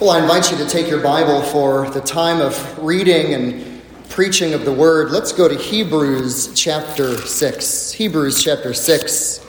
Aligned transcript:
Well, 0.00 0.10
I 0.10 0.20
invite 0.20 0.52
you 0.52 0.56
to 0.58 0.66
take 0.68 0.88
your 0.88 1.02
Bible 1.02 1.42
for 1.42 1.90
the 1.90 2.00
time 2.00 2.40
of 2.40 2.78
reading 2.78 3.34
and 3.34 3.82
preaching 4.08 4.54
of 4.54 4.64
the 4.64 4.72
Word. 4.72 5.10
Let's 5.10 5.32
go 5.32 5.48
to 5.48 5.56
Hebrews 5.56 6.54
chapter 6.54 7.16
6. 7.16 7.90
Hebrews 7.90 8.44
chapter 8.44 8.74
6. 8.74 9.44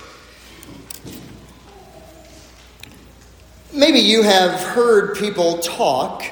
Maybe 3.72 4.00
you 4.00 4.24
have 4.24 4.60
heard 4.60 5.16
people 5.18 5.60
talk 5.60 6.24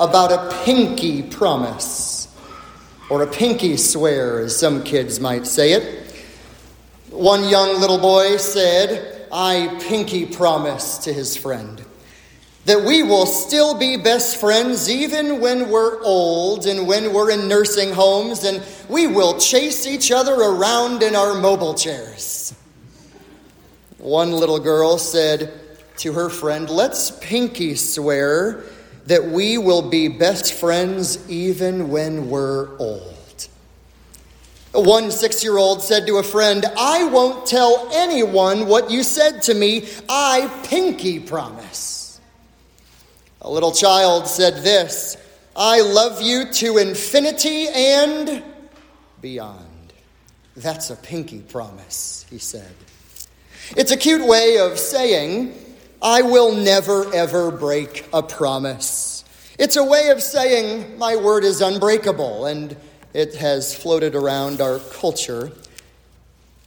about 0.00 0.32
a 0.32 0.64
pinky 0.64 1.22
promise, 1.22 2.36
or 3.08 3.22
a 3.22 3.28
pinky 3.28 3.76
swear, 3.76 4.40
as 4.40 4.58
some 4.58 4.82
kids 4.82 5.20
might 5.20 5.46
say 5.46 5.74
it. 5.74 6.12
One 7.10 7.48
young 7.48 7.80
little 7.80 7.98
boy 7.98 8.38
said, 8.38 9.28
I 9.30 9.80
pinky 9.88 10.26
promise 10.26 10.98
to 10.98 11.12
his 11.12 11.36
friend 11.36 11.84
that 12.66 12.82
we 12.82 13.02
will 13.02 13.26
still 13.26 13.78
be 13.78 13.96
best 13.96 14.40
friends 14.40 14.88
even 14.88 15.40
when 15.40 15.68
we're 15.68 16.02
old 16.02 16.66
and 16.66 16.86
when 16.86 17.12
we're 17.12 17.30
in 17.30 17.46
nursing 17.46 17.92
homes 17.92 18.44
and 18.44 18.62
we 18.88 19.06
will 19.06 19.38
chase 19.38 19.86
each 19.86 20.10
other 20.10 20.34
around 20.34 21.02
in 21.02 21.14
our 21.14 21.34
mobile 21.34 21.74
chairs. 21.74 22.54
One 23.98 24.32
little 24.32 24.58
girl 24.58 24.98
said 24.98 25.52
to 25.98 26.12
her 26.14 26.30
friend, 26.30 26.68
Let's 26.70 27.10
pinky 27.10 27.74
swear 27.74 28.64
that 29.06 29.24
we 29.24 29.58
will 29.58 29.90
be 29.90 30.08
best 30.08 30.54
friends 30.54 31.28
even 31.28 31.90
when 31.90 32.30
we're 32.30 32.76
old. 32.78 33.12
One 34.72 35.10
six 35.10 35.44
year 35.44 35.56
old 35.56 35.82
said 35.82 36.06
to 36.06 36.16
a 36.16 36.22
friend, 36.22 36.64
I 36.76 37.04
won't 37.04 37.46
tell 37.46 37.88
anyone 37.92 38.66
what 38.66 38.90
you 38.90 39.02
said 39.02 39.42
to 39.42 39.54
me. 39.54 39.86
I 40.08 40.50
pinky 40.64 41.20
promise. 41.20 42.03
A 43.44 43.50
little 43.50 43.72
child 43.72 44.26
said 44.26 44.64
this 44.64 45.18
I 45.54 45.82
love 45.82 46.22
you 46.22 46.50
to 46.50 46.78
infinity 46.78 47.68
and 47.68 48.42
beyond. 49.20 49.92
That's 50.56 50.88
a 50.88 50.96
pinky 50.96 51.40
promise, 51.40 52.24
he 52.30 52.38
said. 52.38 52.72
It's 53.76 53.92
a 53.92 53.98
cute 53.98 54.26
way 54.26 54.58
of 54.58 54.78
saying, 54.78 55.54
I 56.00 56.22
will 56.22 56.54
never 56.54 57.14
ever 57.14 57.50
break 57.50 58.06
a 58.14 58.22
promise. 58.22 59.24
It's 59.58 59.76
a 59.76 59.84
way 59.84 60.08
of 60.08 60.22
saying, 60.22 60.98
my 60.98 61.16
word 61.16 61.44
is 61.44 61.60
unbreakable, 61.60 62.46
and 62.46 62.74
it 63.12 63.34
has 63.36 63.74
floated 63.74 64.14
around 64.14 64.62
our 64.62 64.78
culture. 64.78 65.52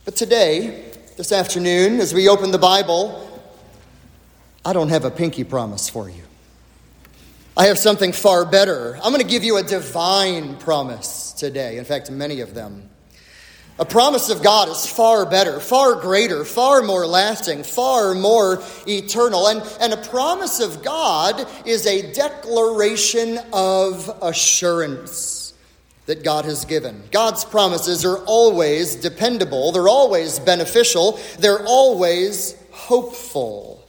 But 0.05 0.15
today, 0.15 0.93
this 1.17 1.31
afternoon, 1.31 1.99
as 1.99 2.13
we 2.13 2.29
open 2.29 2.51
the 2.51 2.59
Bible, 2.59 3.41
I 4.63 4.73
don't 4.73 4.89
have 4.89 5.05
a 5.05 5.11
pinky 5.11 5.43
promise 5.43 5.89
for 5.89 6.07
you. 6.07 6.26
I 7.57 7.65
have 7.65 7.79
something 7.79 8.11
far 8.11 8.45
better. 8.45 8.97
I'm 8.97 9.11
going 9.11 9.19
to 9.19 9.27
give 9.27 9.43
you 9.43 9.57
a 9.57 9.63
divine 9.63 10.57
promise 10.57 11.31
today. 11.31 11.79
In 11.79 11.85
fact, 11.85 12.11
many 12.11 12.41
of 12.41 12.53
them. 12.53 12.87
A 13.79 13.85
promise 13.85 14.29
of 14.29 14.43
God 14.43 14.69
is 14.69 14.85
far 14.85 15.25
better, 15.25 15.59
far 15.59 15.95
greater, 15.95 16.45
far 16.45 16.83
more 16.83 17.07
lasting, 17.07 17.63
far 17.63 18.13
more 18.13 18.61
eternal. 18.87 19.47
And, 19.47 19.63
and 19.81 19.91
a 19.91 19.97
promise 19.97 20.59
of 20.59 20.83
God 20.83 21.47
is 21.65 21.87
a 21.87 22.13
declaration 22.13 23.39
of 23.51 24.15
assurance 24.21 25.55
that 26.05 26.23
God 26.23 26.45
has 26.45 26.63
given. 26.63 27.01
God's 27.11 27.43
promises 27.43 28.05
are 28.05 28.19
always 28.25 28.95
dependable, 28.95 29.71
they're 29.71 29.89
always 29.89 30.37
beneficial, 30.37 31.19
they're 31.39 31.65
always 31.65 32.55
hopeful. 32.69 33.86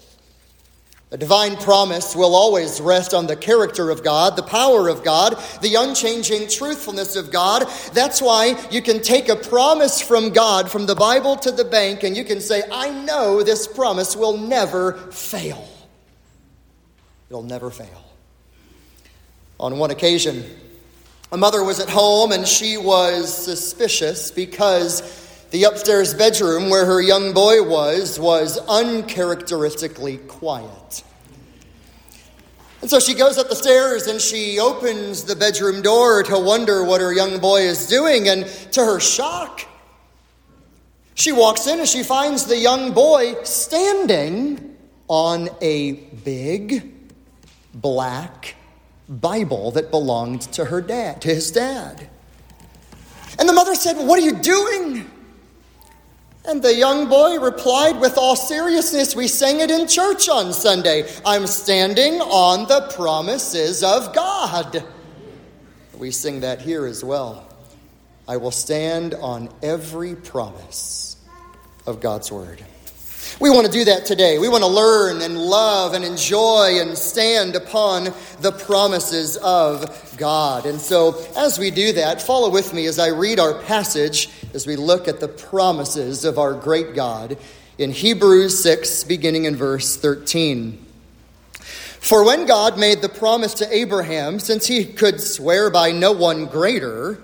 A 1.10 1.16
divine 1.16 1.56
promise 1.56 2.14
will 2.14 2.34
always 2.34 2.82
rest 2.82 3.14
on 3.14 3.26
the 3.26 3.36
character 3.36 3.90
of 3.90 4.04
God, 4.04 4.36
the 4.36 4.42
power 4.42 4.88
of 4.88 5.02
God, 5.02 5.42
the 5.62 5.74
unchanging 5.76 6.48
truthfulness 6.48 7.16
of 7.16 7.30
God. 7.30 7.66
That's 7.94 8.20
why 8.20 8.62
you 8.70 8.82
can 8.82 9.00
take 9.00 9.30
a 9.30 9.36
promise 9.36 10.02
from 10.02 10.30
God, 10.30 10.70
from 10.70 10.84
the 10.84 10.94
Bible 10.94 11.36
to 11.36 11.50
the 11.50 11.64
bank, 11.64 12.02
and 12.02 12.14
you 12.14 12.24
can 12.24 12.42
say, 12.42 12.62
I 12.70 12.90
know 12.90 13.42
this 13.42 13.66
promise 13.66 14.16
will 14.16 14.36
never 14.36 14.92
fail. 15.10 15.66
It'll 17.30 17.42
never 17.42 17.70
fail. 17.70 18.04
On 19.58 19.78
one 19.78 19.90
occasion, 19.90 20.44
a 21.32 21.38
mother 21.38 21.64
was 21.64 21.80
at 21.80 21.88
home 21.88 22.32
and 22.32 22.46
she 22.46 22.76
was 22.76 23.34
suspicious 23.34 24.30
because 24.30 25.00
the 25.50 25.64
upstairs 25.64 26.12
bedroom 26.12 26.68
where 26.68 26.84
her 26.84 27.00
young 27.00 27.32
boy 27.32 27.62
was 27.62 28.18
was 28.20 28.58
uncharacteristically 28.68 30.18
quiet. 30.18 31.02
And 32.80 32.90
so 32.90 33.00
she 33.00 33.14
goes 33.14 33.38
up 33.38 33.48
the 33.48 33.56
stairs 33.56 34.06
and 34.06 34.20
she 34.20 34.60
opens 34.60 35.24
the 35.24 35.34
bedroom 35.34 35.82
door 35.82 36.22
to 36.24 36.38
wonder 36.38 36.84
what 36.84 37.00
her 37.00 37.12
young 37.12 37.40
boy 37.40 37.62
is 37.62 37.86
doing. 37.86 38.28
And 38.28 38.46
to 38.72 38.84
her 38.84 39.00
shock, 39.00 39.66
she 41.14 41.32
walks 41.32 41.66
in 41.66 41.80
and 41.80 41.88
she 41.88 42.04
finds 42.04 42.46
the 42.46 42.56
young 42.56 42.92
boy 42.92 43.42
standing 43.42 44.76
on 45.08 45.48
a 45.60 45.92
big 45.92 46.94
black 47.74 48.54
Bible 49.08 49.70
that 49.72 49.90
belonged 49.90 50.42
to 50.52 50.66
her 50.66 50.80
dad, 50.80 51.22
to 51.22 51.28
his 51.28 51.50
dad. 51.50 52.08
And 53.38 53.48
the 53.48 53.52
mother 53.52 53.74
said, 53.74 53.96
What 53.96 54.18
are 54.18 54.22
you 54.22 54.36
doing? 54.36 55.10
And 56.48 56.62
the 56.62 56.74
young 56.74 57.10
boy 57.10 57.38
replied 57.38 58.00
with 58.00 58.16
all 58.16 58.34
seriousness, 58.34 59.14
We 59.14 59.28
sang 59.28 59.60
it 59.60 59.70
in 59.70 59.86
church 59.86 60.30
on 60.30 60.54
Sunday. 60.54 61.06
I'm 61.26 61.46
standing 61.46 62.22
on 62.22 62.66
the 62.66 62.90
promises 62.96 63.84
of 63.84 64.14
God. 64.14 64.82
We 65.98 66.10
sing 66.10 66.40
that 66.40 66.62
here 66.62 66.86
as 66.86 67.04
well. 67.04 67.46
I 68.26 68.38
will 68.38 68.50
stand 68.50 69.12
on 69.12 69.50
every 69.62 70.14
promise 70.14 71.18
of 71.86 72.00
God's 72.00 72.32
word. 72.32 72.64
We 73.40 73.50
want 73.50 73.66
to 73.66 73.72
do 73.72 73.84
that 73.84 74.06
today. 74.06 74.38
We 74.38 74.48
want 74.48 74.64
to 74.64 74.70
learn 74.70 75.20
and 75.20 75.36
love 75.38 75.92
and 75.92 76.02
enjoy 76.02 76.80
and 76.80 76.96
stand 76.96 77.56
upon 77.56 78.04
the 78.40 78.52
promises 78.52 79.36
of 79.36 80.14
God. 80.16 80.64
And 80.64 80.80
so, 80.80 81.24
as 81.36 81.58
we 81.58 81.70
do 81.70 81.92
that, 81.92 82.22
follow 82.22 82.50
with 82.50 82.72
me 82.72 82.86
as 82.86 82.98
I 82.98 83.08
read 83.08 83.38
our 83.38 83.62
passage, 83.62 84.30
as 84.54 84.66
we 84.66 84.76
look 84.76 85.08
at 85.08 85.20
the 85.20 85.28
promises 85.28 86.24
of 86.24 86.38
our 86.38 86.54
great 86.54 86.94
God 86.94 87.36
in 87.76 87.92
Hebrews 87.92 88.62
6, 88.62 89.04
beginning 89.04 89.44
in 89.44 89.56
verse 89.56 89.96
13. 89.96 90.84
For 92.00 92.24
when 92.24 92.46
God 92.46 92.78
made 92.78 93.02
the 93.02 93.08
promise 93.08 93.54
to 93.54 93.74
Abraham, 93.74 94.38
since 94.38 94.66
he 94.66 94.84
could 94.84 95.20
swear 95.20 95.70
by 95.70 95.92
no 95.92 96.12
one 96.12 96.46
greater, 96.46 97.20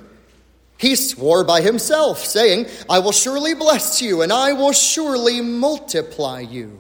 he 0.77 0.97
swore 0.97 1.45
by 1.45 1.61
himself, 1.61 2.19
saying, 2.19 2.67
I 2.91 2.99
will 2.99 3.13
surely 3.13 3.55
bless 3.55 4.03
you, 4.03 4.23
and 4.23 4.33
I 4.33 4.53
will 4.53 4.73
surely 4.73 5.41
multiply 5.41 6.41
you. 6.41 6.79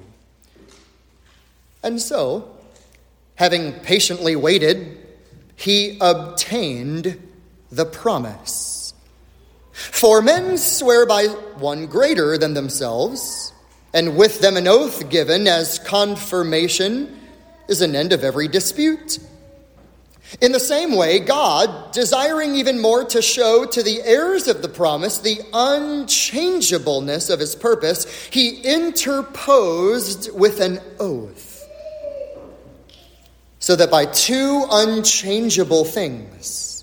And 1.83 2.01
so, 2.01 2.57
having 3.37 3.73
patiently 3.81 4.37
waited, 4.37 4.99
he 5.57 5.97
obtained 6.01 7.21
the 7.71 7.87
promise. 7.87 8.84
For 9.75 10.23
men 10.23 10.57
swear 10.57 11.05
by 11.05 11.27
one 11.27 11.87
greater 11.87 12.39
than 12.39 12.55
themselves, 12.55 13.53
and 13.93 14.17
with 14.17 14.41
them 14.41 14.57
an 14.57 14.69
oath 14.69 15.11
given 15.11 15.49
as 15.49 15.81
confirmation 15.81 17.21
is 17.69 17.83
an 17.83 17.97
end 17.97 18.13
of 18.13 18.23
every 18.23 18.47
dispute. 18.47 19.19
In 20.41 20.53
the 20.53 20.61
same 20.61 20.97
way, 20.97 21.19
God, 21.19 21.93
desiring 21.93 22.55
even 22.55 22.81
more 22.81 23.05
to 23.05 23.21
show 23.21 23.65
to 23.67 23.83
the 23.83 24.01
heirs 24.03 24.49
of 24.49 24.63
the 24.63 24.69
promise 24.69 25.19
the 25.19 25.41
unchangeableness 25.53 27.29
of 27.29 27.41
his 27.41 27.55
purpose, 27.55 28.05
he 28.31 28.61
interposed 28.63 30.33
with 30.33 30.61
an 30.61 30.81
oath. 31.01 31.51
So 33.59 33.77
that 33.77 33.91
by 33.91 34.07
two 34.07 34.67
unchangeable 34.71 35.85
things, 35.85 36.74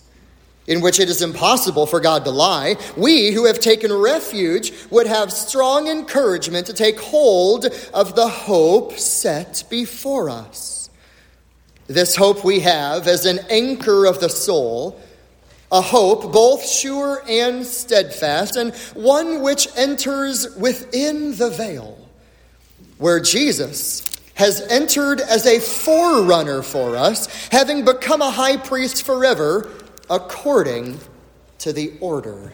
in 0.71 0.79
which 0.79 1.01
it 1.01 1.09
is 1.09 1.21
impossible 1.21 1.85
for 1.85 2.00
God 2.00 2.23
to 2.23 2.31
lie, 2.31 2.77
we 2.95 3.31
who 3.31 3.44
have 3.44 3.59
taken 3.59 3.91
refuge 3.91 4.71
would 4.89 5.06
have 5.06 5.33
strong 5.33 5.89
encouragement 5.89 6.65
to 6.65 6.71
take 6.71 6.97
hold 6.97 7.65
of 7.94 8.15
the 8.15 8.29
hope 8.29 8.94
set 8.94 9.65
before 9.69 10.29
us. 10.29 10.89
This 11.88 12.15
hope 12.15 12.45
we 12.45 12.62
have 12.62 13.09
as 13.09 13.25
an 13.25 13.39
anchor 13.50 14.06
of 14.06 14.21
the 14.21 14.29
soul, 14.29 14.97
a 15.73 15.81
hope 15.81 16.31
both 16.31 16.65
sure 16.65 17.21
and 17.27 17.65
steadfast, 17.65 18.56
and 18.56 18.73
one 18.94 19.41
which 19.41 19.68
enters 19.75 20.56
within 20.56 21.35
the 21.35 21.50
veil, 21.50 21.97
where 22.97 23.19
Jesus 23.19 24.06
has 24.35 24.62
entered 24.69 25.19
as 25.19 25.45
a 25.45 25.59
forerunner 25.59 26.62
for 26.62 26.95
us, 26.95 27.27
having 27.50 27.83
become 27.83 28.21
a 28.21 28.31
high 28.31 28.56
priest 28.56 29.03
forever, 29.03 29.69
according 30.11 30.99
to 31.57 31.71
the 31.71 31.93
order 32.01 32.51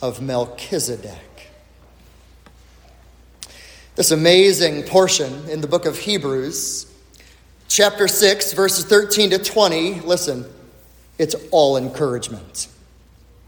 of 0.00 0.22
Melchizedek. 0.22 1.50
This 3.94 4.10
amazing 4.10 4.84
portion 4.84 5.50
in 5.50 5.60
the 5.60 5.66
book 5.66 5.84
of 5.84 5.98
Hebrews 5.98 6.90
chapter 7.68 8.08
6, 8.08 8.54
verses 8.54 8.86
13 8.86 9.30
to 9.30 9.38
20, 9.38 10.00
listen, 10.00 10.46
it's 11.18 11.34
all 11.50 11.76
encouragement. 11.76 12.68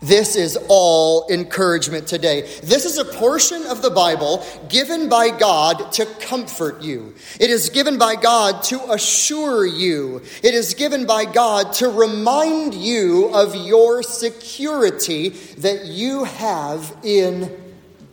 This 0.00 0.36
is 0.36 0.56
all 0.68 1.28
encouragement 1.28 2.06
today. 2.06 2.42
This 2.62 2.84
is 2.84 2.98
a 2.98 3.04
portion 3.04 3.66
of 3.66 3.82
the 3.82 3.90
Bible 3.90 4.46
given 4.68 5.08
by 5.08 5.30
God 5.30 5.90
to 5.94 6.06
comfort 6.06 6.82
you. 6.82 7.14
It 7.40 7.50
is 7.50 7.68
given 7.68 7.98
by 7.98 8.14
God 8.14 8.62
to 8.64 8.92
assure 8.92 9.66
you. 9.66 10.22
It 10.44 10.54
is 10.54 10.74
given 10.74 11.04
by 11.04 11.24
God 11.24 11.72
to 11.74 11.88
remind 11.88 12.74
you 12.74 13.30
of 13.34 13.56
your 13.56 14.04
security 14.04 15.30
that 15.58 15.86
you 15.86 16.22
have 16.22 16.96
in 17.02 17.50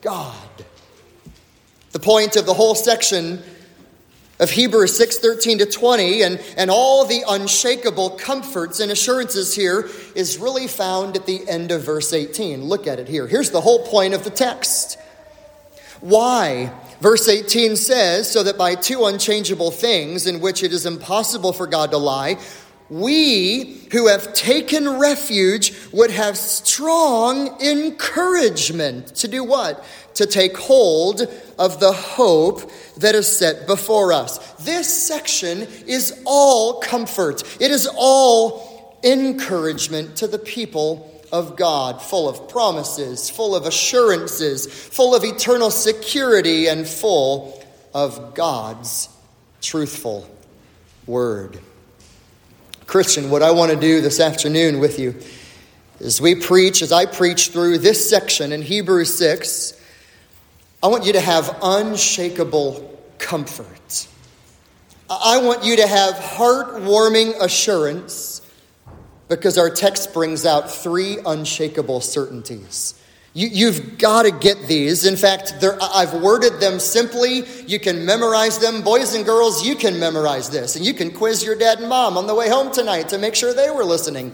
God. 0.01 0.35
The 1.91 1.99
point 1.99 2.35
of 2.35 2.47
the 2.47 2.53
whole 2.55 2.73
section 2.73 3.43
of 4.39 4.49
Hebrews 4.49 4.95
6 4.97 5.17
13 5.19 5.59
to 5.59 5.65
20 5.65 6.21
and, 6.23 6.41
and 6.57 6.69
all 6.69 7.05
the 7.05 7.23
unshakable 7.27 8.11
comforts 8.11 8.79
and 8.79 8.91
assurances 8.91 9.55
here 9.55 9.89
is 10.15 10.37
really 10.37 10.67
found 10.67 11.15
at 11.15 11.25
the 11.25 11.47
end 11.47 11.71
of 11.71 11.83
verse 11.83 12.11
18. 12.11 12.63
Look 12.63 12.87
at 12.87 12.99
it 12.99 13.07
here. 13.07 13.27
Here's 13.27 13.51
the 13.51 13.61
whole 13.61 13.85
point 13.87 14.13
of 14.13 14.23
the 14.23 14.29
text. 14.29 14.99
Why? 16.01 16.71
Verse 16.99 17.27
18 17.27 17.75
says, 17.75 18.31
So 18.31 18.43
that 18.43 18.57
by 18.57 18.75
two 18.75 19.05
unchangeable 19.05 19.71
things 19.71 20.27
in 20.27 20.39
which 20.41 20.63
it 20.63 20.71
is 20.71 20.85
impossible 20.85 21.53
for 21.53 21.67
God 21.67 21.91
to 21.91 21.97
lie, 21.97 22.37
we 22.89 23.87
who 23.91 24.07
have 24.07 24.33
taken 24.33 24.99
refuge 24.99 25.73
would 25.91 26.11
have 26.11 26.37
strong 26.37 27.61
encouragement 27.61 29.15
to 29.15 29.27
do 29.27 29.43
what? 29.43 29.83
To 30.15 30.25
take 30.25 30.55
hold 30.57 31.21
of 31.57 31.79
the 31.79 31.91
hope 31.91 32.71
that 32.97 33.15
is 33.15 33.27
set 33.27 33.67
before 33.67 34.13
us. 34.13 34.37
This 34.63 35.07
section 35.07 35.67
is 35.87 36.21
all 36.25 36.79
comfort, 36.79 37.43
it 37.59 37.71
is 37.71 37.89
all 37.95 38.99
encouragement 39.03 40.17
to 40.17 40.27
the 40.27 40.39
people 40.39 41.11
of 41.31 41.57
God, 41.57 42.01
full 42.01 42.29
of 42.29 42.47
promises, 42.47 43.29
full 43.29 43.55
of 43.55 43.65
assurances, 43.65 44.67
full 44.67 45.15
of 45.15 45.23
eternal 45.23 45.71
security, 45.71 46.67
and 46.67 46.87
full 46.87 47.63
of 47.93 48.35
God's 48.35 49.09
truthful 49.61 50.29
word. 51.07 51.59
Christian, 52.87 53.29
what 53.29 53.41
I 53.41 53.51
want 53.51 53.71
to 53.71 53.79
do 53.79 54.01
this 54.01 54.19
afternoon 54.19 54.79
with 54.79 54.99
you 54.99 55.15
as 55.99 56.19
we 56.19 56.35
preach, 56.35 56.81
as 56.81 56.91
I 56.91 57.05
preach 57.05 57.49
through 57.49 57.79
this 57.79 58.09
section 58.09 58.51
in 58.51 58.61
Hebrews 58.61 59.17
6, 59.17 59.81
I 60.83 60.87
want 60.87 61.05
you 61.05 61.13
to 61.13 61.21
have 61.21 61.57
unshakable 61.61 62.99
comfort. 63.17 64.07
I 65.09 65.39
want 65.39 65.63
you 65.63 65.77
to 65.77 65.87
have 65.87 66.15
heartwarming 66.15 67.41
assurance 67.41 68.41
because 69.29 69.57
our 69.57 69.69
text 69.69 70.13
brings 70.13 70.45
out 70.45 70.69
three 70.69 71.17
unshakable 71.25 72.01
certainties. 72.01 72.93
You, 73.37 73.69
have 73.69 73.97
got 73.97 74.23
to 74.23 74.31
get 74.31 74.65
these. 74.69 75.05
In 75.05 75.17
fact, 75.17 75.55
I've 75.61 76.13
worded 76.13 76.61
them 76.61 76.79
simply. 76.79 77.43
You 77.67 77.81
can 77.81 78.05
memorize 78.05 78.59
them. 78.59 78.81
Boys 78.81 79.13
and 79.13 79.25
girls, 79.25 79.67
you 79.67 79.75
can 79.75 79.99
memorize 79.99 80.49
this. 80.49 80.77
And 80.77 80.85
you 80.85 80.93
can 80.93 81.11
quiz 81.11 81.43
your 81.43 81.57
dad 81.57 81.79
and 81.79 81.89
mom 81.89 82.17
on 82.17 82.27
the 82.27 82.33
way 82.33 82.47
home 82.47 82.71
tonight 82.71 83.09
to 83.09 83.17
make 83.17 83.35
sure 83.35 83.53
they 83.53 83.69
were 83.69 83.83
listening 83.83 84.33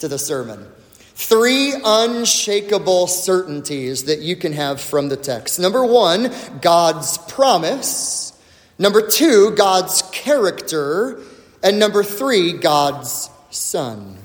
to 0.00 0.08
the 0.08 0.18
sermon. 0.18 0.66
Three 1.14 1.72
unshakable 1.82 3.06
certainties 3.06 4.04
that 4.04 4.20
you 4.20 4.36
can 4.36 4.52
have 4.52 4.82
from 4.82 5.08
the 5.08 5.16
text. 5.16 5.58
Number 5.58 5.86
one, 5.86 6.30
God's 6.60 7.16
promise. 7.16 8.38
Number 8.78 9.08
two, 9.08 9.52
God's 9.52 10.02
character. 10.12 11.22
And 11.62 11.78
number 11.78 12.04
three, 12.04 12.52
God's 12.52 13.30
Son. 13.48 14.21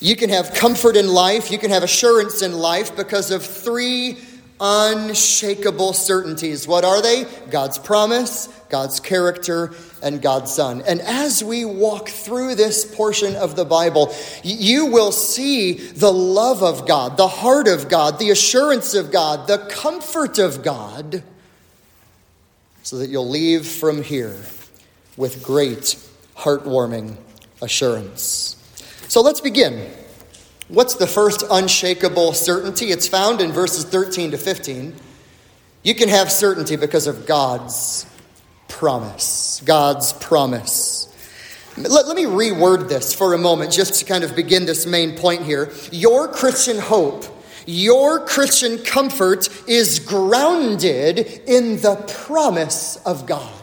You 0.00 0.14
can 0.14 0.30
have 0.30 0.54
comfort 0.54 0.96
in 0.96 1.08
life, 1.08 1.50
you 1.50 1.58
can 1.58 1.70
have 1.70 1.82
assurance 1.82 2.42
in 2.42 2.52
life 2.52 2.96
because 2.96 3.30
of 3.30 3.44
three 3.44 4.18
unshakable 4.60 5.92
certainties. 5.92 6.66
What 6.66 6.84
are 6.84 7.00
they? 7.02 7.24
God's 7.50 7.78
promise, 7.78 8.48
God's 8.68 9.00
character, 9.00 9.72
and 10.02 10.20
God's 10.20 10.52
Son. 10.52 10.82
And 10.86 11.00
as 11.00 11.42
we 11.42 11.64
walk 11.64 12.08
through 12.08 12.54
this 12.54 12.84
portion 12.84 13.36
of 13.36 13.56
the 13.56 13.64
Bible, 13.64 14.14
you 14.42 14.86
will 14.86 15.12
see 15.12 15.74
the 15.74 16.12
love 16.12 16.62
of 16.62 16.86
God, 16.86 17.16
the 17.16 17.28
heart 17.28 17.68
of 17.68 17.88
God, 17.88 18.18
the 18.18 18.30
assurance 18.30 18.94
of 18.94 19.10
God, 19.10 19.46
the 19.46 19.58
comfort 19.70 20.38
of 20.38 20.62
God, 20.62 21.22
so 22.82 22.98
that 22.98 23.10
you'll 23.10 23.28
leave 23.28 23.66
from 23.66 24.02
here 24.02 24.36
with 25.16 25.42
great 25.42 25.98
heartwarming 26.36 27.16
assurance. 27.60 28.57
So 29.08 29.22
let's 29.22 29.40
begin. 29.40 29.90
What's 30.68 30.94
the 30.94 31.06
first 31.06 31.42
unshakable 31.50 32.34
certainty? 32.34 32.86
It's 32.86 33.08
found 33.08 33.40
in 33.40 33.52
verses 33.52 33.84
13 33.84 34.32
to 34.32 34.38
15. 34.38 34.94
You 35.82 35.94
can 35.94 36.10
have 36.10 36.30
certainty 36.30 36.76
because 36.76 37.06
of 37.06 37.24
God's 37.24 38.04
promise. 38.68 39.62
God's 39.64 40.12
promise. 40.12 41.06
Let, 41.78 42.06
let 42.06 42.16
me 42.16 42.24
reword 42.24 42.90
this 42.90 43.14
for 43.14 43.32
a 43.32 43.38
moment 43.38 43.72
just 43.72 43.94
to 43.94 44.04
kind 44.04 44.24
of 44.24 44.36
begin 44.36 44.66
this 44.66 44.84
main 44.84 45.16
point 45.16 45.42
here. 45.42 45.72
Your 45.90 46.28
Christian 46.28 46.78
hope, 46.78 47.24
your 47.66 48.26
Christian 48.26 48.76
comfort 48.76 49.48
is 49.66 50.00
grounded 50.00 51.18
in 51.46 51.80
the 51.80 51.96
promise 52.26 52.96
of 53.06 53.24
God. 53.24 53.57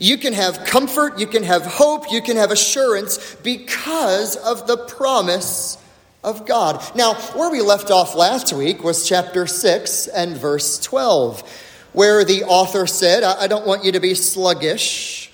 You 0.00 0.18
can 0.18 0.32
have 0.32 0.64
comfort, 0.64 1.18
you 1.18 1.26
can 1.26 1.42
have 1.42 1.62
hope, 1.62 2.10
you 2.10 2.20
can 2.20 2.36
have 2.36 2.50
assurance 2.50 3.34
because 3.36 4.36
of 4.36 4.66
the 4.66 4.76
promise 4.76 5.78
of 6.24 6.44
God. 6.44 6.82
Now, 6.96 7.14
where 7.14 7.50
we 7.50 7.62
left 7.62 7.90
off 7.90 8.14
last 8.14 8.52
week 8.52 8.82
was 8.82 9.08
chapter 9.08 9.46
6 9.46 10.08
and 10.08 10.36
verse 10.36 10.78
12, 10.80 11.88
where 11.92 12.24
the 12.24 12.42
author 12.44 12.86
said, 12.86 13.22
I 13.22 13.46
don't 13.46 13.66
want 13.66 13.84
you 13.84 13.92
to 13.92 14.00
be 14.00 14.14
sluggish, 14.14 15.30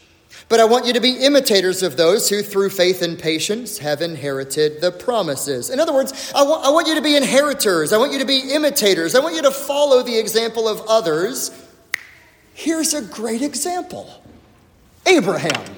but 0.51 0.61
I 0.61 0.67
want 0.67 0.85
you 0.85 0.93
to 0.93 1.01
be 1.01 1.25
imitators 1.25 1.83
of 1.83 1.97
those 1.97 2.29
who, 2.29 2.43
through 2.43 2.69
faith 2.69 3.01
and 3.01 3.19
patience, 3.19 3.79
have 3.79 4.03
inherited 4.03 4.83
the 4.83 4.93
promises. 4.93 5.71
In 5.71 5.81
other 5.81 5.95
words, 5.95 6.31
I 6.37 6.43
want, 6.43 6.67
I 6.67 6.69
want 6.69 6.89
you 6.89 6.95
to 6.97 7.01
be 7.01 7.17
inheritors, 7.17 7.95
I 7.95 7.97
want 7.97 8.13
you 8.13 8.19
to 8.19 8.27
be 8.27 8.53
imitators, 8.53 9.15
I 9.15 9.21
want 9.21 9.35
you 9.35 9.43
to 9.43 9.51
follow 9.51 10.03
the 10.03 10.19
example 10.19 10.69
of 10.69 10.83
others. 10.87 11.51
Here's 12.53 12.93
a 12.93 13.01
great 13.01 13.41
example. 13.41 14.22
Abraham. 15.07 15.77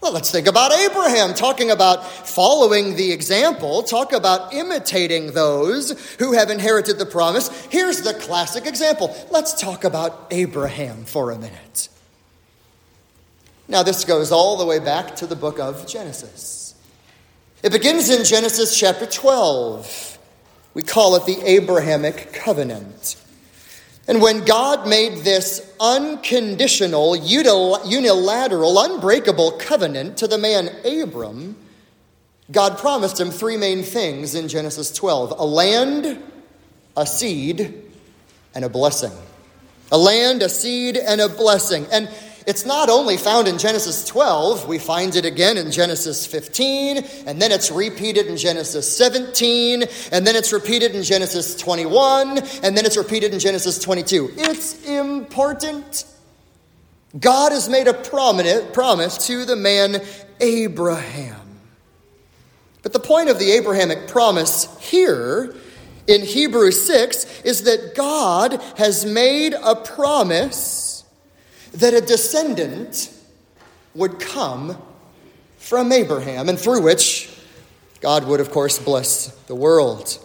Well, 0.00 0.12
let's 0.12 0.32
think 0.32 0.48
about 0.48 0.72
Abraham, 0.72 1.32
talking 1.32 1.70
about 1.70 2.04
following 2.04 2.96
the 2.96 3.12
example, 3.12 3.84
talk 3.84 4.12
about 4.12 4.52
imitating 4.52 5.30
those 5.32 6.16
who 6.18 6.32
have 6.32 6.50
inherited 6.50 6.98
the 6.98 7.06
promise. 7.06 7.48
Here's 7.66 8.02
the 8.02 8.14
classic 8.14 8.66
example. 8.66 9.14
Let's 9.30 9.60
talk 9.60 9.84
about 9.84 10.26
Abraham 10.32 11.04
for 11.04 11.30
a 11.30 11.38
minute. 11.38 11.88
Now, 13.68 13.84
this 13.84 14.04
goes 14.04 14.32
all 14.32 14.56
the 14.56 14.66
way 14.66 14.80
back 14.80 15.14
to 15.16 15.26
the 15.26 15.36
book 15.36 15.60
of 15.60 15.86
Genesis. 15.86 16.74
It 17.62 17.70
begins 17.70 18.10
in 18.10 18.24
Genesis 18.24 18.76
chapter 18.76 19.06
12. 19.06 20.18
We 20.74 20.82
call 20.82 21.14
it 21.14 21.26
the 21.26 21.40
Abrahamic 21.48 22.32
covenant. 22.32 23.14
And 24.08 24.20
when 24.20 24.44
God 24.44 24.88
made 24.88 25.18
this 25.18 25.74
unconditional, 25.78 27.16
unilateral, 27.16 28.78
unbreakable 28.80 29.52
covenant 29.52 30.16
to 30.18 30.26
the 30.26 30.38
man 30.38 30.70
Abram, 30.84 31.56
God 32.50 32.78
promised 32.78 33.20
him 33.20 33.30
three 33.30 33.56
main 33.56 33.82
things 33.82 34.34
in 34.34 34.48
Genesis 34.48 34.92
12 34.92 35.38
a 35.38 35.44
land, 35.44 36.20
a 36.96 37.06
seed, 37.06 37.74
and 38.54 38.64
a 38.64 38.68
blessing. 38.68 39.12
A 39.92 39.98
land, 39.98 40.42
a 40.42 40.48
seed, 40.48 40.96
and 40.96 41.20
a 41.20 41.28
blessing. 41.28 41.86
And 41.92 42.08
it's 42.46 42.66
not 42.66 42.88
only 42.88 43.16
found 43.16 43.48
in 43.48 43.58
Genesis 43.58 44.04
12, 44.06 44.66
we 44.66 44.78
find 44.78 45.14
it 45.16 45.24
again 45.24 45.56
in 45.56 45.70
Genesis 45.70 46.26
15, 46.26 46.98
and 47.26 47.40
then 47.40 47.52
it's 47.52 47.70
repeated 47.70 48.26
in 48.26 48.36
Genesis 48.36 48.96
17, 48.96 49.84
and 50.10 50.26
then 50.26 50.36
it's 50.36 50.52
repeated 50.52 50.94
in 50.94 51.02
Genesis 51.02 51.56
21, 51.56 52.38
and 52.62 52.76
then 52.76 52.84
it's 52.84 52.96
repeated 52.96 53.32
in 53.32 53.38
Genesis 53.38 53.78
22. 53.78 54.32
It's 54.36 54.84
important. 54.86 56.04
God 57.18 57.52
has 57.52 57.68
made 57.68 57.88
a 57.88 57.94
prominent 57.94 58.72
promise 58.72 59.26
to 59.26 59.44
the 59.44 59.56
man 59.56 60.02
Abraham. 60.40 61.36
But 62.82 62.92
the 62.92 63.00
point 63.00 63.28
of 63.28 63.38
the 63.38 63.52
Abrahamic 63.52 64.08
promise 64.08 64.66
here 64.80 65.54
in 66.06 66.22
Hebrews 66.22 66.84
6 66.84 67.42
is 67.42 67.62
that 67.64 67.94
God 67.94 68.60
has 68.76 69.04
made 69.04 69.54
a 69.54 69.76
promise 69.76 70.91
that 71.72 71.94
a 71.94 72.00
descendant 72.00 73.12
would 73.94 74.18
come 74.18 74.76
from 75.58 75.92
Abraham, 75.92 76.48
and 76.48 76.58
through 76.58 76.82
which 76.82 77.30
God 78.00 78.26
would, 78.26 78.40
of 78.40 78.50
course, 78.50 78.78
bless 78.78 79.28
the 79.46 79.54
world. 79.54 80.18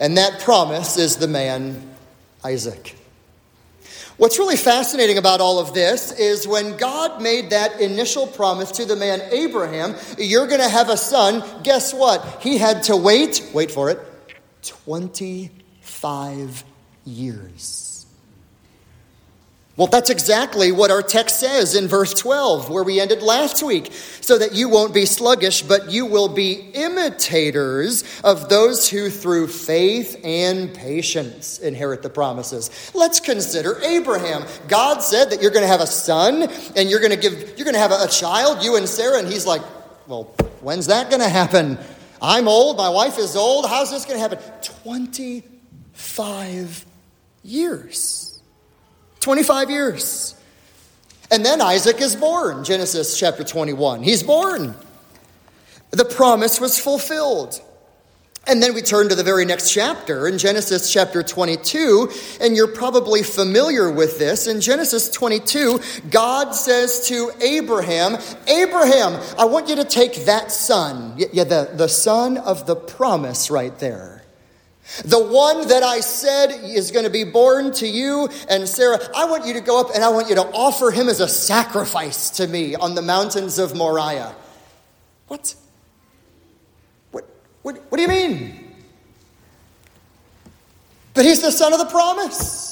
And 0.00 0.16
that 0.16 0.40
promise 0.40 0.96
is 0.96 1.16
the 1.16 1.28
man 1.28 1.90
Isaac. 2.44 2.96
What's 4.16 4.38
really 4.38 4.56
fascinating 4.56 5.18
about 5.18 5.40
all 5.40 5.58
of 5.58 5.74
this 5.74 6.12
is 6.12 6.46
when 6.46 6.76
God 6.76 7.20
made 7.20 7.50
that 7.50 7.80
initial 7.80 8.28
promise 8.28 8.70
to 8.72 8.84
the 8.84 8.94
man 8.94 9.20
Abraham, 9.32 9.96
you're 10.18 10.46
going 10.46 10.60
to 10.60 10.68
have 10.68 10.88
a 10.88 10.96
son, 10.96 11.42
guess 11.64 11.92
what? 11.92 12.40
He 12.40 12.56
had 12.56 12.84
to 12.84 12.96
wait, 12.96 13.44
wait 13.52 13.72
for 13.72 13.90
it, 13.90 13.98
25 14.62 16.64
years. 17.04 17.83
Well, 19.76 19.88
that's 19.88 20.08
exactly 20.08 20.70
what 20.70 20.92
our 20.92 21.02
text 21.02 21.40
says 21.40 21.74
in 21.74 21.88
verse 21.88 22.14
12, 22.14 22.70
where 22.70 22.84
we 22.84 23.00
ended 23.00 23.22
last 23.22 23.60
week. 23.60 23.92
So 24.20 24.38
that 24.38 24.54
you 24.54 24.68
won't 24.68 24.94
be 24.94 25.04
sluggish, 25.04 25.62
but 25.62 25.90
you 25.90 26.06
will 26.06 26.28
be 26.28 26.52
imitators 26.74 28.04
of 28.22 28.48
those 28.48 28.88
who 28.88 29.10
through 29.10 29.48
faith 29.48 30.20
and 30.22 30.72
patience 30.72 31.58
inherit 31.58 32.02
the 32.02 32.08
promises. 32.08 32.92
Let's 32.94 33.18
consider 33.18 33.80
Abraham. 33.82 34.44
God 34.68 35.02
said 35.02 35.30
that 35.30 35.42
you're 35.42 35.50
going 35.50 35.64
to 35.64 35.68
have 35.68 35.80
a 35.80 35.88
son 35.88 36.48
and 36.76 36.88
you're 36.88 37.00
going 37.00 37.10
to 37.10 37.18
give, 37.18 37.58
you're 37.58 37.64
going 37.64 37.74
to 37.74 37.80
have 37.80 37.90
a 37.90 38.06
child, 38.06 38.62
you 38.62 38.76
and 38.76 38.88
Sarah. 38.88 39.18
And 39.18 39.26
he's 39.26 39.44
like, 39.44 39.62
well, 40.06 40.32
when's 40.60 40.86
that 40.86 41.10
going 41.10 41.22
to 41.22 41.28
happen? 41.28 41.78
I'm 42.22 42.46
old, 42.46 42.76
my 42.76 42.90
wife 42.90 43.18
is 43.18 43.34
old. 43.34 43.68
How's 43.68 43.90
this 43.90 44.04
going 44.04 44.18
to 44.18 44.22
happen? 44.22 44.38
25 44.82 46.86
years. 47.42 48.23
25 49.24 49.70
years. 49.70 50.34
And 51.30 51.44
then 51.46 51.62
Isaac 51.62 52.02
is 52.02 52.14
born, 52.14 52.62
Genesis 52.62 53.18
chapter 53.18 53.42
21. 53.42 54.02
He's 54.02 54.22
born. 54.22 54.74
The 55.92 56.04
promise 56.04 56.60
was 56.60 56.78
fulfilled. 56.78 57.58
And 58.46 58.62
then 58.62 58.74
we 58.74 58.82
turn 58.82 59.08
to 59.08 59.14
the 59.14 59.22
very 59.22 59.46
next 59.46 59.72
chapter 59.72 60.28
in 60.28 60.36
Genesis 60.36 60.92
chapter 60.92 61.22
22, 61.22 62.10
and 62.42 62.54
you're 62.54 62.68
probably 62.68 63.22
familiar 63.22 63.90
with 63.90 64.18
this. 64.18 64.46
In 64.46 64.60
Genesis 64.60 65.08
22, 65.08 65.80
God 66.10 66.54
says 66.54 67.08
to 67.08 67.32
Abraham, 67.40 68.18
Abraham, 68.46 69.18
I 69.38 69.46
want 69.46 69.70
you 69.70 69.76
to 69.76 69.84
take 69.84 70.26
that 70.26 70.52
son, 70.52 71.14
yeah, 71.32 71.44
the, 71.44 71.70
the 71.72 71.88
son 71.88 72.36
of 72.36 72.66
the 72.66 72.76
promise 72.76 73.50
right 73.50 73.76
there. 73.78 74.23
The 75.04 75.22
one 75.22 75.68
that 75.68 75.82
I 75.82 76.00
said 76.00 76.50
is 76.62 76.90
going 76.90 77.04
to 77.04 77.10
be 77.10 77.24
born 77.24 77.72
to 77.72 77.86
you 77.86 78.28
and 78.48 78.68
Sarah, 78.68 78.98
I 79.16 79.24
want 79.24 79.46
you 79.46 79.54
to 79.54 79.60
go 79.60 79.80
up 79.80 79.88
and 79.94 80.04
I 80.04 80.10
want 80.10 80.28
you 80.28 80.34
to 80.34 80.42
offer 80.42 80.90
him 80.90 81.08
as 81.08 81.20
a 81.20 81.28
sacrifice 81.28 82.30
to 82.30 82.46
me 82.46 82.74
on 82.74 82.94
the 82.94 83.02
mountains 83.02 83.58
of 83.58 83.74
Moriah. 83.74 84.34
What? 85.28 85.54
What, 87.12 87.24
what, 87.62 87.76
what 87.88 87.96
do 87.96 88.02
you 88.02 88.08
mean? 88.08 88.74
But 91.14 91.24
he's 91.24 91.40
the 91.40 91.52
son 91.52 91.72
of 91.72 91.78
the 91.78 91.86
promise. 91.86 92.63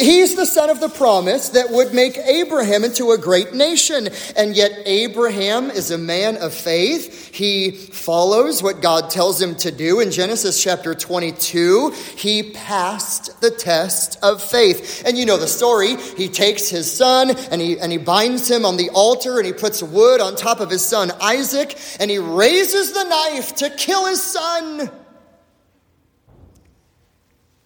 He's 0.00 0.34
the 0.34 0.46
son 0.46 0.70
of 0.70 0.80
the 0.80 0.88
promise 0.88 1.50
that 1.50 1.68
would 1.70 1.92
make 1.92 2.16
Abraham 2.16 2.84
into 2.84 3.10
a 3.10 3.18
great 3.18 3.52
nation. 3.52 4.08
And 4.34 4.56
yet, 4.56 4.72
Abraham 4.86 5.70
is 5.70 5.90
a 5.90 5.98
man 5.98 6.38
of 6.38 6.54
faith. 6.54 7.34
He 7.34 7.70
follows 7.70 8.62
what 8.62 8.80
God 8.80 9.10
tells 9.10 9.42
him 9.42 9.54
to 9.56 9.70
do. 9.70 10.00
In 10.00 10.10
Genesis 10.10 10.62
chapter 10.62 10.94
22, 10.94 11.90
he 12.16 12.50
passed 12.52 13.38
the 13.42 13.50
test 13.50 14.18
of 14.22 14.42
faith. 14.42 15.02
And 15.04 15.18
you 15.18 15.26
know 15.26 15.36
the 15.36 15.46
story. 15.46 15.96
He 15.96 16.28
takes 16.28 16.70
his 16.70 16.90
son 16.90 17.36
and 17.50 17.60
he, 17.60 17.78
and 17.78 17.92
he 17.92 17.98
binds 17.98 18.50
him 18.50 18.64
on 18.64 18.78
the 18.78 18.88
altar 18.90 19.36
and 19.36 19.46
he 19.46 19.52
puts 19.52 19.82
wood 19.82 20.22
on 20.22 20.34
top 20.34 20.60
of 20.60 20.70
his 20.70 20.84
son 20.84 21.12
Isaac 21.20 21.78
and 22.00 22.10
he 22.10 22.18
raises 22.18 22.92
the 22.92 23.04
knife 23.04 23.54
to 23.56 23.68
kill 23.68 24.06
his 24.06 24.22
son. 24.22 24.80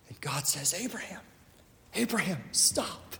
And 0.09 0.21
God 0.21 0.49
says, 0.49 0.75
Abraham, 0.75 1.21
Abraham, 1.95 2.39
stop. 2.53 3.17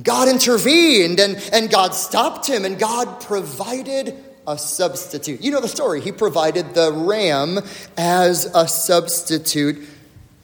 God 0.00 0.28
intervened 0.28 1.20
and, 1.20 1.36
and 1.52 1.70
God 1.70 1.94
stopped 1.94 2.46
him, 2.46 2.64
and 2.64 2.78
God 2.78 3.20
provided 3.20 4.16
a 4.46 4.56
substitute. 4.56 5.40
You 5.40 5.50
know 5.50 5.60
the 5.60 5.68
story. 5.68 6.00
He 6.00 6.12
provided 6.12 6.74
the 6.74 6.92
ram 6.92 7.58
as 7.96 8.46
a 8.54 8.66
substitute 8.66 9.86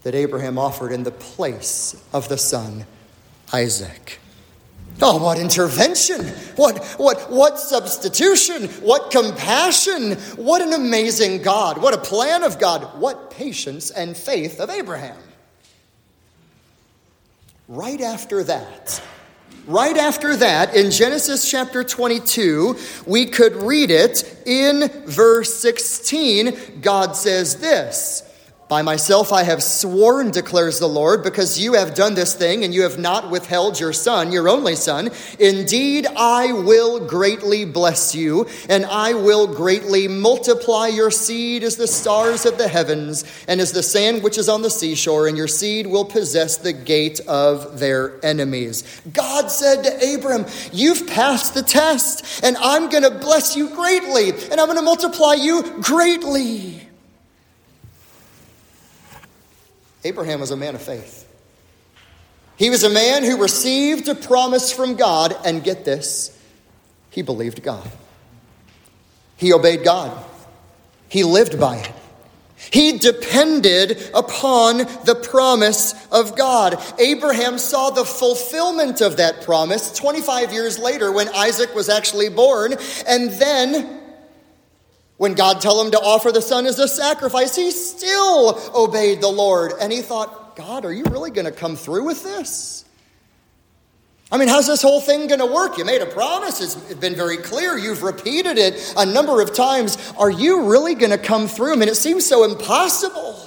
that 0.02 0.14
Abraham 0.14 0.58
offered 0.58 0.92
in 0.92 1.02
the 1.02 1.11
place 1.11 2.00
of 2.12 2.28
the 2.28 2.38
son, 2.38 2.87
Isaac. 3.52 4.20
Oh, 5.02 5.23
what 5.23 5.38
intervention! 5.38 6.25
What, 6.56 6.82
what, 6.96 7.30
what 7.30 7.58
substitution! 7.58 8.68
What 8.82 9.11
compassion! 9.11 10.12
What 10.37 10.62
an 10.62 10.73
amazing 10.73 11.42
God! 11.42 11.82
What 11.82 11.92
a 11.92 11.99
plan 11.99 12.42
of 12.42 12.58
God! 12.58 12.99
What 12.99 13.30
patience 13.30 13.90
and 13.90 14.16
faith 14.16 14.58
of 14.58 14.70
Abraham! 14.70 15.18
Right 17.68 18.00
after 18.00 18.44
that, 18.44 19.02
right 19.66 19.96
after 19.96 20.37
that, 20.37 20.76
in 20.76 20.92
Genesis 20.92 21.50
chapter 21.50 21.82
22, 21.82 22.76
we 23.06 23.26
could 23.26 23.56
read 23.56 23.90
it 23.90 24.40
in 24.46 24.88
verse 25.04 25.52
16. 25.56 26.80
God 26.80 27.16
says 27.16 27.56
this 27.56 28.25
by 28.68 28.82
myself 28.82 29.32
I 29.32 29.44
have 29.44 29.62
sworn, 29.62 30.32
declares 30.32 30.80
the 30.80 30.88
Lord, 30.88 31.23
because 31.23 31.58
you 31.58 31.75
have 31.75 31.94
done 31.94 32.14
this 32.14 32.35
thing 32.35 32.64
and 32.64 32.75
you 32.75 32.82
have 32.82 32.99
not 32.99 33.30
withheld 33.30 33.78
your 33.78 33.92
son, 33.92 34.32
your 34.32 34.49
only 34.49 34.75
son. 34.75 35.11
Indeed, 35.38 36.06
I 36.16 36.52
will 36.52 37.06
greatly 37.06 37.64
bless 37.64 38.14
you, 38.14 38.49
and 38.68 38.85
I 38.85 39.14
will 39.14 39.46
greatly 39.46 40.08
multiply 40.08 40.88
your 40.88 41.12
seed 41.12 41.62
as 41.62 41.76
the 41.76 41.87
stars 41.87 42.44
of 42.44 42.58
the 42.58 42.66
heavens 42.66 43.25
and 43.46 43.61
as 43.61 43.70
the 43.70 43.85
sand 43.85 44.25
which 44.25 44.37
is 44.37 44.49
on 44.49 44.62
the 44.62 44.70
seashore, 44.70 45.28
and 45.28 45.37
your 45.37 45.49
seed 45.49 45.87
will 45.87 46.04
possess 46.04 46.56
the 46.56 46.73
gate 46.73 47.20
of 47.28 47.78
their 47.78 48.25
enemies. 48.25 49.00
God 49.12 49.49
said 49.49 49.85
to 49.85 50.14
Abram, 50.14 50.44
You've 50.73 51.06
passed 51.06 51.54
the 51.54 51.62
test, 51.62 52.42
and 52.44 52.56
I'm 52.56 52.88
going 52.88 53.04
to 53.04 53.11
bless 53.11 53.56
you 53.56 53.68
greatly, 53.70 54.30
and 54.30 54.61
I'm 54.61 54.66
going 54.66 54.76
to 54.76 54.82
multiply 54.82 55.35
you 55.35 55.62
greatly. 55.80 56.86
Abraham 60.06 60.38
was 60.38 60.52
a 60.52 60.56
man 60.56 60.76
of 60.76 60.82
faith. 60.82 61.28
He 62.56 62.70
was 62.70 62.84
a 62.84 62.88
man 62.90 63.25
who 63.25 63.42
received 63.42 64.08
a 64.08 64.14
promise 64.14 64.70
from 64.70 64.94
God, 64.94 65.36
and 65.44 65.64
get 65.64 65.84
this, 65.84 66.30
he 67.10 67.22
believed 67.22 67.60
God. 67.62 67.90
He 69.36 69.52
obeyed 69.52 69.82
God. 69.82 70.25
He 71.08 71.25
lived 71.25 71.58
by 71.58 71.78
it. 71.78 71.92
He 72.72 72.98
depended 72.98 74.10
upon 74.14 74.78
the 74.78 75.20
promise 75.20 75.94
of 76.12 76.36
God. 76.36 76.80
Abraham 77.00 77.58
saw 77.58 77.90
the 77.90 78.04
fulfillment 78.04 79.00
of 79.00 79.16
that 79.16 79.42
promise 79.42 79.92
25 79.92 80.52
years 80.52 80.78
later 80.78 81.10
when 81.10 81.28
Isaac 81.30 81.75
was 81.75 81.88
actually 81.88 82.28
born, 82.28 82.76
and 83.08 83.30
then 83.32 83.95
when 85.16 85.35
God 85.35 85.61
told 85.61 85.87
him 85.87 85.92
to 85.92 85.99
offer 85.99 86.30
the 86.30 86.42
son 86.42 86.66
as 86.66 86.78
a 86.78 86.88
sacrifice, 86.88 87.56
he 87.56 87.70
still 87.70 88.61
obeyed 88.75 89.20
the 89.20 89.28
Lord. 89.28 89.73
And 89.80 89.92
he 89.92 90.02
thought, 90.02 90.56
God, 90.56 90.85
are 90.85 90.92
you 90.92 91.04
really 91.04 91.30
going 91.30 91.46
to 91.46 91.52
come 91.52 91.76
through 91.76 92.04
with 92.04 92.23
this? 92.23 92.85
I 94.30 94.38
mean, 94.38 94.49
how's 94.49 94.66
this 94.66 94.82
whole 94.82 95.00
thing 95.00 95.28
going 95.28 95.40
to 95.40 95.46
work? 95.46 95.78
You 95.78 95.85
made 95.85 96.02
a 96.02 96.06
promise. 96.06 96.61
It's 96.61 96.94
been 96.94 97.14
very 97.14 97.37
clear. 97.37 97.78
You've 97.78 98.02
repeated 98.02 98.58
it 98.58 98.94
a 98.96 99.06
number 99.06 99.40
of 99.40 99.54
times. 99.54 99.96
Are 100.18 100.30
you 100.30 100.68
really 100.68 100.94
going 100.94 101.12
to 101.12 101.18
come 101.18 101.46
through? 101.46 101.75
I 101.75 101.76
mean, 101.76 101.88
it 101.88 101.96
seems 101.96 102.26
so 102.26 102.44
impossible. 102.44 103.40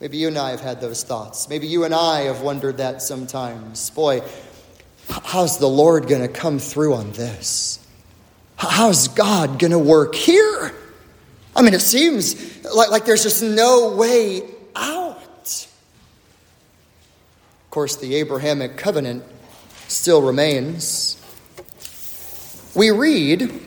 Maybe 0.00 0.16
you 0.16 0.28
and 0.28 0.38
I 0.38 0.50
have 0.50 0.60
had 0.60 0.80
those 0.80 1.04
thoughts. 1.04 1.48
Maybe 1.48 1.66
you 1.66 1.84
and 1.84 1.94
I 1.94 2.22
have 2.22 2.40
wondered 2.40 2.78
that 2.78 3.02
sometimes. 3.02 3.90
Boy, 3.90 4.22
how's 5.08 5.58
the 5.58 5.68
Lord 5.68 6.08
going 6.08 6.22
to 6.22 6.28
come 6.28 6.58
through 6.58 6.94
on 6.94 7.12
this? 7.12 7.85
How's 8.56 9.08
God 9.08 9.58
going 9.58 9.72
to 9.72 9.78
work 9.78 10.14
here? 10.14 10.72
I 11.54 11.62
mean, 11.62 11.74
it 11.74 11.80
seems 11.80 12.64
like, 12.64 12.90
like 12.90 13.04
there's 13.04 13.22
just 13.22 13.42
no 13.42 13.94
way 13.96 14.42
out. 14.74 15.68
Of 17.64 17.70
course, 17.70 17.96
the 17.96 18.14
Abrahamic 18.16 18.76
covenant 18.76 19.24
still 19.88 20.22
remains. 20.22 21.20
We 22.74 22.90
read 22.90 23.65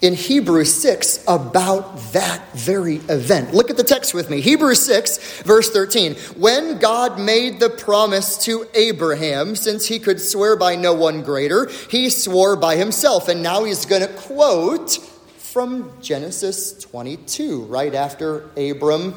in 0.00 0.14
Hebrews 0.14 0.74
6 0.74 1.24
about 1.26 1.96
that 2.12 2.52
very 2.52 2.96
event. 3.08 3.54
Look 3.54 3.70
at 3.70 3.76
the 3.76 3.84
text 3.84 4.14
with 4.14 4.28
me. 4.30 4.40
Hebrews 4.40 4.84
6, 4.84 5.42
verse 5.42 5.70
13. 5.70 6.14
When 6.36 6.78
God 6.78 7.18
made 7.18 7.60
the 7.60 7.70
promise 7.70 8.38
to 8.44 8.66
Abraham, 8.74 9.56
since 9.56 9.86
he 9.86 9.98
could 9.98 10.20
swear 10.20 10.56
by 10.56 10.76
no 10.76 10.92
one 10.92 11.22
greater, 11.22 11.68
he 11.90 12.10
swore 12.10 12.56
by 12.56 12.76
himself. 12.76 13.28
And 13.28 13.42
now 13.42 13.64
he's 13.64 13.86
going 13.86 14.02
to 14.02 14.12
quote 14.12 14.98
from 15.38 15.90
Genesis 16.02 16.74
22, 16.74 17.62
right 17.64 17.94
after 17.94 18.50
Abram 18.56 19.14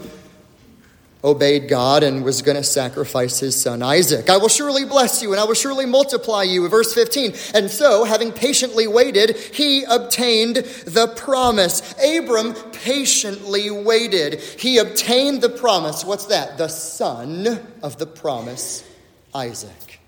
obeyed 1.23 1.67
God 1.67 2.03
and 2.03 2.23
was 2.23 2.41
going 2.41 2.55
to 2.55 2.63
sacrifice 2.63 3.39
his 3.39 3.59
son 3.59 3.83
Isaac. 3.83 4.29
I 4.29 4.38
will 4.38 4.47
surely 4.47 4.85
bless 4.85 5.21
you 5.21 5.31
and 5.31 5.39
I 5.39 5.43
will 5.43 5.53
surely 5.53 5.85
multiply 5.85 6.43
you. 6.43 6.67
Verse 6.69 6.93
15. 6.93 7.33
And 7.53 7.69
so, 7.69 8.05
having 8.05 8.31
patiently 8.31 8.88
waited, 8.88 9.35
he 9.35 9.83
obtained 9.83 10.57
the 10.57 11.13
promise. 11.15 11.93
Abram 12.03 12.53
patiently 12.71 13.69
waited. 13.69 14.39
He 14.39 14.77
obtained 14.77 15.41
the 15.41 15.49
promise. 15.49 16.05
What's 16.05 16.27
that? 16.27 16.57
The 16.57 16.69
son 16.69 17.59
of 17.83 17.97
the 17.97 18.07
promise, 18.07 18.89
Isaac. 19.35 19.99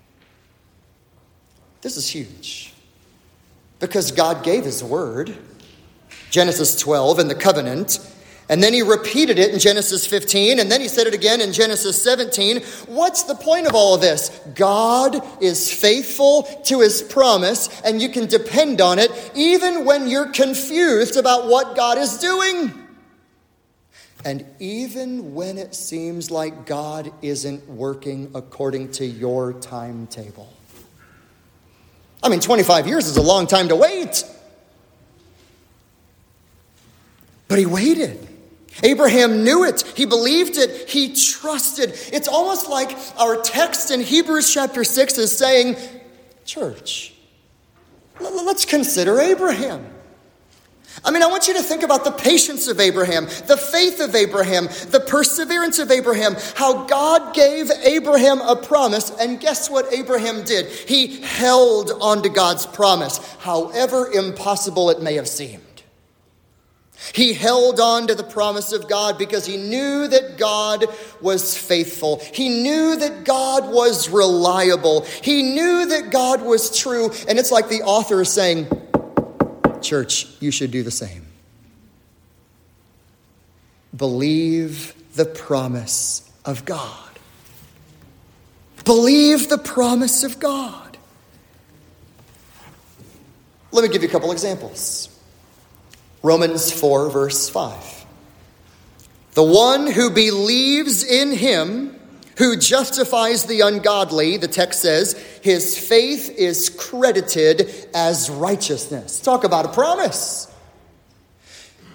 This 1.82 1.96
is 1.96 2.08
huge 2.08 2.72
because 3.80 4.12
God 4.12 4.44
gave 4.44 4.64
his 4.64 4.82
word. 4.82 5.36
Genesis 6.30 6.78
12 6.78 7.18
in 7.18 7.28
the 7.28 7.34
covenant 7.34 7.98
and 8.52 8.62
then 8.62 8.74
he 8.74 8.82
repeated 8.82 9.38
it 9.38 9.54
in 9.54 9.58
Genesis 9.58 10.06
15, 10.06 10.60
and 10.60 10.70
then 10.70 10.82
he 10.82 10.86
said 10.86 11.06
it 11.06 11.14
again 11.14 11.40
in 11.40 11.54
Genesis 11.54 12.02
17. 12.02 12.60
What's 12.86 13.22
the 13.22 13.34
point 13.34 13.66
of 13.66 13.74
all 13.74 13.94
of 13.94 14.02
this? 14.02 14.28
God 14.54 15.22
is 15.42 15.72
faithful 15.72 16.42
to 16.64 16.80
his 16.80 17.00
promise, 17.00 17.70
and 17.80 18.02
you 18.02 18.10
can 18.10 18.26
depend 18.26 18.82
on 18.82 18.98
it 18.98 19.10
even 19.34 19.86
when 19.86 20.06
you're 20.06 20.28
confused 20.28 21.16
about 21.16 21.48
what 21.48 21.74
God 21.74 21.96
is 21.96 22.18
doing. 22.18 22.74
And 24.22 24.44
even 24.58 25.32
when 25.32 25.56
it 25.56 25.74
seems 25.74 26.30
like 26.30 26.66
God 26.66 27.10
isn't 27.22 27.66
working 27.70 28.32
according 28.34 28.90
to 28.92 29.06
your 29.06 29.54
timetable. 29.54 30.52
I 32.22 32.28
mean, 32.28 32.40
25 32.40 32.86
years 32.86 33.06
is 33.06 33.16
a 33.16 33.22
long 33.22 33.46
time 33.46 33.68
to 33.68 33.76
wait. 33.76 34.24
But 37.48 37.58
he 37.58 37.64
waited. 37.64 38.28
Abraham 38.82 39.44
knew 39.44 39.64
it. 39.64 39.82
He 39.96 40.06
believed 40.06 40.56
it. 40.56 40.88
He 40.88 41.14
trusted. 41.14 41.92
It's 42.12 42.28
almost 42.28 42.68
like 42.68 42.96
our 43.18 43.40
text 43.42 43.90
in 43.90 44.00
Hebrews 44.00 44.52
chapter 44.52 44.84
6 44.84 45.18
is 45.18 45.36
saying, 45.36 45.76
Church, 46.44 47.14
let's 48.20 48.64
consider 48.64 49.20
Abraham. 49.20 49.86
I 51.04 51.10
mean, 51.10 51.22
I 51.22 51.26
want 51.26 51.48
you 51.48 51.54
to 51.54 51.62
think 51.62 51.82
about 51.82 52.04
the 52.04 52.10
patience 52.10 52.68
of 52.68 52.78
Abraham, 52.78 53.24
the 53.24 53.56
faith 53.56 54.00
of 54.00 54.14
Abraham, 54.14 54.66
the 54.90 55.00
perseverance 55.00 55.78
of 55.78 55.90
Abraham, 55.90 56.36
how 56.54 56.84
God 56.84 57.34
gave 57.34 57.70
Abraham 57.82 58.40
a 58.40 58.54
promise, 58.54 59.10
and 59.10 59.40
guess 59.40 59.70
what 59.70 59.92
Abraham 59.92 60.44
did? 60.44 60.66
He 60.66 61.20
held 61.22 61.90
on 62.00 62.22
to 62.22 62.28
God's 62.28 62.66
promise, 62.66 63.18
however 63.40 64.10
impossible 64.12 64.90
it 64.90 65.02
may 65.02 65.14
have 65.14 65.28
seemed. 65.28 65.62
He 67.14 67.32
held 67.32 67.80
on 67.80 68.06
to 68.06 68.14
the 68.14 68.24
promise 68.24 68.72
of 68.72 68.88
God 68.88 69.18
because 69.18 69.44
he 69.44 69.56
knew 69.56 70.06
that 70.08 70.38
God 70.38 70.86
was 71.20 71.56
faithful. 71.56 72.20
He 72.32 72.48
knew 72.48 72.96
that 72.96 73.24
God 73.24 73.70
was 73.70 74.08
reliable. 74.08 75.04
He 75.22 75.42
knew 75.42 75.86
that 75.86 76.10
God 76.10 76.42
was 76.42 76.76
true. 76.76 77.10
And 77.28 77.38
it's 77.38 77.50
like 77.50 77.68
the 77.68 77.82
author 77.82 78.20
is 78.20 78.30
saying, 78.30 78.68
Church, 79.80 80.28
you 80.40 80.50
should 80.50 80.70
do 80.70 80.82
the 80.82 80.90
same. 80.92 81.26
Believe 83.94 84.94
the 85.14 85.24
promise 85.24 86.30
of 86.44 86.64
God. 86.64 86.98
Believe 88.84 89.48
the 89.48 89.58
promise 89.58 90.24
of 90.24 90.38
God. 90.38 90.96
Let 93.70 93.82
me 93.82 93.88
give 93.88 94.02
you 94.02 94.08
a 94.08 94.12
couple 94.12 94.32
examples. 94.32 95.11
Romans 96.22 96.72
4, 96.72 97.10
verse 97.10 97.48
5. 97.48 98.06
The 99.34 99.42
one 99.42 99.86
who 99.86 100.10
believes 100.10 101.02
in 101.02 101.32
him, 101.32 101.98
who 102.38 102.56
justifies 102.56 103.46
the 103.46 103.60
ungodly, 103.60 104.36
the 104.36 104.48
text 104.48 104.82
says, 104.82 105.14
his 105.42 105.78
faith 105.78 106.30
is 106.30 106.68
credited 106.68 107.72
as 107.94 108.30
righteousness. 108.30 109.20
Talk 109.20 109.44
about 109.44 109.64
a 109.64 109.68
promise. 109.68 110.48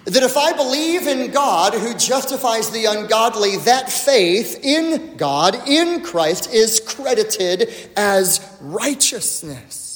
That 0.06 0.24
if 0.24 0.38
I 0.38 0.54
believe 0.54 1.06
in 1.06 1.32
God 1.32 1.74
who 1.74 1.94
justifies 1.94 2.70
the 2.72 2.86
ungodly, 2.86 3.58
that 3.58 3.92
faith 3.92 4.60
in 4.64 5.18
God, 5.18 5.68
in 5.68 6.02
Christ, 6.02 6.54
is 6.54 6.80
credited 6.80 7.70
as 7.96 8.40
righteousness. 8.62 9.87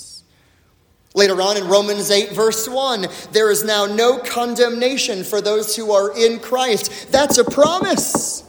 Later 1.14 1.42
on 1.42 1.58
in 1.58 1.68
Romans 1.68 2.10
8, 2.10 2.32
verse 2.32 2.70
1, 2.70 3.08
there 3.32 3.52
is 3.52 3.66
now 3.66 3.86
no 3.86 4.18
condemnation 4.20 5.24
for 5.24 5.42
those 5.42 5.76
who 5.76 5.92
are 5.92 6.18
in 6.18 6.40
Christ. 6.40 7.12
That's 7.12 7.38
a 7.38 7.44
promise. 7.44 8.44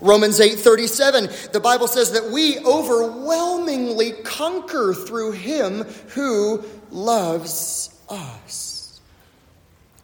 Romans 0.00 0.40
8 0.40 0.58
37, 0.58 1.30
the 1.52 1.60
Bible 1.60 1.86
says 1.86 2.12
that 2.12 2.30
we 2.30 2.58
overwhelmingly 2.58 4.12
conquer 4.24 4.92
through 4.92 5.32
him 5.32 5.84
who 6.08 6.62
loves 6.90 7.96
us. 8.10 9.00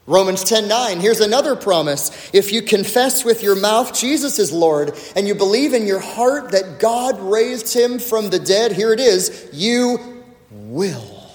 Romans 0.07 0.42
10 0.42 0.68
9, 0.68 1.01
here's 1.01 1.21
another 1.21 1.55
promise. 1.55 2.31
If 2.33 2.51
you 2.51 2.62
confess 2.62 3.25
with 3.25 3.42
your 3.42 3.57
mouth 3.57 3.92
Jesus 3.92 4.38
is 4.38 4.53
Lord 4.53 4.97
and 5.14 5.29
you 5.29 5.35
believe 5.35 5.75
in 5.75 5.87
your 5.87 6.01
heart 6.01 6.53
that 6.53 6.79
God 6.81 7.21
raised 7.21 7.75
him 7.75 7.99
from 7.99 8.31
the 8.31 8.38
dead, 8.38 8.73
here 8.73 8.92
it 8.92 9.01
is, 9.01 9.51
you 9.53 10.10
will 10.51 11.31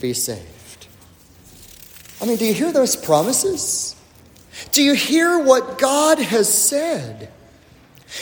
be 0.00 0.12
saved. 0.12 0.86
I 2.20 2.26
mean, 2.26 2.36
do 2.36 2.44
you 2.44 2.54
hear 2.54 2.72
those 2.72 2.96
promises? 2.96 3.96
Do 4.72 4.82
you 4.82 4.94
hear 4.94 5.38
what 5.38 5.78
God 5.78 6.18
has 6.18 6.52
said? 6.52 7.30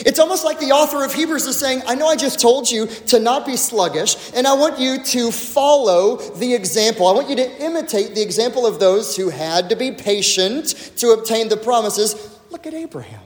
It's 0.00 0.18
almost 0.18 0.44
like 0.44 0.58
the 0.58 0.72
author 0.72 1.04
of 1.04 1.12
Hebrews 1.12 1.46
is 1.46 1.58
saying, 1.58 1.82
I 1.86 1.94
know 1.94 2.06
I 2.06 2.16
just 2.16 2.40
told 2.40 2.70
you 2.70 2.86
to 2.86 3.20
not 3.20 3.44
be 3.44 3.56
sluggish, 3.56 4.32
and 4.34 4.46
I 4.46 4.54
want 4.54 4.78
you 4.78 5.02
to 5.04 5.30
follow 5.30 6.16
the 6.16 6.54
example. 6.54 7.06
I 7.06 7.12
want 7.12 7.28
you 7.28 7.36
to 7.36 7.62
imitate 7.62 8.14
the 8.14 8.22
example 8.22 8.66
of 8.66 8.80
those 8.80 9.16
who 9.16 9.28
had 9.28 9.68
to 9.68 9.76
be 9.76 9.92
patient 9.92 10.68
to 10.96 11.10
obtain 11.10 11.48
the 11.48 11.58
promises. 11.58 12.38
Look 12.50 12.66
at 12.66 12.72
Abraham 12.72 13.20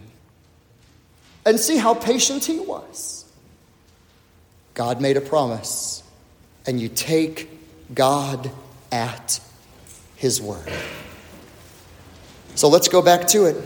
and 1.45 1.61
see 1.61 1.77
how 1.77 1.95
patient 1.95 2.45
he 2.45 2.59
was. 2.59 3.25
God 4.75 5.01
made 5.01 5.17
a 5.17 5.21
promise 5.21 6.03
and 6.67 6.81
you 6.81 6.89
take 6.89 7.49
God 7.95 8.51
at 8.91 9.41
His 10.17 10.41
word. 10.41 10.71
So 12.55 12.69
let's 12.69 12.89
go 12.89 13.03
back 13.03 13.29
to 13.29 13.45
it. 13.45 13.57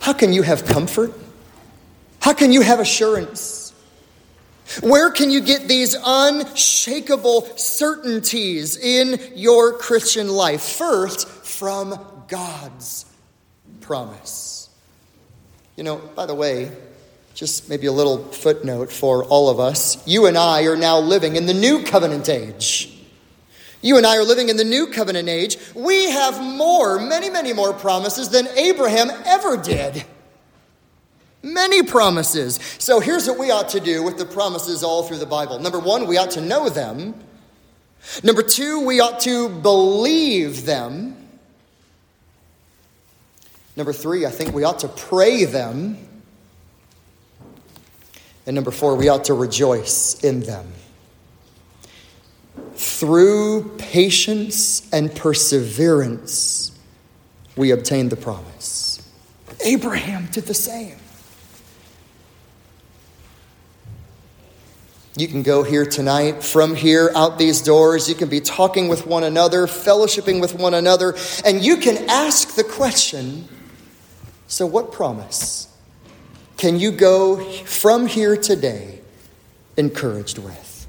How 0.00 0.12
can 0.12 0.32
you 0.32 0.42
have 0.42 0.64
comfort? 0.64 1.12
How 2.20 2.32
can 2.32 2.52
you 2.52 2.62
have 2.62 2.80
assurance? 2.80 3.72
Where 4.80 5.10
can 5.10 5.30
you 5.30 5.40
get 5.40 5.68
these 5.68 5.96
unshakable 6.04 7.56
certainties 7.56 8.76
in 8.76 9.20
your 9.34 9.72
Christian 9.74 10.28
life? 10.28 10.62
First, 10.62 11.28
from 11.28 11.98
God's 12.28 13.04
promise. 13.80 14.70
You 15.76 15.84
know, 15.84 15.96
by 15.96 16.26
the 16.26 16.34
way, 16.34 16.70
just 17.42 17.68
maybe 17.68 17.88
a 17.88 17.92
little 17.92 18.18
footnote 18.26 18.92
for 18.92 19.24
all 19.24 19.50
of 19.50 19.58
us. 19.58 20.00
You 20.06 20.26
and 20.26 20.38
I 20.38 20.62
are 20.66 20.76
now 20.76 21.00
living 21.00 21.34
in 21.34 21.46
the 21.46 21.52
new 21.52 21.82
covenant 21.82 22.28
age. 22.28 22.96
You 23.80 23.96
and 23.96 24.06
I 24.06 24.16
are 24.18 24.22
living 24.22 24.48
in 24.48 24.56
the 24.56 24.62
new 24.62 24.86
covenant 24.86 25.28
age. 25.28 25.56
We 25.74 26.08
have 26.10 26.40
more, 26.40 27.00
many, 27.00 27.30
many 27.30 27.52
more 27.52 27.72
promises 27.72 28.28
than 28.28 28.46
Abraham 28.56 29.10
ever 29.26 29.56
did. 29.56 30.04
Many 31.42 31.82
promises. 31.82 32.60
So 32.78 33.00
here's 33.00 33.26
what 33.26 33.40
we 33.40 33.50
ought 33.50 33.70
to 33.70 33.80
do 33.80 34.04
with 34.04 34.18
the 34.18 34.24
promises 34.24 34.84
all 34.84 35.02
through 35.02 35.18
the 35.18 35.26
Bible. 35.26 35.58
Number 35.58 35.80
one, 35.80 36.06
we 36.06 36.18
ought 36.18 36.30
to 36.32 36.40
know 36.40 36.68
them. 36.68 37.12
Number 38.22 38.44
two, 38.44 38.86
we 38.86 39.00
ought 39.00 39.18
to 39.22 39.48
believe 39.48 40.64
them. 40.64 41.16
Number 43.76 43.92
three, 43.92 44.26
I 44.26 44.30
think 44.30 44.54
we 44.54 44.62
ought 44.62 44.78
to 44.78 44.88
pray 44.88 45.44
them. 45.44 46.10
And 48.46 48.54
number 48.54 48.70
four, 48.70 48.96
we 48.96 49.08
ought 49.08 49.24
to 49.24 49.34
rejoice 49.34 50.22
in 50.22 50.40
them. 50.40 50.72
Through 52.74 53.76
patience 53.78 54.88
and 54.92 55.14
perseverance, 55.14 56.72
we 57.56 57.70
obtain 57.70 58.08
the 58.08 58.16
promise. 58.16 59.08
Abraham 59.64 60.26
did 60.32 60.44
the 60.44 60.54
same. 60.54 60.96
You 65.14 65.28
can 65.28 65.42
go 65.42 65.62
here 65.62 65.84
tonight, 65.84 66.42
from 66.42 66.74
here, 66.74 67.12
out 67.14 67.38
these 67.38 67.60
doors. 67.60 68.08
You 68.08 68.14
can 68.14 68.30
be 68.30 68.40
talking 68.40 68.88
with 68.88 69.06
one 69.06 69.24
another, 69.24 69.66
fellowshipping 69.66 70.40
with 70.40 70.54
one 70.54 70.72
another, 70.72 71.14
and 71.44 71.62
you 71.62 71.76
can 71.76 72.08
ask 72.08 72.54
the 72.54 72.64
question 72.64 73.46
so, 74.52 74.66
what 74.66 74.92
promise? 74.92 75.71
Can 76.62 76.78
you 76.78 76.92
go 76.92 77.44
from 77.64 78.06
here 78.06 78.36
today 78.36 79.00
encouraged 79.76 80.38
with? 80.38 80.86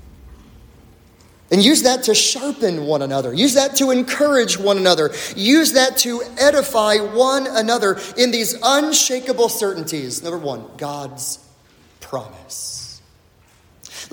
And 1.50 1.66
use 1.66 1.82
that 1.82 2.04
to 2.04 2.14
sharpen 2.14 2.86
one 2.86 3.02
another. 3.02 3.34
Use 3.34 3.56
that 3.56 3.78
to 3.78 3.90
encourage 3.90 4.56
one 4.56 4.78
another. 4.78 5.10
Use 5.36 5.72
that 5.72 5.98
to 5.98 6.22
edify 6.38 6.98
one 6.98 7.48
another 7.48 8.00
in 8.16 8.30
these 8.30 8.56
unshakable 8.62 9.50
certainties. 9.50 10.22
Number 10.22 10.38
one, 10.38 10.64
God's 10.78 11.44
promise. 12.02 12.83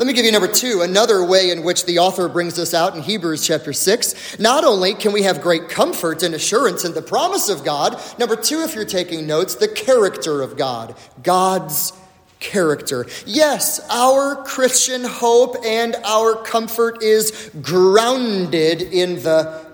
Let 0.01 0.07
me 0.07 0.15
give 0.15 0.25
you 0.25 0.33
number 0.33 0.49
two, 0.49 0.81
another 0.81 1.23
way 1.23 1.51
in 1.51 1.63
which 1.63 1.85
the 1.85 1.99
author 1.99 2.27
brings 2.27 2.57
this 2.57 2.73
out 2.73 2.97
in 2.97 3.03
Hebrews 3.03 3.47
chapter 3.47 3.75
6. 3.75 4.39
Not 4.39 4.65
only 4.65 4.95
can 4.95 5.13
we 5.13 5.25
have 5.25 5.43
great 5.43 5.69
comfort 5.69 6.23
and 6.23 6.35
assurance 6.35 6.87
in 6.87 6.95
the 6.95 7.03
promise 7.03 7.51
of 7.51 7.65
God, 7.65 8.01
number 8.19 8.35
two, 8.35 8.63
if 8.63 8.75
you're 8.75 8.87
taking 8.87 9.27
notes, 9.27 9.57
the 9.57 9.69
character 9.69 10.41
of 10.41 10.57
God. 10.57 10.97
God's 11.23 11.93
character. 12.39 13.05
Yes, 13.27 13.87
our 13.91 14.37
Christian 14.37 15.05
hope 15.05 15.57
and 15.67 15.95
our 15.97 16.35
comfort 16.45 17.03
is 17.03 17.51
grounded 17.61 18.81
in 18.81 19.17
the 19.17 19.67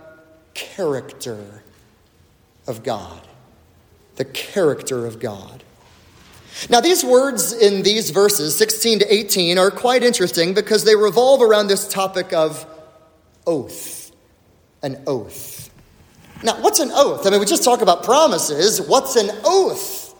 character 0.54 1.62
of 2.66 2.82
God. 2.82 3.20
The 4.16 4.24
character 4.24 5.06
of 5.06 5.20
God. 5.20 5.62
Now, 6.70 6.80
these 6.80 7.04
words 7.04 7.52
in 7.52 7.82
these 7.82 8.10
verses, 8.10 8.56
16 8.56 9.00
to 9.00 9.14
18, 9.14 9.58
are 9.58 9.70
quite 9.70 10.02
interesting 10.02 10.54
because 10.54 10.84
they 10.84 10.96
revolve 10.96 11.42
around 11.42 11.66
this 11.66 11.86
topic 11.86 12.32
of 12.32 12.66
oath. 13.46 14.10
An 14.82 15.02
oath. 15.06 15.70
Now, 16.42 16.60
what's 16.60 16.80
an 16.80 16.90
oath? 16.92 17.26
I 17.26 17.30
mean, 17.30 17.40
we 17.40 17.46
just 17.46 17.64
talk 17.64 17.82
about 17.82 18.02
promises. 18.04 18.80
What's 18.80 19.16
an 19.16 19.30
oath? 19.44 20.14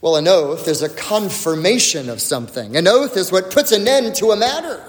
Well, 0.00 0.16
an 0.16 0.28
oath 0.28 0.68
is 0.68 0.82
a 0.82 0.88
confirmation 0.88 2.08
of 2.08 2.20
something. 2.20 2.76
An 2.76 2.86
oath 2.86 3.16
is 3.16 3.32
what 3.32 3.50
puts 3.50 3.72
an 3.72 3.88
end 3.88 4.14
to 4.16 4.30
a 4.30 4.36
matter. 4.36 4.82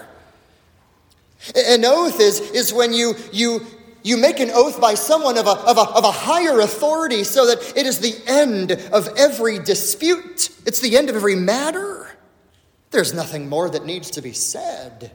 An 1.55 1.83
oath 1.85 2.19
is, 2.19 2.39
is 2.51 2.73
when 2.73 2.93
you, 2.93 3.15
you, 3.31 3.65
you 4.03 4.17
make 4.17 4.39
an 4.39 4.49
oath 4.51 4.79
by 4.79 4.93
someone 4.93 5.37
of 5.37 5.45
a, 5.45 5.51
of, 5.51 5.77
a, 5.77 5.81
of 5.81 6.03
a 6.03 6.11
higher 6.11 6.59
authority 6.59 7.23
so 7.23 7.47
that 7.47 7.77
it 7.77 7.85
is 7.85 7.99
the 7.99 8.15
end 8.27 8.71
of 8.71 9.07
every 9.17 9.59
dispute, 9.59 10.49
it's 10.65 10.79
the 10.79 10.97
end 10.97 11.09
of 11.09 11.15
every 11.15 11.35
matter. 11.35 12.09
There's 12.91 13.13
nothing 13.13 13.49
more 13.49 13.69
that 13.69 13.85
needs 13.85 14.11
to 14.11 14.21
be 14.21 14.33
said. 14.33 15.11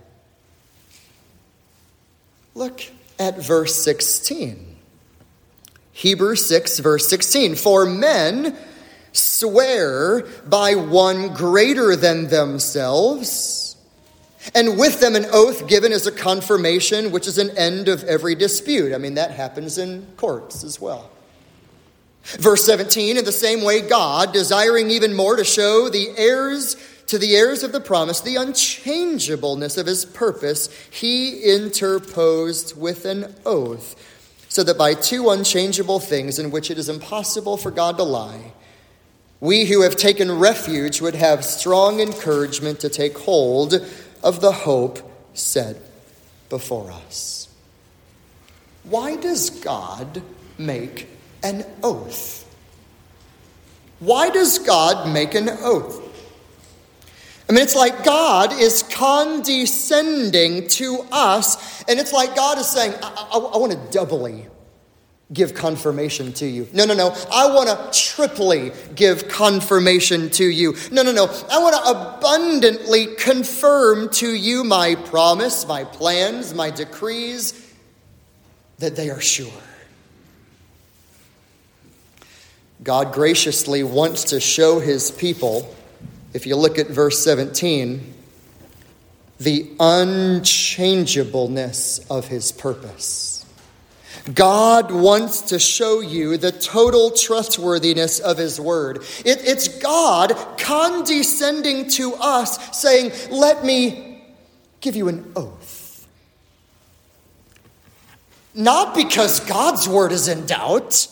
Look 2.55 2.83
at 3.19 3.39
verse 3.39 3.75
16. 3.83 4.77
Hebrews 5.93 6.47
6, 6.47 6.79
verse 6.81 7.09
16. 7.09 7.57
For 7.57 7.85
men 7.85 8.57
swear 9.13 10.23
by 10.47 10.75
one 10.75 11.35
greater 11.35 11.97
than 11.97 12.29
themselves, 12.29 13.64
and 14.55 14.79
with 14.79 15.01
them 15.01 15.15
an 15.15 15.27
oath 15.33 15.67
given 15.69 15.93
as 15.93 16.07
a 16.07 16.13
confirmation, 16.13 17.13
which 17.13 17.27
is 17.27 17.39
an 17.39 17.57
end 17.57 17.89
of 17.89 18.05
every 18.05 18.35
dispute. 18.35 18.93
I 18.93 18.99
mean, 18.99 19.15
that 19.15 19.31
happens 19.31 19.79
in 19.79 20.07
courts 20.17 20.65
as 20.65 20.81
well. 20.81 21.11
Verse 22.25 22.65
17, 22.65 23.17
in 23.19 23.25
the 23.25 23.33
same 23.33 23.63
way, 23.63 23.81
God, 23.81 24.33
desiring 24.33 24.91
even 24.91 25.15
more 25.15 25.37
to 25.37 25.45
show 25.45 25.89
the 25.89 26.09
heirs 26.17 26.77
to 27.07 27.19
the 27.19 27.37
heirs 27.37 27.63
of 27.63 27.73
the 27.73 27.81
promise 27.81 28.23
the 28.23 28.37
unchangeableness 28.37 29.77
of 29.77 29.87
his 29.87 30.05
purpose, 30.05 30.69
he 30.91 31.43
interposed 31.43 32.77
with 32.79 33.05
an 33.05 33.35
oath, 33.45 33.95
so 34.49 34.63
that 34.63 34.79
by 34.79 34.95
two 34.95 35.29
unchangeable 35.29 36.01
things 36.01 36.39
in 36.39 36.51
which 36.51 36.71
it 36.71 36.79
is 36.79 36.89
impossible 36.89 37.57
for 37.57 37.71
God 37.71 37.99
to 37.99 38.03
lie, 38.03 38.53
we 39.41 39.67
who 39.67 39.83
have 39.83 39.97
taken 39.97 40.39
refuge 40.39 41.03
would 41.03 41.15
have 41.15 41.45
strong 41.45 42.01
encouragement 42.01 42.81
to 42.81 42.89
take 42.89 43.19
hold 43.19 43.75
of 44.25 44.41
the 44.41 44.51
hope 44.51 44.99
set 45.35 45.77
before 46.49 46.91
us. 46.91 47.49
Why 48.83 49.17
does 49.17 49.51
God 49.51 50.23
make 50.59 51.09
an 51.43 51.65
oath? 51.83 52.41
Why 54.01 54.31
does 54.31 54.59
God 54.59 55.13
make 55.13 55.35
an 55.35 55.49
oath? 55.49 56.01
I 57.49 57.53
mean, 57.53 57.63
it's 57.63 57.77
like 57.77 58.05
God 58.05 58.53
is 58.55 58.83
condescending 58.83 60.67
to 60.69 61.07
us, 61.13 61.83
and 61.85 62.01
it's 62.01 62.13
like 62.13 62.35
God 62.35 62.59
is 62.59 62.67
saying, 62.67 62.95
I, 63.03 63.29
I, 63.33 63.39
I 63.39 63.57
want 63.59 63.73
to 63.73 63.79
doubly 63.93 64.47
give 65.33 65.55
confirmation 65.55 66.33
to 66.35 66.47
you. 66.47 66.69
No, 66.73 66.85
no, 66.85 66.95
no. 66.95 67.17
I 67.33 67.53
want 67.53 67.69
to 67.69 67.91
triply 67.99 68.71
give 68.95 69.27
confirmation 69.29 70.31
to 70.31 70.45
you. 70.45 70.77
No, 70.93 71.03
no, 71.03 71.11
no. 71.13 71.27
I 71.51 71.59
want 71.59 71.75
to 71.77 71.83
abundantly 71.91 73.17
confirm 73.17 74.11
to 74.11 74.29
you 74.29 74.63
my 74.65 74.95
promise, 74.95 75.67
my 75.67 75.83
plans, 75.85 76.55
my 76.55 76.71
decrees, 76.71 77.75
that 78.79 78.95
they 78.97 79.11
are 79.11 79.21
sure. 79.21 79.53
God 82.83 83.13
graciously 83.13 83.83
wants 83.83 84.25
to 84.25 84.41
show 84.41 84.79
his 84.79 85.11
people, 85.11 85.75
if 86.35 86.47
you 86.47 86.57
look 86.57 86.79
at 86.79 86.89
verse 86.89 87.25
17, 87.25 88.13
the 89.39 89.71
unchangeableness 89.81 92.01
of 92.11 92.29
his 92.29 92.53
purpose. 92.53 93.34
God 94.33 94.91
wants 94.91 95.43
to 95.43 95.59
show 95.59 96.01
you 96.01 96.39
the 96.39 96.53
total 96.53 97.11
trustworthiness 97.11 98.21
of 98.21 98.39
His 98.39 98.59
Word. 98.59 98.99
It, 99.25 99.45
it's 99.45 99.69
God 99.69 100.35
condescending 100.59 101.91
to 101.91 102.15
us, 102.15 102.81
saying, 102.81 103.13
Let 103.31 103.65
me 103.65 104.23
give 104.81 104.97
you 104.97 105.09
an 105.09 105.31
oath. 105.37 106.09
Not 108.55 108.95
because 108.95 109.41
God's 109.41 109.87
Word 109.89 110.13
is 110.13 110.29
in 110.29 110.47
doubt, 110.47 111.09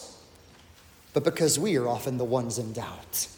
but 1.12 1.24
because 1.24 1.58
we 1.58 1.76
are 1.76 1.86
often 1.86 2.16
the 2.16 2.24
ones 2.24 2.58
in 2.58 2.72
doubt. 2.72 3.28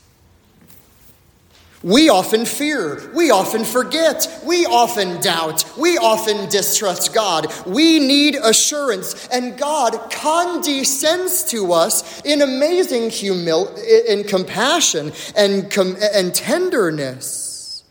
We 1.84 2.08
often 2.08 2.46
fear. 2.46 2.98
We 3.14 3.30
often 3.30 3.62
forget. 3.62 4.26
We 4.42 4.64
often 4.64 5.20
doubt. 5.20 5.66
We 5.76 5.98
often 5.98 6.48
distrust 6.48 7.12
God. 7.12 7.52
We 7.66 7.98
need 7.98 8.36
assurance. 8.36 9.28
And 9.28 9.58
God 9.58 10.10
condescends 10.10 11.44
to 11.50 11.74
us 11.74 12.22
in 12.22 12.40
amazing 12.40 13.10
humility, 13.10 13.82
in 14.08 14.24
compassion 14.24 15.12
and, 15.36 15.70
com- 15.70 15.98
and 16.00 16.34
tenderness. 16.34 17.84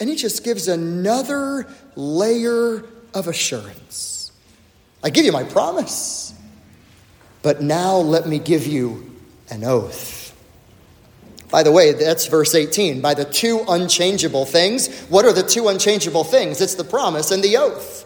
And 0.00 0.08
He 0.08 0.16
just 0.16 0.42
gives 0.42 0.66
another 0.66 1.66
layer 1.96 2.82
of 3.12 3.28
assurance. 3.28 4.32
I 5.04 5.10
give 5.10 5.26
you 5.26 5.32
my 5.32 5.44
promise, 5.44 6.32
but 7.42 7.60
now 7.60 7.96
let 7.96 8.26
me 8.26 8.38
give 8.38 8.66
you 8.66 9.14
an 9.50 9.64
oath. 9.64 10.27
By 11.50 11.62
the 11.62 11.72
way, 11.72 11.92
that's 11.92 12.26
verse 12.26 12.54
18. 12.54 13.00
By 13.00 13.14
the 13.14 13.24
two 13.24 13.64
unchangeable 13.68 14.44
things. 14.44 15.02
What 15.04 15.24
are 15.24 15.32
the 15.32 15.42
two 15.42 15.68
unchangeable 15.68 16.24
things? 16.24 16.60
It's 16.60 16.74
the 16.74 16.84
promise 16.84 17.30
and 17.30 17.42
the 17.42 17.56
oath. 17.56 18.04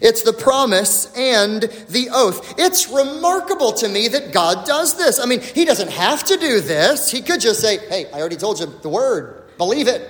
It's 0.00 0.22
the 0.22 0.32
promise 0.32 1.12
and 1.16 1.62
the 1.62 2.08
oath. 2.12 2.54
It's 2.58 2.88
remarkable 2.88 3.72
to 3.72 3.88
me 3.88 4.08
that 4.08 4.32
God 4.32 4.66
does 4.66 4.96
this. 4.96 5.18
I 5.18 5.26
mean, 5.26 5.40
He 5.40 5.64
doesn't 5.64 5.90
have 5.90 6.24
to 6.24 6.36
do 6.36 6.60
this. 6.60 7.10
He 7.10 7.20
could 7.20 7.40
just 7.40 7.60
say, 7.60 7.78
hey, 7.88 8.06
I 8.12 8.20
already 8.20 8.36
told 8.36 8.60
you 8.60 8.66
the 8.66 8.88
word, 8.88 9.42
believe 9.58 9.88
it. 9.88 10.08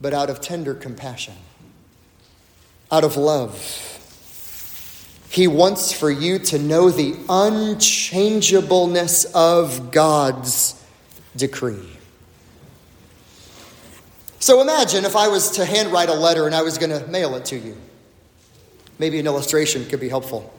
But 0.00 0.14
out 0.14 0.30
of 0.30 0.40
tender 0.40 0.74
compassion, 0.74 1.34
out 2.90 3.04
of 3.04 3.16
love, 3.16 3.91
he 5.32 5.48
wants 5.48 5.92
for 5.94 6.10
you 6.10 6.38
to 6.38 6.58
know 6.58 6.90
the 6.90 7.16
unchangeableness 7.26 9.24
of 9.34 9.90
God's 9.90 10.78
decree. 11.34 11.88
So 14.40 14.60
imagine 14.60 15.06
if 15.06 15.16
I 15.16 15.28
was 15.28 15.52
to 15.52 15.64
handwrite 15.64 16.10
a 16.10 16.14
letter 16.14 16.44
and 16.44 16.54
I 16.54 16.60
was 16.60 16.76
going 16.76 16.90
to 16.90 17.06
mail 17.06 17.34
it 17.36 17.46
to 17.46 17.56
you. 17.56 17.78
Maybe 18.98 19.18
an 19.20 19.26
illustration 19.26 19.86
could 19.86 20.00
be 20.00 20.10
helpful. 20.10 20.52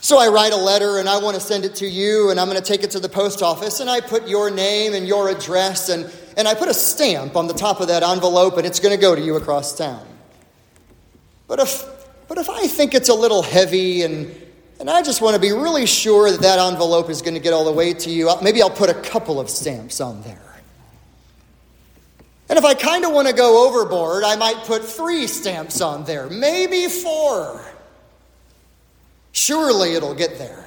So 0.00 0.16
I 0.20 0.28
write 0.28 0.52
a 0.52 0.56
letter 0.56 0.98
and 0.98 1.08
I 1.08 1.18
want 1.18 1.34
to 1.34 1.40
send 1.40 1.64
it 1.64 1.74
to 1.76 1.86
you, 1.88 2.30
and 2.30 2.38
I'm 2.38 2.48
going 2.48 2.56
to 2.56 2.64
take 2.64 2.84
it 2.84 2.92
to 2.92 3.00
the 3.00 3.08
post 3.08 3.42
office, 3.42 3.80
and 3.80 3.90
I 3.90 4.00
put 4.00 4.28
your 4.28 4.48
name 4.48 4.94
and 4.94 5.08
your 5.08 5.28
address, 5.28 5.88
and, 5.88 6.08
and 6.36 6.46
I 6.46 6.54
put 6.54 6.68
a 6.68 6.74
stamp 6.74 7.34
on 7.34 7.48
the 7.48 7.52
top 7.52 7.80
of 7.80 7.88
that 7.88 8.04
envelope, 8.04 8.58
and 8.58 8.64
it's 8.64 8.78
going 8.78 8.94
to 8.94 9.00
go 9.00 9.16
to 9.16 9.20
you 9.20 9.34
across 9.34 9.76
town. 9.76 10.06
But 11.48 11.58
if 11.58 11.97
but 12.28 12.36
if 12.36 12.50
I 12.50 12.66
think 12.66 12.94
it's 12.94 13.08
a 13.08 13.14
little 13.14 13.42
heavy 13.42 14.02
and, 14.02 14.30
and 14.78 14.90
I 14.90 15.02
just 15.02 15.22
want 15.22 15.34
to 15.34 15.40
be 15.40 15.50
really 15.50 15.86
sure 15.86 16.30
that 16.30 16.42
that 16.42 16.58
envelope 16.58 17.08
is 17.08 17.22
going 17.22 17.34
to 17.34 17.40
get 17.40 17.54
all 17.54 17.64
the 17.64 17.72
way 17.72 17.94
to 17.94 18.10
you, 18.10 18.30
maybe 18.42 18.60
I'll 18.60 18.68
put 18.68 18.90
a 18.90 18.94
couple 18.94 19.40
of 19.40 19.48
stamps 19.48 20.00
on 20.00 20.20
there. 20.22 20.38
And 22.50 22.58
if 22.58 22.64
I 22.64 22.74
kind 22.74 23.04
of 23.04 23.12
want 23.12 23.28
to 23.28 23.34
go 23.34 23.66
overboard, 23.66 24.24
I 24.24 24.36
might 24.36 24.56
put 24.64 24.84
three 24.84 25.26
stamps 25.26 25.80
on 25.80 26.04
there, 26.04 26.28
maybe 26.28 26.86
four. 26.88 27.62
Surely 29.32 29.94
it'll 29.94 30.14
get 30.14 30.38
there. 30.38 30.66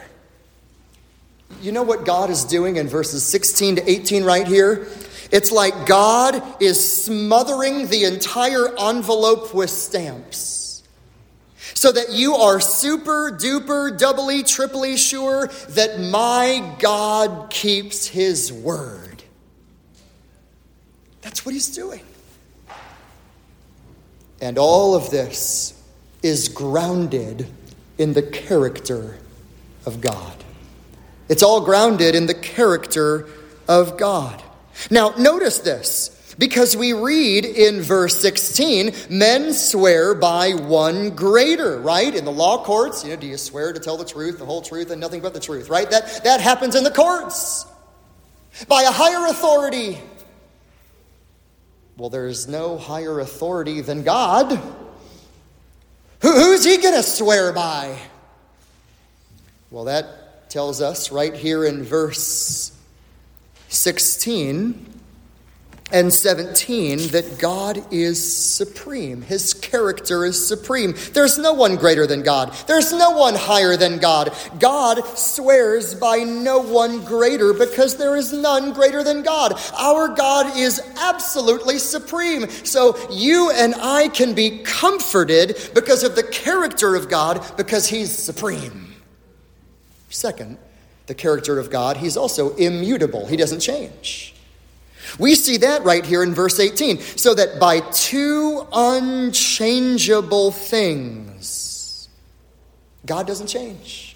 You 1.61 1.71
know 1.71 1.83
what 1.83 2.05
God 2.05 2.31
is 2.31 2.43
doing 2.43 2.77
in 2.77 2.87
verses 2.87 3.23
16 3.23 3.77
to 3.77 3.89
18 3.89 4.23
right 4.23 4.47
here? 4.47 4.87
It's 5.31 5.51
like 5.51 5.85
God 5.85 6.41
is 6.61 7.03
smothering 7.03 7.87
the 7.87 8.05
entire 8.05 8.67
envelope 8.79 9.53
with 9.53 9.69
stamps 9.69 10.60
so 11.81 11.91
that 11.91 12.11
you 12.11 12.35
are 12.35 12.59
super 12.59 13.31
duper, 13.31 13.97
doubly, 13.97 14.43
triply 14.43 14.95
sure 14.97 15.47
that 15.69 15.99
my 15.99 16.75
God 16.77 17.49
keeps 17.49 18.05
his 18.05 18.53
word. 18.53 19.23
That's 21.23 21.43
what 21.43 21.55
he's 21.55 21.75
doing. 21.75 22.03
And 24.39 24.59
all 24.59 24.93
of 24.93 25.09
this 25.09 25.73
is 26.21 26.49
grounded 26.49 27.47
in 27.97 28.13
the 28.13 28.21
character 28.21 29.17
of 29.83 30.01
God. 30.01 30.35
It's 31.29 31.41
all 31.41 31.61
grounded 31.61 32.13
in 32.13 32.27
the 32.27 32.35
character 32.35 33.27
of 33.67 33.97
God. 33.97 34.43
Now, 34.91 35.15
notice 35.17 35.57
this. 35.57 36.15
Because 36.41 36.75
we 36.75 36.91
read 36.93 37.45
in 37.45 37.83
verse 37.83 38.19
16, 38.19 38.95
men 39.11 39.53
swear 39.53 40.15
by 40.15 40.53
one 40.53 41.11
greater, 41.11 41.79
right? 41.79 42.15
In 42.15 42.25
the 42.25 42.31
law 42.31 42.63
courts, 42.63 43.03
you 43.03 43.11
know, 43.11 43.15
do 43.15 43.27
you 43.27 43.37
swear 43.37 43.71
to 43.71 43.79
tell 43.79 43.95
the 43.95 44.05
truth, 44.05 44.39
the 44.39 44.45
whole 44.45 44.63
truth, 44.63 44.89
and 44.89 44.99
nothing 44.99 45.21
but 45.21 45.35
the 45.35 45.39
truth, 45.39 45.69
right? 45.69 45.87
That, 45.91 46.23
that 46.23 46.41
happens 46.41 46.73
in 46.73 46.83
the 46.83 46.89
courts 46.89 47.67
by 48.67 48.81
a 48.81 48.91
higher 48.91 49.27
authority. 49.27 49.99
Well, 51.95 52.09
there's 52.09 52.47
no 52.47 52.75
higher 52.75 53.19
authority 53.19 53.81
than 53.81 54.01
God. 54.01 54.51
Who, 56.23 56.31
who's 56.33 56.65
he 56.65 56.77
going 56.77 56.95
to 56.95 57.03
swear 57.03 57.53
by? 57.53 57.99
Well, 59.69 59.83
that 59.83 60.49
tells 60.49 60.81
us 60.81 61.11
right 61.11 61.35
here 61.35 61.63
in 61.63 61.83
verse 61.83 62.75
16 63.69 64.90
and 65.91 66.13
17 66.13 67.09
that 67.09 67.39
God 67.39 67.83
is 67.91 68.19
supreme. 68.53 69.21
His 69.21 69.53
character 69.53 70.25
is 70.25 70.47
supreme. 70.47 70.95
There's 71.13 71.37
no 71.37 71.53
one 71.53 71.75
greater 71.75 72.07
than 72.07 72.23
God, 72.23 72.53
there's 72.67 72.91
no 72.91 73.11
one 73.11 73.35
higher 73.35 73.77
than 73.77 73.99
God. 73.99 74.33
God 74.59 75.03
swears 75.17 75.95
by 75.95 76.17
no 76.17 76.59
one 76.59 77.03
greater 77.03 77.53
because 77.53 77.97
there 77.97 78.15
is 78.15 78.33
none 78.33 78.73
greater 78.73 79.03
than 79.03 79.23
God. 79.23 79.59
Our 79.77 80.09
God 80.09 80.57
is 80.57 80.81
absolutely 80.97 81.79
supreme. 81.79 82.49
So 82.49 82.97
you 83.11 83.51
and 83.51 83.75
I 83.75 84.07
can 84.09 84.33
be 84.33 84.59
comforted 84.63 85.57
because 85.73 86.03
of 86.03 86.15
the 86.15 86.23
character 86.23 86.95
of 86.95 87.09
God 87.09 87.45
because 87.57 87.87
He's 87.87 88.11
supreme. 88.17 88.93
Second, 90.09 90.57
the 91.07 91.15
character 91.15 91.59
of 91.59 91.69
God, 91.69 91.97
He's 91.97 92.17
also 92.17 92.55
immutable, 92.55 93.25
He 93.25 93.37
doesn't 93.37 93.59
change. 93.59 94.30
We 95.19 95.35
see 95.35 95.57
that 95.57 95.83
right 95.83 96.05
here 96.05 96.23
in 96.23 96.33
verse 96.33 96.59
18. 96.59 96.99
So 96.99 97.33
that 97.33 97.59
by 97.59 97.79
two 97.79 98.65
unchangeable 98.71 100.51
things, 100.51 102.09
God 103.05 103.27
doesn't 103.27 103.47
change. 103.47 104.15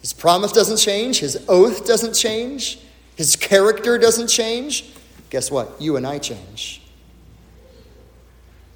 His 0.00 0.12
promise 0.12 0.52
doesn't 0.52 0.78
change. 0.78 1.18
His 1.20 1.44
oath 1.48 1.86
doesn't 1.86 2.14
change. 2.14 2.78
His 3.16 3.34
character 3.36 3.98
doesn't 3.98 4.28
change. 4.28 4.84
Guess 5.30 5.50
what? 5.50 5.80
You 5.80 5.96
and 5.96 6.06
I 6.06 6.18
change. 6.18 6.82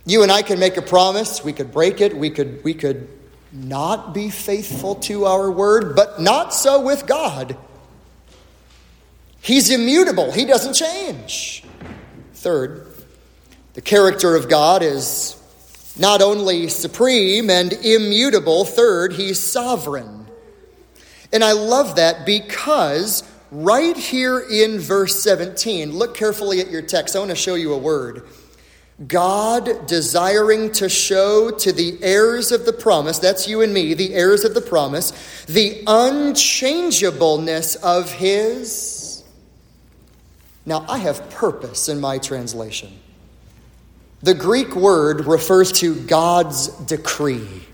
You 0.05 0.23
and 0.23 0.33
I 0.33 0.43
can 0.43 0.59
make 0.59 0.77
a 0.77 0.83
promise. 0.83 1.45
We 1.45 1.53
could 1.53 1.71
break 1.73 2.01
it. 2.01 2.17
We 2.17 2.31
could, 2.31 2.65
we 2.65 2.75
could 2.75 3.09
not 3.53 4.15
be 4.15 4.31
faithful 4.31 4.97
to 4.97 5.27
our 5.27 5.51
word, 5.51 5.95
but 5.95 6.21
not 6.21 6.55
so 6.55 6.81
with 6.81 7.07
God. 7.07 7.57
He's 9.43 9.71
immutable, 9.71 10.33
He 10.33 10.45
doesn't 10.45 10.75
change. 10.75 11.65
Third, 12.35 12.87
the 13.75 13.81
character 13.81 14.35
of 14.37 14.49
God 14.49 14.83
is 14.83 15.37
not 15.99 16.23
only 16.23 16.69
supreme 16.69 17.51
and 17.51 17.73
immutable, 17.73 18.65
third, 18.65 19.13
He's 19.13 19.39
sovereign. 19.39 20.27
And 21.33 21.45
I 21.45 21.53
love 21.53 21.97
that 21.97 22.27
because 22.27 23.23
right 23.51 23.97
here 23.97 24.41
in 24.41 24.79
verse 24.79 25.23
17, 25.23 25.93
look 25.93 26.17
carefully 26.17 26.61
at 26.61 26.71
your 26.71 26.83
text. 26.83 27.15
I 27.17 27.21
want 27.21 27.31
to 27.31 27.37
show 27.37 27.55
you 27.55 27.73
a 27.73 27.79
word. 27.79 28.27
God 29.07 29.87
desiring 29.87 30.73
to 30.73 30.89
show 30.89 31.51
to 31.51 31.73
the 31.73 31.99
heirs 32.03 32.53
of 32.53 32.67
the 32.67 32.73
promise, 32.73 33.19
that's 33.19 33.49
you 33.49 33.63
and 33.63 33.73
me, 33.73 33.95
the 33.95 34.13
heirs 34.13 34.45
of 34.45 34.53
the 34.53 34.61
promise, 34.61 35.45
the 35.47 35.83
unchangeableness 35.87 37.77
of 37.77 38.13
His 38.13 39.00
now, 40.67 40.85
I 40.89 40.99
have 40.99 41.31
purpose 41.31 41.89
in 41.89 42.01
my 42.01 42.19
translation. 42.19 42.93
The 44.23 44.35
Greek 44.35 44.77
word 44.77 45.25
refers 45.27 45.73
to 45.73 45.95
God's 45.95 46.69
decree. 46.69 47.67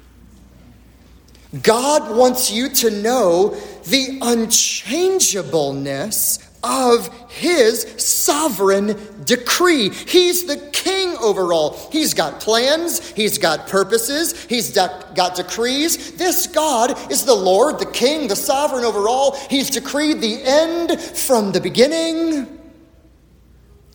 God 1.62 2.16
wants 2.16 2.51
you 2.53 2.68
to 2.68 2.90
know 2.90 3.51
the 3.85 4.18
unchangeableness 4.22 6.38
of 6.62 7.09
his 7.31 7.83
sovereign 7.99 8.96
decree. 9.25 9.88
He's 9.90 10.44
the 10.44 10.70
king 10.72 11.16
over 11.18 11.53
all. 11.53 11.77
He's 11.90 12.14
got 12.14 12.38
plans, 12.40 13.11
he's 13.11 13.37
got 13.38 13.66
purposes, 13.68 14.44
he's 14.44 14.70
got 14.70 15.35
decrees. 15.35 16.16
This 16.16 16.46
God 16.46 16.96
is 17.11 17.25
the 17.25 17.35
Lord, 17.35 17.81
the 17.81 17.87
king, 17.87 18.29
the 18.29 18.37
sovereign 18.37 18.85
over 18.85 19.09
all. 19.09 19.37
He's 19.49 19.70
decreed 19.70 20.20
the 20.20 20.44
end 20.44 21.01
from 21.01 21.51
the 21.53 21.61
beginning 21.61 22.57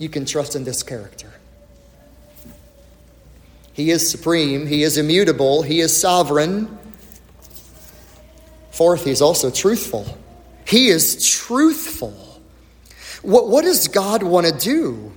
you 0.02 0.10
can 0.10 0.26
trust 0.26 0.56
in 0.56 0.64
this 0.64 0.82
character. 0.82 1.32
He 3.74 3.92
is 3.92 4.10
supreme, 4.10 4.66
He 4.66 4.82
is 4.82 4.98
immutable, 4.98 5.62
He 5.62 5.80
is 5.80 5.96
sovereign. 5.96 6.76
Fourth, 8.72 9.06
He's 9.06 9.22
also 9.22 9.52
truthful. 9.52 10.18
He 10.66 10.88
is 10.88 11.30
truthful. 11.30 12.18
What, 13.22 13.50
what 13.50 13.64
does 13.64 13.88
God 13.90 14.24
want 14.24 14.48
to 14.48 14.58
do? 14.58 15.14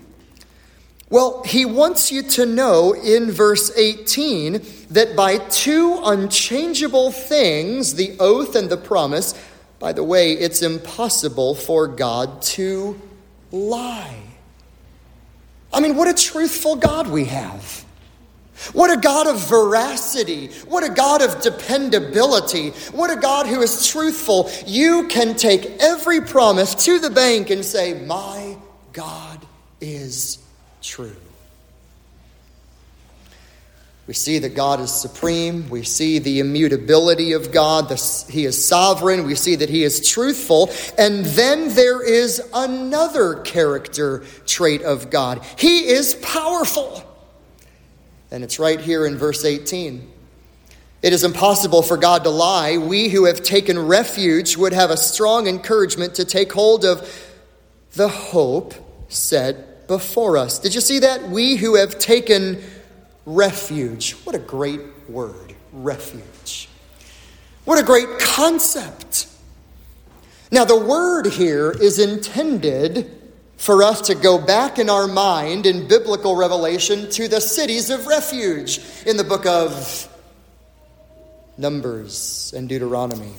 Well, 1.08 1.42
He 1.44 1.64
wants 1.64 2.12
you 2.12 2.22
to 2.22 2.44
know 2.44 2.92
in 2.92 3.30
verse 3.30 3.74
18 3.74 4.60
that 4.90 5.16
by 5.16 5.38
two 5.38 5.98
unchangeable 6.04 7.10
things, 7.10 7.94
the 7.94 8.16
oath 8.20 8.54
and 8.54 8.68
the 8.68 8.76
promise, 8.76 9.32
by 9.78 9.94
the 9.94 10.04
way, 10.04 10.32
it's 10.32 10.60
impossible 10.60 11.54
for 11.54 11.88
God 11.88 12.42
to 12.42 13.00
lie. 13.50 14.23
I 15.74 15.80
mean, 15.80 15.96
what 15.96 16.08
a 16.08 16.14
truthful 16.14 16.76
God 16.76 17.08
we 17.08 17.24
have. 17.26 17.84
What 18.72 18.90
a 18.90 19.00
God 19.00 19.26
of 19.26 19.48
veracity. 19.48 20.48
What 20.68 20.84
a 20.84 20.88
God 20.88 21.20
of 21.20 21.42
dependability. 21.42 22.70
What 22.92 23.10
a 23.10 23.16
God 23.16 23.46
who 23.46 23.60
is 23.60 23.88
truthful. 23.88 24.50
You 24.66 25.08
can 25.08 25.34
take 25.34 25.66
every 25.80 26.20
promise 26.20 26.74
to 26.86 26.98
the 26.98 27.10
bank 27.10 27.50
and 27.50 27.64
say, 27.64 27.94
My 28.06 28.56
God 28.92 29.44
is 29.80 30.38
true. 30.80 31.16
We 34.06 34.12
see 34.12 34.38
that 34.40 34.54
God 34.54 34.80
is 34.80 34.92
supreme. 34.92 35.70
We 35.70 35.82
see 35.82 36.18
the 36.18 36.40
immutability 36.40 37.32
of 37.32 37.52
God. 37.52 37.90
He 38.28 38.44
is 38.44 38.62
sovereign. 38.62 39.24
We 39.24 39.34
see 39.34 39.54
that 39.56 39.70
He 39.70 39.82
is 39.82 40.06
truthful. 40.06 40.70
And 40.98 41.24
then 41.24 41.74
there 41.74 42.02
is 42.02 42.42
another 42.52 43.36
character 43.36 44.24
trait 44.46 44.82
of 44.82 45.10
God 45.10 45.42
He 45.56 45.86
is 45.88 46.14
powerful. 46.16 47.02
And 48.30 48.44
it's 48.44 48.58
right 48.58 48.80
here 48.80 49.06
in 49.06 49.16
verse 49.16 49.44
18. 49.44 50.10
It 51.00 51.12
is 51.12 51.22
impossible 51.22 51.82
for 51.82 51.96
God 51.96 52.24
to 52.24 52.30
lie. 52.30 52.78
We 52.78 53.08
who 53.08 53.26
have 53.26 53.42
taken 53.42 53.78
refuge 53.78 54.56
would 54.56 54.72
have 54.72 54.90
a 54.90 54.96
strong 54.96 55.46
encouragement 55.46 56.14
to 56.16 56.24
take 56.24 56.52
hold 56.52 56.84
of 56.84 57.08
the 57.92 58.08
hope 58.08 58.74
set 59.08 59.86
before 59.86 60.36
us. 60.36 60.58
Did 60.58 60.74
you 60.74 60.80
see 60.80 61.00
that? 61.00 61.28
We 61.28 61.56
who 61.56 61.76
have 61.76 61.98
taken 61.98 62.62
refuge. 63.26 64.12
What 64.24 64.34
a 64.34 64.38
great 64.38 64.80
word, 65.08 65.54
refuge. 65.72 66.68
What 67.64 67.78
a 67.78 67.82
great 67.82 68.18
concept. 68.18 69.28
Now, 70.50 70.64
the 70.64 70.78
word 70.78 71.26
here 71.26 71.70
is 71.70 71.98
intended 71.98 73.10
for 73.56 73.82
us 73.82 74.02
to 74.02 74.14
go 74.14 74.38
back 74.38 74.78
in 74.78 74.90
our 74.90 75.06
mind 75.06 75.64
in 75.66 75.88
biblical 75.88 76.36
revelation 76.36 77.10
to 77.10 77.28
the 77.28 77.40
cities 77.40 77.90
of 77.90 78.06
refuge 78.06 78.80
in 79.06 79.16
the 79.16 79.24
book 79.24 79.46
of 79.46 80.08
Numbers 81.56 82.52
and 82.54 82.68
Deuteronomy. 82.68 83.32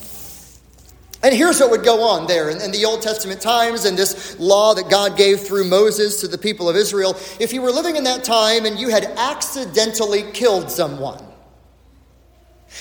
And 1.26 1.34
here's 1.34 1.60
what 1.60 1.72
would 1.72 1.84
go 1.84 2.04
on 2.04 2.28
there 2.28 2.52
in, 2.52 2.62
in, 2.62 2.70
the 2.70 2.86
Old 2.86 3.02
Testament 3.02 3.42
times 3.42 3.86
and 3.86 3.98
this 3.98 4.40
law 4.40 4.76
that 4.76 4.92
God 4.92 5.18
gave 5.18 5.40
through 5.40 5.68
Moses 5.68 6.22
to 6.22 6.28
the 6.28 6.38
people 6.38 6.70
of 6.70 6.76
Israel. 6.76 7.18
If 7.40 7.52
you 7.52 7.64
were 7.64 7.72
living 7.72 7.96
in 7.96 8.04
that 8.04 8.24
time 8.24 8.66
and 8.66 8.78
you 8.78 8.90
had 8.90 9.06
accidentally 9.18 10.22
killed 10.34 10.70
someone, 10.70 11.24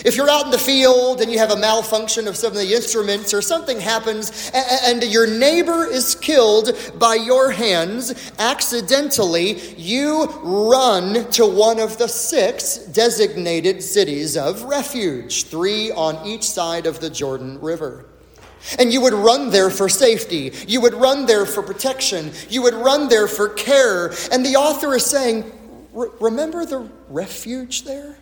If 0.04 0.14
you're 0.14 0.28
out 0.28 0.44
in 0.44 0.50
the 0.50 0.59
field 0.59 1.22
and 1.22 1.33
you 1.33 1.38
have 1.38 1.52
a 1.52 1.57
malfunction 1.57 2.28
of 2.28 2.37
some 2.37 2.52
of 2.52 2.59
the 2.59 2.74
instruments 2.74 3.33
or 3.33 3.40
something 3.40 3.80
happens 3.80 4.50
and 4.52 5.02
your 5.04 5.26
neighbor 5.26 5.87
is 5.87 6.14
killed 6.14 6.76
by 6.98 7.14
your 7.14 7.50
hands 7.50 8.30
accidentally, 8.38 9.59
you 9.78 10.26
run 10.42 11.30
to 11.30 11.46
one 11.46 11.80
of 11.80 11.96
the 11.96 12.09
six 12.09 12.76
designated 12.76 13.83
cities 13.83 14.37
of 14.37 14.64
refuge, 14.64 15.44
three 15.44 15.90
on 15.92 16.26
each 16.26 16.44
side 16.44 16.85
of 16.85 17.00
the 17.00 17.09
Jordan 17.09 17.59
River. 17.62 18.11
And 18.79 18.92
you 18.92 19.00
would 19.03 19.12
run 19.12 19.50
there 19.50 19.70
for 19.70 19.88
safety. 19.88 20.53
You 20.66 20.81
would 20.81 20.94
run 20.94 21.27
there 21.27 21.46
for 21.46 21.62
protection. 21.62 22.33
You 22.48 22.62
would 22.62 22.74
run 22.74 23.09
there 23.09 23.29
for 23.29 23.48
care. 23.48 24.09
And 24.33 24.44
the 24.44 24.57
author 24.57 24.94
is 24.94 25.05
saying, 25.05 25.50
Remember 25.92 26.66
the 26.66 26.88
refuge 27.09 27.85
there? 27.85 28.16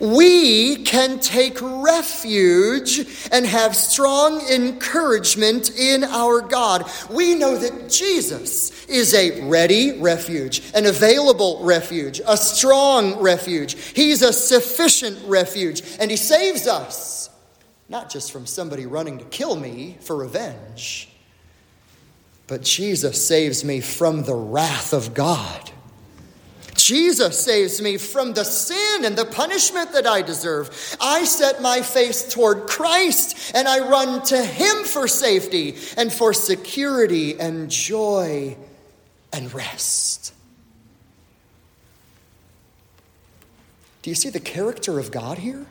We 0.00 0.84
can 0.84 1.18
take 1.18 1.58
refuge 1.60 3.28
and 3.32 3.46
have 3.46 3.74
strong 3.74 4.40
encouragement 4.48 5.70
in 5.76 6.04
our 6.04 6.40
God. 6.40 6.90
We 7.10 7.34
know 7.34 7.56
that 7.56 7.88
Jesus 7.88 8.86
is 8.86 9.14
a 9.14 9.48
ready 9.48 9.98
refuge, 9.98 10.62
an 10.74 10.86
available 10.86 11.60
refuge, 11.62 12.20
a 12.26 12.36
strong 12.36 13.20
refuge. 13.20 13.74
He's 13.94 14.22
a 14.22 14.32
sufficient 14.32 15.18
refuge, 15.26 15.82
and 15.98 16.10
He 16.10 16.16
saves 16.16 16.66
us, 16.66 17.17
not 17.88 18.10
just 18.10 18.32
from 18.32 18.46
somebody 18.46 18.86
running 18.86 19.18
to 19.18 19.24
kill 19.26 19.56
me 19.56 19.96
for 20.00 20.16
revenge, 20.16 21.08
but 22.46 22.62
Jesus 22.62 23.26
saves 23.26 23.64
me 23.64 23.80
from 23.80 24.24
the 24.24 24.34
wrath 24.34 24.92
of 24.92 25.14
God. 25.14 25.70
Jesus 26.74 27.38
saves 27.38 27.82
me 27.82 27.98
from 27.98 28.32
the 28.32 28.44
sin 28.44 29.04
and 29.04 29.16
the 29.16 29.24
punishment 29.24 29.92
that 29.92 30.06
I 30.06 30.22
deserve. 30.22 30.96
I 31.00 31.24
set 31.24 31.60
my 31.60 31.82
face 31.82 32.32
toward 32.32 32.68
Christ 32.68 33.52
and 33.54 33.68
I 33.68 33.80
run 33.80 34.22
to 34.26 34.42
Him 34.42 34.84
for 34.84 35.08
safety 35.08 35.76
and 35.96 36.12
for 36.12 36.32
security 36.32 37.38
and 37.38 37.70
joy 37.70 38.56
and 39.32 39.52
rest. 39.52 40.32
Do 44.02 44.10
you 44.10 44.16
see 44.16 44.30
the 44.30 44.40
character 44.40 44.98
of 44.98 45.10
God 45.10 45.38
here? 45.38 45.66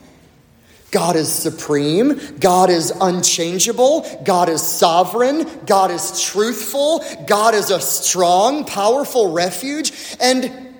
God 0.91 1.15
is 1.17 1.31
supreme. 1.31 2.19
God 2.39 2.69
is 2.69 2.91
unchangeable. 2.91 4.05
God 4.23 4.47
is 4.47 4.61
sovereign. 4.61 5.45
God 5.65 5.91
is 5.91 6.21
truthful. 6.23 7.03
God 7.27 7.55
is 7.55 7.71
a 7.71 7.81
strong, 7.81 8.63
powerful 8.63 9.31
refuge. 9.31 9.91
And 10.21 10.75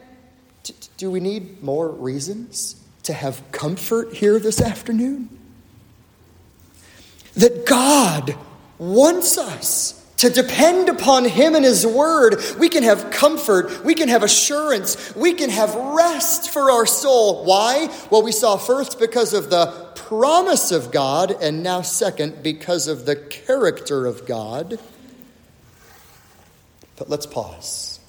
do 0.97 1.11
we 1.11 1.19
need 1.19 1.61
more 1.61 1.89
reasons 1.89 2.81
to 3.03 3.13
have 3.13 3.41
comfort 3.51 4.13
here 4.13 4.39
this 4.39 4.61
afternoon? 4.61 5.29
That 7.35 7.65
God 7.65 8.35
wants 8.79 9.37
us 9.37 9.93
to 10.17 10.29
depend 10.29 10.89
upon 10.89 11.25
Him 11.25 11.55
and 11.55 11.63
His 11.63 11.85
Word. 11.85 12.41
We 12.57 12.69
can 12.69 12.83
have 12.83 13.11
comfort, 13.11 13.85
we 13.85 13.93
can 13.93 14.09
have 14.09 14.23
assurance, 14.23 15.15
we 15.15 15.33
can 15.33 15.49
have 15.49 15.75
rest 15.75 16.49
for 16.49 16.71
our 16.71 16.85
soul. 16.85 17.45
Why? 17.45 17.87
Well, 18.09 18.23
we 18.23 18.31
saw 18.31 18.57
first 18.57 18.99
because 18.99 19.33
of 19.33 19.49
the 19.49 19.86
promise 20.07 20.71
of 20.71 20.89
God, 20.89 21.31
and 21.41 21.61
now 21.61 21.81
second 21.81 22.41
because 22.41 22.87
of 22.87 23.05
the 23.05 23.17
character 23.17 24.05
of 24.05 24.25
God. 24.25 24.79
But 26.95 27.09
let's 27.09 27.25
pause. 27.25 27.99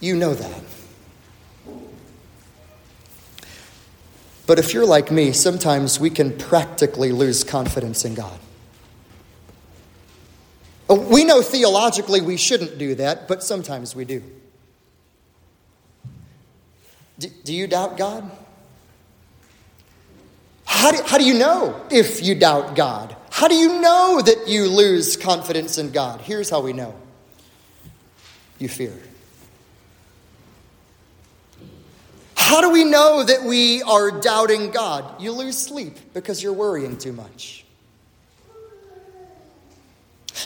You 0.00 0.14
know 0.16 0.34
that. 0.34 0.60
But 4.46 4.58
if 4.58 4.74
you're 4.74 4.84
like 4.84 5.10
me, 5.10 5.32
sometimes 5.32 5.98
we 5.98 6.10
can 6.10 6.36
practically 6.36 7.10
lose 7.10 7.42
confidence 7.42 8.04
in 8.04 8.14
God. 8.14 8.38
Oh, 10.90 11.00
we 11.00 11.24
know 11.24 11.40
theologically 11.40 12.20
we 12.20 12.36
shouldn't 12.36 12.76
do 12.76 12.94
that, 12.96 13.28
but 13.28 13.42
sometimes 13.42 13.96
we 13.96 14.04
do. 14.04 14.22
Do, 17.18 17.28
do 17.44 17.54
you 17.54 17.66
doubt 17.66 17.96
God? 17.96 18.30
How 20.74 20.90
do, 20.90 21.02
how 21.06 21.18
do 21.18 21.24
you 21.24 21.34
know 21.34 21.80
if 21.88 22.20
you 22.20 22.34
doubt 22.34 22.74
God? 22.74 23.16
How 23.30 23.46
do 23.46 23.54
you 23.54 23.80
know 23.80 24.20
that 24.20 24.48
you 24.48 24.66
lose 24.68 25.16
confidence 25.16 25.78
in 25.78 25.92
God? 25.92 26.20
Here's 26.20 26.50
how 26.50 26.60
we 26.60 26.72
know 26.72 26.94
you 28.58 28.68
fear. 28.68 28.92
How 32.36 32.60
do 32.60 32.70
we 32.70 32.82
know 32.82 33.22
that 33.22 33.44
we 33.44 33.82
are 33.82 34.20
doubting 34.20 34.72
God? 34.72 35.22
You 35.22 35.30
lose 35.30 35.56
sleep 35.56 35.96
because 36.12 36.42
you're 36.42 36.52
worrying 36.52 36.98
too 36.98 37.12
much. 37.12 37.64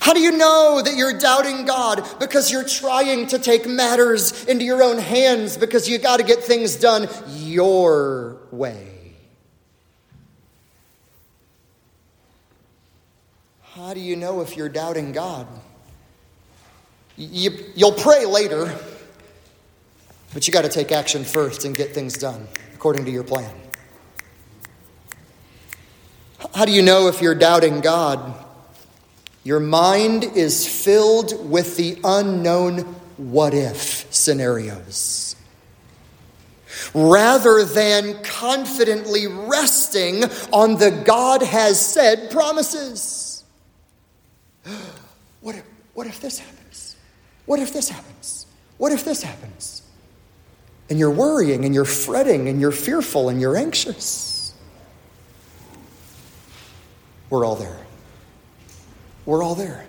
How 0.00 0.12
do 0.12 0.20
you 0.20 0.36
know 0.36 0.82
that 0.84 0.94
you're 0.94 1.18
doubting 1.18 1.64
God? 1.64 2.06
Because 2.20 2.52
you're 2.52 2.68
trying 2.68 3.28
to 3.28 3.38
take 3.38 3.66
matters 3.66 4.44
into 4.44 4.66
your 4.66 4.82
own 4.82 4.98
hands 4.98 5.56
because 5.56 5.88
you 5.88 5.98
got 5.98 6.18
to 6.18 6.22
get 6.22 6.44
things 6.44 6.76
done 6.76 7.08
your 7.28 8.36
way. 8.52 8.97
How 13.78 13.94
do 13.94 14.00
you 14.00 14.16
know 14.16 14.40
if 14.40 14.56
you're 14.56 14.68
doubting 14.68 15.12
God? 15.12 15.46
You, 17.16 17.52
will 17.76 17.92
pray 17.92 18.26
later 18.26 18.76
but 20.34 20.48
you 20.48 20.52
got 20.52 20.62
to 20.62 20.68
take 20.68 20.90
action 20.90 21.22
first 21.22 21.64
and 21.64 21.76
get 21.76 21.94
things 21.94 22.14
done 22.14 22.48
according 22.74 23.04
to 23.04 23.12
your 23.12 23.22
plan. 23.22 23.54
How 26.52 26.64
do 26.64 26.72
you 26.72 26.82
know 26.82 27.06
if 27.06 27.22
you're 27.22 27.36
doubting 27.36 27.80
God? 27.80 28.34
Your 29.44 29.60
mind 29.60 30.24
is 30.24 30.66
filled 30.66 31.48
with 31.48 31.76
the 31.76 32.00
unknown 32.02 32.80
what 33.16 33.54
if 33.54 34.12
scenarios. 34.12 35.36
Rather 36.94 37.64
than 37.64 38.24
confidently 38.24 39.28
resting 39.28 40.24
on 40.52 40.78
the 40.78 40.90
God 41.06 41.42
has 41.42 41.80
said 41.80 42.32
promises. 42.32 43.17
What 45.40 45.54
if, 45.54 45.62
what 45.94 46.09
if 46.09 46.20
this 46.20 46.40
happens? 46.40 46.96
What 47.46 47.61
if 47.61 47.72
this 47.72 47.88
happens? 47.88 48.46
What 48.76 48.90
if 48.90 49.04
this 49.04 49.22
happens? 49.22 49.83
and 50.90 50.98
you're 50.98 51.11
worrying 51.11 51.64
and 51.64 51.74
you're 51.74 51.85
fretting 51.85 52.48
and 52.48 52.61
you're 52.61 52.72
fearful 52.72 53.28
and 53.28 53.40
you're 53.40 53.57
anxious. 53.57 54.54
We're 57.31 57.44
all 57.44 57.57
there. 57.57 57.78
We're 59.26 59.42
all 59.42 59.54
there. 59.54 59.87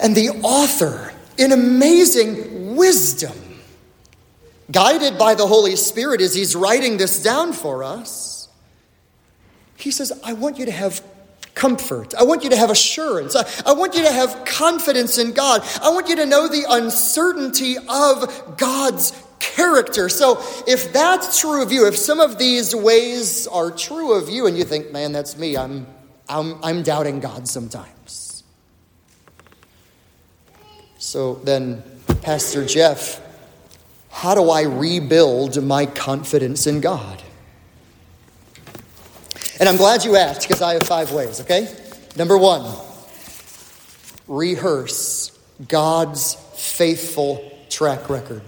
And 0.00 0.16
the 0.16 0.30
author, 0.42 1.12
in 1.36 1.52
amazing 1.52 2.76
wisdom, 2.76 3.36
guided 4.72 5.18
by 5.18 5.34
the 5.34 5.46
Holy 5.46 5.76
Spirit 5.76 6.22
as 6.22 6.34
he's 6.34 6.56
writing 6.56 6.96
this 6.96 7.22
down 7.22 7.52
for 7.52 7.84
us, 7.84 8.48
he 9.76 9.90
says, 9.90 10.18
I 10.24 10.32
want 10.32 10.58
you 10.58 10.64
to 10.64 10.72
have 10.72 11.02
comfort. 11.54 12.14
I 12.14 12.22
want 12.22 12.44
you 12.44 12.50
to 12.50 12.56
have 12.56 12.70
assurance. 12.70 13.36
I, 13.36 13.46
I, 13.66 13.72
want 13.72 13.94
you 13.94 14.02
to 14.02 14.12
have 14.12 14.44
confidence 14.44 15.18
in 15.18 15.32
God. 15.32 15.62
I 15.82 15.90
want 15.90 16.08
you 16.08 16.16
to 16.16 16.26
know 16.26 16.48
the 16.48 16.64
uncertainty 16.68 17.76
of 17.76 18.56
God's 18.56 19.12
character. 19.38 20.08
So, 20.08 20.38
if 20.66 20.92
that's 20.92 21.40
true 21.40 21.62
of 21.62 21.72
you, 21.72 21.86
if 21.86 21.96
some 21.96 22.20
of 22.20 22.38
these 22.38 22.74
ways 22.74 23.46
are 23.46 23.70
true 23.70 24.14
of 24.14 24.28
you, 24.28 24.46
and 24.46 24.56
you 24.56 24.64
think, 24.64 24.92
man, 24.92 25.12
that's 25.12 25.36
me, 25.36 25.56
I'm, 25.56 25.86
I'm, 26.28 26.62
I'm 26.62 26.82
doubting 26.82 27.20
God 27.20 27.48
sometimes. 27.48 28.44
So 30.98 31.34
then, 31.36 31.82
Pastor 32.22 32.64
Jeff, 32.64 33.20
how 34.10 34.34
do 34.34 34.50
I 34.50 34.62
rebuild 34.62 35.62
my 35.64 35.86
confidence 35.86 36.66
in 36.66 36.80
God? 36.80 37.22
And 39.60 39.68
I'm 39.68 39.76
glad 39.76 40.04
you 40.04 40.16
asked 40.16 40.48
because 40.48 40.62
I 40.62 40.72
have 40.72 40.84
five 40.84 41.12
ways, 41.12 41.42
okay? 41.42 41.68
Number 42.16 42.38
one, 42.38 42.74
rehearse 44.26 45.38
God's 45.68 46.34
faithful 46.54 47.46
track 47.68 48.08
record. 48.08 48.40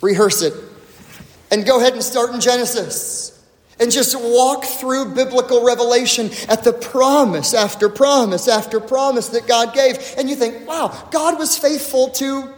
Rehearse 0.00 0.40
it. 0.40 0.54
And 1.50 1.66
go 1.66 1.78
ahead 1.78 1.92
and 1.92 2.02
start 2.02 2.32
in 2.32 2.40
Genesis. 2.40 3.36
And 3.78 3.90
just 3.90 4.14
walk 4.18 4.64
through 4.64 5.14
biblical 5.14 5.64
revelation 5.64 6.30
at 6.48 6.64
the 6.64 6.72
promise 6.72 7.52
after 7.52 7.90
promise 7.90 8.48
after 8.48 8.80
promise 8.80 9.28
that 9.28 9.46
God 9.46 9.74
gave. 9.74 9.98
And 10.16 10.28
you 10.28 10.36
think, 10.36 10.66
wow, 10.66 11.08
God 11.10 11.38
was 11.38 11.58
faithful 11.58 12.08
to 12.12 12.50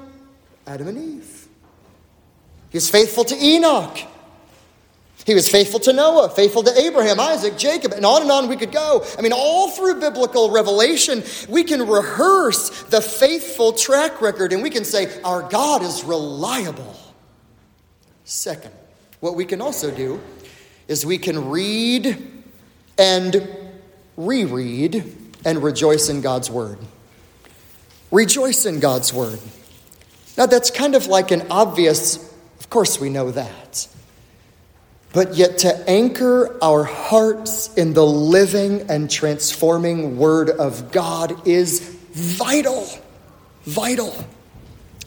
Adam 0.69 0.87
and 0.87 0.99
Eve. 0.99 1.49
He 2.71 2.77
was 2.77 2.89
faithful 2.89 3.25
to 3.25 3.37
Enoch. 3.37 3.99
He 5.25 5.35
was 5.35 5.49
faithful 5.49 5.79
to 5.81 5.93
Noah, 5.93 6.31
faithful 6.31 6.65
to 6.65 6.79
Abraham, 6.79 7.21
Isaac, 7.21 7.57
Jacob, 7.57 7.93
and 7.93 8.05
on 8.05 8.23
and 8.23 8.31
on 8.31 8.49
we 8.49 8.57
could 8.57 8.73
go. 8.73 9.05
I 9.17 9.23
mean, 9.23 9.33
all 9.33 9.71
through 9.71 10.01
biblical 10.01 10.51
revelation, 10.51 11.23
we 11.49 11.63
can 11.63 11.87
rehearse 11.87 12.83
the 12.85 13.01
faithful 13.01 13.73
track 13.73 14.21
record 14.21 14.53
and 14.53 14.63
we 14.63 14.71
can 14.71 14.85
say, 14.85 15.21
Our 15.23 15.43
God 15.43 15.83
is 15.83 16.03
reliable. 16.03 16.97
Second, 18.25 18.73
what 19.21 19.37
we 19.37 19.45
can 19.45 19.61
also 19.61 19.91
do 19.91 20.21
is 20.89 21.07
we 21.07 21.19
can 21.19 21.51
read 21.51 22.43
and 22.99 23.49
reread 24.17 25.05
and 25.45 25.63
rejoice 25.63 26.09
in 26.09 26.21
God's 26.21 26.51
Word. 26.51 26.79
Rejoice 28.11 28.67
in 28.67 28.81
God's 28.81 29.13
Word. 29.13 29.39
Now, 30.37 30.47
that's 30.47 30.71
kind 30.71 30.95
of 30.95 31.07
like 31.07 31.31
an 31.31 31.47
obvious, 31.51 32.17
of 32.59 32.71
course, 32.71 33.01
we 33.01 33.09
know 33.09 33.31
that. 33.31 33.87
But 35.13 35.37
yet, 35.37 35.59
to 35.59 35.91
anchor 35.91 36.57
our 36.63 36.85
hearts 36.85 37.75
in 37.75 37.93
the 37.93 38.07
living 38.07 38.91
and 38.91 39.11
transforming 39.11 40.17
Word 40.17 40.49
of 40.49 40.91
God 40.91 41.47
is 41.47 41.81
vital. 42.13 42.89
Vital. 43.65 44.15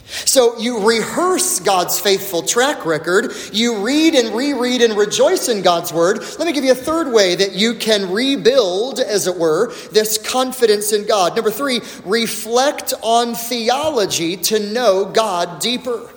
So 0.07 0.57
you 0.59 0.87
rehearse 0.87 1.59
God's 1.59 1.99
faithful 1.99 2.43
track 2.43 2.85
record. 2.85 3.31
You 3.51 3.83
read 3.83 4.13
and 4.13 4.35
reread 4.35 4.81
and 4.81 4.95
rejoice 4.95 5.49
in 5.49 5.63
God's 5.63 5.91
word. 5.91 6.19
Let 6.19 6.45
me 6.45 6.53
give 6.53 6.63
you 6.63 6.71
a 6.71 6.75
third 6.75 7.11
way 7.11 7.35
that 7.35 7.53
you 7.53 7.73
can 7.73 8.11
rebuild, 8.11 8.99
as 8.99 9.25
it 9.25 9.35
were, 9.35 9.73
this 9.91 10.19
confidence 10.19 10.93
in 10.93 11.07
God. 11.07 11.35
Number 11.35 11.49
three, 11.49 11.81
reflect 12.05 12.93
on 13.01 13.33
theology 13.33 14.37
to 14.37 14.59
know 14.59 15.05
God 15.05 15.59
deeper. 15.59 16.11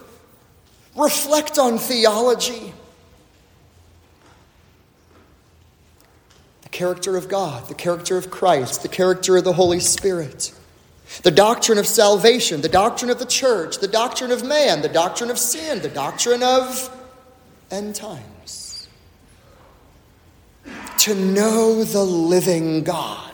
Reflect 0.94 1.58
on 1.58 1.78
theology. 1.78 2.74
The 6.68 6.76
character 6.76 7.16
of 7.16 7.30
God, 7.30 7.66
the 7.66 7.74
character 7.74 8.18
of 8.18 8.30
Christ, 8.30 8.82
the 8.82 8.88
character 8.88 9.38
of 9.38 9.44
the 9.44 9.54
Holy 9.54 9.80
Spirit. 9.80 10.52
The 11.22 11.30
doctrine 11.30 11.78
of 11.78 11.86
salvation, 11.86 12.60
the 12.60 12.68
doctrine 12.68 13.10
of 13.10 13.18
the 13.18 13.24
church, 13.24 13.78
the 13.78 13.88
doctrine 13.88 14.30
of 14.30 14.44
man, 14.44 14.82
the 14.82 14.90
doctrine 14.90 15.30
of 15.30 15.38
sin, 15.38 15.80
the 15.80 15.88
doctrine 15.88 16.42
of 16.42 16.94
end 17.70 17.94
times. 17.94 18.86
To 20.98 21.14
know 21.14 21.84
the 21.84 22.04
living 22.04 22.84
God. 22.84 23.32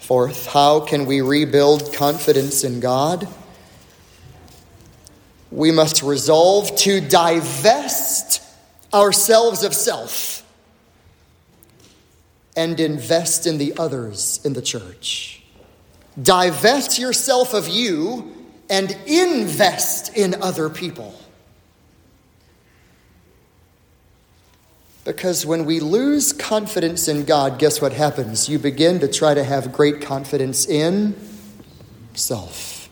Fourth, 0.00 0.44
how 0.48 0.80
can 0.80 1.06
we 1.06 1.22
rebuild 1.22 1.94
confidence 1.94 2.62
in 2.62 2.80
God? 2.80 3.26
We 5.50 5.70
must 5.70 6.02
resolve 6.02 6.76
to 6.80 7.00
divest 7.00 8.42
ourselves 8.92 9.64
of 9.64 9.72
self 9.72 10.43
and 12.56 12.78
invest 12.78 13.46
in 13.46 13.58
the 13.58 13.76
others 13.76 14.40
in 14.44 14.52
the 14.52 14.62
church. 14.62 15.42
Divest 16.20 16.98
yourself 16.98 17.54
of 17.54 17.68
you 17.68 18.32
and 18.70 18.96
invest 19.06 20.16
in 20.16 20.40
other 20.42 20.70
people. 20.70 21.14
Because 25.04 25.44
when 25.44 25.66
we 25.66 25.80
lose 25.80 26.32
confidence 26.32 27.08
in 27.08 27.24
God, 27.24 27.58
guess 27.58 27.80
what 27.80 27.92
happens? 27.92 28.48
You 28.48 28.58
begin 28.58 29.00
to 29.00 29.08
try 29.08 29.34
to 29.34 29.44
have 29.44 29.70
great 29.70 30.00
confidence 30.00 30.66
in 30.66 31.14
self. 32.14 32.88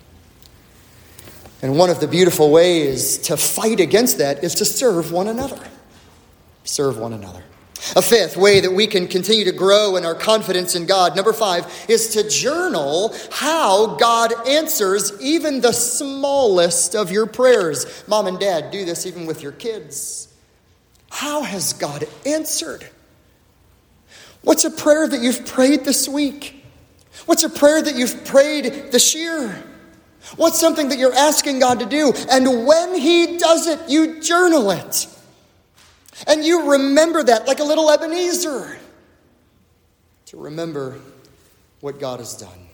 And 1.63 1.79
one 1.79 1.89
of 1.89 2.01
the 2.01 2.09
beautiful 2.09 2.51
ways 2.51 3.19
to 3.19 3.37
fight 3.37 3.81
against 3.81 4.19
that 4.19 4.45
is 4.45 4.57
to 4.57 4.65
serve 4.65 5.13
one 5.13 5.29
another. 5.29 5.61
Serve 6.65 6.99
one 6.99 7.13
another. 7.13 7.45
A 7.97 8.03
fifth 8.03 8.37
way 8.37 8.61
that 8.61 8.73
we 8.73 8.87
can 8.87 9.09
continue 9.09 9.45
to 9.45 9.53
grow 9.53 9.97
in 9.97 10.05
our 10.05 10.15
confidence 10.15 10.75
in 10.75 10.87
God, 10.87 11.17
number 11.17 11.33
five, 11.33 11.67
is 11.89 12.11
to 12.11 12.29
journal 12.29 13.15
how 13.31 13.97
God 13.97 14.33
answers 14.47 15.21
even 15.21 15.61
the 15.61 15.73
smallest 15.73 16.95
of 16.95 17.11
your 17.11 17.27
prayers. 17.27 18.05
Mom 18.07 18.29
and 18.29 18.39
dad, 18.39 18.71
do 18.71 18.85
this 18.85 19.05
even 19.05 19.27
with 19.27 19.43
your 19.43 19.53
kids. 19.53 20.33
How 21.11 21.43
has 21.43 21.73
God 21.73 22.07
answered? 22.25 22.89
What's 24.43 24.65
a 24.65 24.71
prayer 24.71 25.09
that 25.09 25.21
you've 25.21 25.45
prayed 25.45 25.85
this 25.85 26.09
week? 26.09 26.65
What's 27.27 27.45
a 27.45 27.51
prayer 27.51 27.83
that 27.83 27.97
you've 27.97 28.25
prayed 28.25 28.93
this 28.93 29.15
year? 29.15 29.63
What's 30.37 30.61
something 30.61 30.89
that 30.89 30.99
you're 30.99 31.15
asking 31.15 31.59
God 31.59 31.81
to 31.81 31.87
do? 31.87 32.13
And 32.31 32.67
when 32.67 32.95
He 32.95 33.39
does 33.39 33.67
it, 33.67 33.81
you 33.89 34.21
journal 34.21 34.71
it. 34.71 35.09
And 36.27 36.45
you 36.45 36.73
remember 36.73 37.23
that 37.23 37.47
like 37.47 37.61
a 37.61 37.65
little 37.65 37.91
Ebenezer 37.91 38.79
to 40.27 40.37
remember 40.37 40.99
what 41.81 41.99
God 42.01 42.21
has 42.21 42.37
done. 42.37 42.69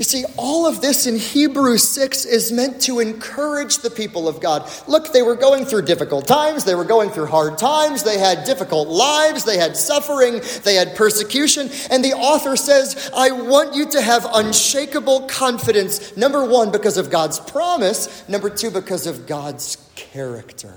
You 0.00 0.04
see, 0.04 0.24
all 0.38 0.66
of 0.66 0.80
this 0.80 1.06
in 1.06 1.18
Hebrews 1.18 1.86
6 1.86 2.24
is 2.24 2.50
meant 2.50 2.80
to 2.82 3.00
encourage 3.00 3.80
the 3.80 3.90
people 3.90 4.28
of 4.28 4.40
God. 4.40 4.66
Look, 4.88 5.12
they 5.12 5.20
were 5.20 5.36
going 5.36 5.66
through 5.66 5.82
difficult 5.82 6.26
times, 6.26 6.64
they 6.64 6.74
were 6.74 6.86
going 6.86 7.10
through 7.10 7.26
hard 7.26 7.58
times, 7.58 8.02
they 8.02 8.16
had 8.16 8.44
difficult 8.44 8.88
lives, 8.88 9.44
they 9.44 9.58
had 9.58 9.76
suffering, 9.76 10.40
they 10.64 10.74
had 10.74 10.96
persecution. 10.96 11.68
And 11.90 12.02
the 12.02 12.14
author 12.14 12.56
says, 12.56 13.10
I 13.14 13.30
want 13.30 13.74
you 13.74 13.90
to 13.90 14.00
have 14.00 14.26
unshakable 14.32 15.26
confidence. 15.28 16.16
Number 16.16 16.46
one, 16.46 16.72
because 16.72 16.96
of 16.96 17.10
God's 17.10 17.38
promise, 17.38 18.26
number 18.26 18.48
two, 18.48 18.70
because 18.70 19.06
of 19.06 19.26
God's 19.26 19.76
character. 20.12 20.74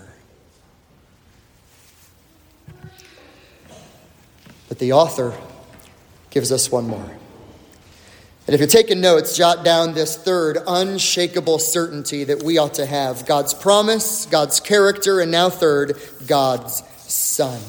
But 4.69 4.79
the 4.79 4.93
author 4.93 5.34
gives 6.29 6.51
us 6.51 6.71
one 6.71 6.88
more. 6.88 7.11
And 8.45 8.53
if 8.53 8.59
you're 8.59 8.67
taking 8.67 8.99
notes, 8.99 9.38
jot 9.38 9.63
down 9.63 9.93
this 9.93 10.17
third 10.17 10.57
unshakable 10.67 11.59
certainty 11.59 12.25
that 12.25 12.43
we 12.43 12.57
ought 12.57 12.73
to 12.75 12.86
have 12.86 13.25
God's 13.25 13.53
promise, 13.53 14.25
God's 14.25 14.59
character, 14.59 15.21
and 15.21 15.31
now, 15.31 15.49
third, 15.49 15.97
God's 16.27 16.84
Son. 16.97 17.61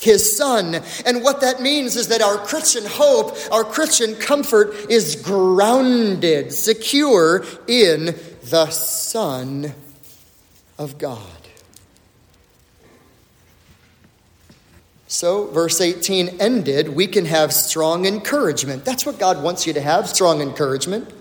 His 0.00 0.36
Son. 0.36 0.82
And 1.06 1.22
what 1.22 1.40
that 1.40 1.62
means 1.62 1.96
is 1.96 2.08
that 2.08 2.20
our 2.20 2.36
Christian 2.38 2.84
hope, 2.86 3.36
our 3.50 3.64
Christian 3.64 4.14
comfort 4.16 4.74
is 4.90 5.16
grounded, 5.16 6.52
secure 6.52 7.44
in 7.66 8.14
the 8.50 8.68
Son 8.70 9.74
of 10.78 10.98
God. 10.98 11.20
So, 15.06 15.46
verse 15.46 15.80
18 15.80 16.40
ended, 16.40 16.90
we 16.90 17.06
can 17.06 17.24
have 17.24 17.52
strong 17.52 18.04
encouragement. 18.04 18.84
That's 18.84 19.06
what 19.06 19.18
God 19.18 19.42
wants 19.42 19.66
you 19.66 19.72
to 19.72 19.80
have 19.80 20.08
strong 20.08 20.42
encouragement 20.42 21.12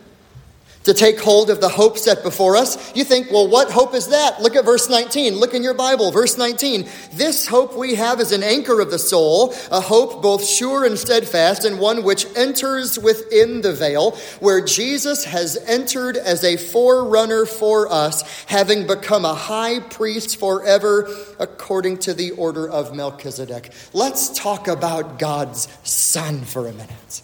to 0.87 0.93
take 0.93 1.19
hold 1.19 1.49
of 1.49 1.59
the 1.59 1.67
hope 1.67 1.97
set 1.97 2.23
before 2.23 2.55
us. 2.55 2.95
You 2.95 3.03
think, 3.03 3.29
well, 3.29 3.49
what 3.49 3.69
hope 3.69 3.93
is 3.93 4.07
that? 4.07 4.41
Look 4.41 4.55
at 4.55 4.63
verse 4.63 4.89
19. 4.89 5.35
Look 5.35 5.53
in 5.53 5.61
your 5.61 5.73
Bible, 5.73 6.11
verse 6.11 6.37
19. 6.37 6.87
This 7.11 7.45
hope 7.45 7.75
we 7.75 7.95
have 7.95 8.21
is 8.21 8.31
an 8.31 8.41
anchor 8.41 8.79
of 8.79 8.89
the 8.89 8.97
soul, 8.97 9.53
a 9.69 9.81
hope 9.81 10.21
both 10.21 10.47
sure 10.47 10.85
and 10.85 10.97
steadfast, 10.97 11.65
and 11.65 11.77
one 11.77 12.03
which 12.03 12.25
enters 12.37 12.97
within 12.97 13.59
the 13.59 13.73
veil, 13.73 14.11
where 14.39 14.63
Jesus 14.63 15.25
has 15.25 15.57
entered 15.67 16.15
as 16.15 16.45
a 16.45 16.55
forerunner 16.55 17.45
for 17.45 17.91
us, 17.91 18.45
having 18.45 18.87
become 18.87 19.25
a 19.25 19.35
high 19.35 19.81
priest 19.81 20.39
forever 20.39 21.13
according 21.37 21.97
to 21.97 22.13
the 22.13 22.31
order 22.31 22.69
of 22.69 22.95
Melchizedek. 22.95 23.73
Let's 23.91 24.29
talk 24.39 24.69
about 24.69 25.19
God's 25.19 25.67
Son 25.83 26.45
for 26.45 26.65
a 26.65 26.71
minute 26.71 27.23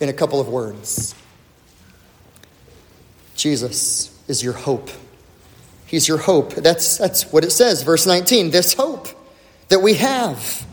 in 0.00 0.08
a 0.08 0.12
couple 0.12 0.40
of 0.40 0.48
words 0.48 1.14
Jesus 3.40 4.10
is 4.28 4.42
your 4.42 4.52
hope. 4.52 4.90
He's 5.86 6.06
your 6.06 6.18
hope. 6.18 6.54
That's, 6.54 6.98
that's 6.98 7.32
what 7.32 7.42
it 7.42 7.50
says, 7.50 7.82
verse 7.82 8.06
19. 8.06 8.50
This 8.50 8.74
hope 8.74 9.08
that 9.68 9.80
we 9.80 9.94
have. 9.94 10.66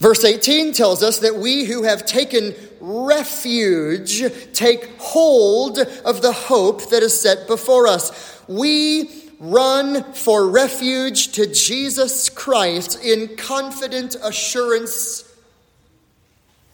Verse 0.00 0.24
18 0.24 0.72
tells 0.72 1.02
us 1.04 1.20
that 1.20 1.36
we 1.36 1.64
who 1.64 1.84
have 1.84 2.04
taken 2.04 2.54
refuge 2.80 4.22
take 4.52 4.98
hold 4.98 5.78
of 5.78 6.22
the 6.22 6.32
hope 6.32 6.90
that 6.90 7.04
is 7.04 7.18
set 7.18 7.46
before 7.46 7.86
us. 7.86 8.42
We 8.48 9.08
run 9.38 10.12
for 10.12 10.48
refuge 10.48 11.32
to 11.32 11.46
Jesus 11.46 12.28
Christ 12.28 13.02
in 13.02 13.36
confident 13.36 14.16
assurance 14.22 15.32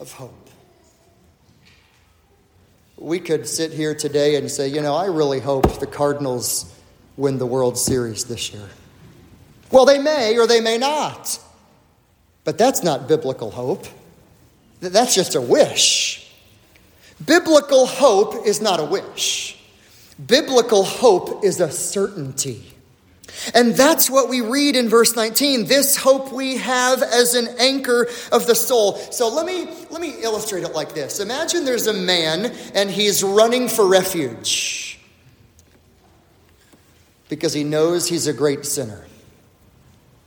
of 0.00 0.10
hope 0.12 0.39
we 3.00 3.18
could 3.18 3.48
sit 3.48 3.72
here 3.72 3.94
today 3.94 4.36
and 4.36 4.50
say, 4.50 4.68
you 4.68 4.82
know, 4.82 4.94
I 4.94 5.06
really 5.06 5.40
hope 5.40 5.80
the 5.80 5.86
Cardinals 5.86 6.72
win 7.16 7.38
the 7.38 7.46
World 7.46 7.78
Series 7.78 8.24
this 8.26 8.52
year. 8.52 8.68
Well, 9.72 9.86
they 9.86 9.98
may 9.98 10.36
or 10.38 10.46
they 10.46 10.60
may 10.60 10.76
not. 10.76 11.38
But 12.44 12.58
that's 12.58 12.82
not 12.82 13.08
biblical 13.08 13.50
hope. 13.50 13.86
That's 14.80 15.14
just 15.14 15.34
a 15.34 15.40
wish. 15.40 16.30
Biblical 17.24 17.86
hope 17.86 18.46
is 18.46 18.60
not 18.60 18.80
a 18.80 18.84
wish. 18.84 19.58
Biblical 20.26 20.84
hope 20.84 21.44
is 21.44 21.60
a 21.60 21.70
certainty. 21.70 22.66
And 23.54 23.74
that's 23.74 24.10
what 24.10 24.28
we 24.28 24.40
read 24.40 24.76
in 24.76 24.88
verse 24.88 25.16
19. 25.16 25.66
This 25.66 25.96
hope 25.96 26.32
we 26.32 26.56
have 26.58 27.02
as 27.02 27.34
an 27.34 27.48
anchor 27.58 28.08
of 28.32 28.46
the 28.46 28.54
soul. 28.54 28.96
So 28.96 29.28
let 29.28 29.46
me 29.46 29.68
let 29.90 30.00
me 30.00 30.14
illustrate 30.22 30.64
it 30.64 30.74
like 30.74 30.94
this. 30.94 31.20
Imagine 31.20 31.64
there's 31.64 31.86
a 31.86 31.92
man 31.92 32.46
and 32.74 32.90
he's 32.90 33.22
running 33.22 33.68
for 33.68 33.86
refuge 33.86 34.98
because 37.28 37.52
he 37.52 37.64
knows 37.64 38.08
he's 38.08 38.26
a 38.26 38.32
great 38.32 38.66
sinner. 38.66 39.04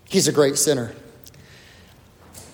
He's 0.06 0.28
a 0.28 0.32
great 0.32 0.58
sinner. 0.58 0.96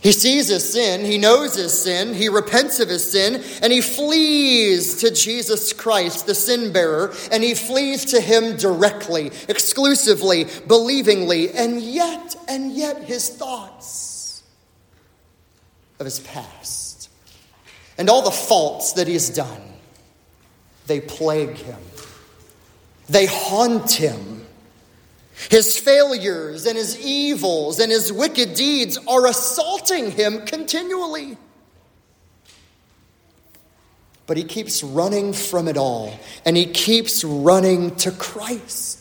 He 0.01 0.13
sees 0.13 0.47
his 0.47 0.71
sin, 0.71 1.03
he 1.03 1.17
knows 1.17 1.55
his 1.55 1.77
sin, 1.77 2.13
he 2.13 2.29
repents 2.29 2.79
of 2.79 2.87
his 2.87 3.11
sin, 3.11 3.43
and 3.61 3.73
he 3.73 3.81
flees 3.81 5.01
to 5.01 5.11
Jesus 5.11 5.73
Christ, 5.73 6.25
the 6.25 6.35
sin 6.35 6.71
bearer, 6.71 7.13
and 7.31 7.43
he 7.43 7.53
flees 7.53 8.05
to 8.05 8.21
him 8.21 8.55
directly, 8.55 9.31
exclusively, 9.49 10.45
believingly, 10.67 11.51
and 11.51 11.81
yet, 11.81 12.35
and 12.47 12.71
yet 12.71 13.03
his 13.03 13.29
thoughts 13.29 14.43
of 15.99 16.05
his 16.05 16.19
past 16.21 16.89
and 17.99 18.09
all 18.09 18.21
the 18.21 18.31
faults 18.31 18.93
that 18.93 19.09
he's 19.09 19.29
done, 19.29 19.61
they 20.87 21.01
plague 21.01 21.57
him, 21.57 21.79
they 23.09 23.25
haunt 23.25 23.91
him. 23.91 24.38
His 25.49 25.79
failures 25.79 26.65
and 26.65 26.77
his 26.77 26.99
evils 26.99 27.79
and 27.79 27.91
his 27.91 28.11
wicked 28.11 28.55
deeds 28.55 28.97
are 29.07 29.25
assaulting 29.25 30.11
him 30.11 30.45
continually. 30.45 31.37
But 34.27 34.37
he 34.37 34.43
keeps 34.43 34.83
running 34.83 35.33
from 35.33 35.67
it 35.67 35.77
all, 35.77 36.13
and 36.45 36.57
he 36.57 36.65
keeps 36.65 37.23
running 37.23 37.95
to 37.95 38.11
Christ. 38.11 38.98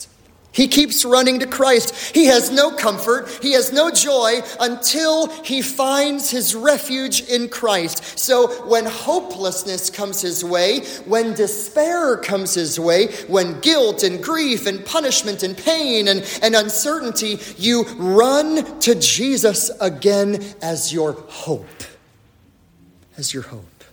He 0.58 0.66
keeps 0.66 1.04
running 1.04 1.38
to 1.38 1.46
Christ. 1.46 1.94
He 2.12 2.26
has 2.26 2.50
no 2.50 2.72
comfort, 2.72 3.28
he 3.40 3.52
has 3.52 3.72
no 3.72 3.92
joy 3.92 4.40
until 4.58 5.28
he 5.44 5.62
finds 5.62 6.32
his 6.32 6.52
refuge 6.52 7.20
in 7.28 7.48
Christ. 7.48 8.18
So 8.18 8.48
when 8.66 8.84
hopelessness 8.84 9.88
comes 9.88 10.20
his 10.20 10.44
way, 10.44 10.80
when 11.06 11.34
despair 11.34 12.16
comes 12.16 12.54
his 12.54 12.80
way, 12.80 13.06
when 13.28 13.60
guilt 13.60 14.02
and 14.02 14.20
grief 14.20 14.66
and 14.66 14.84
punishment 14.84 15.44
and 15.44 15.56
pain 15.56 16.08
and, 16.08 16.28
and 16.42 16.56
uncertainty, 16.56 17.38
you 17.56 17.84
run 17.94 18.80
to 18.80 18.96
Jesus 18.96 19.70
again 19.80 20.44
as 20.60 20.92
your 20.92 21.12
hope. 21.12 21.84
As 23.16 23.32
your 23.32 23.44
hope. 23.44 23.84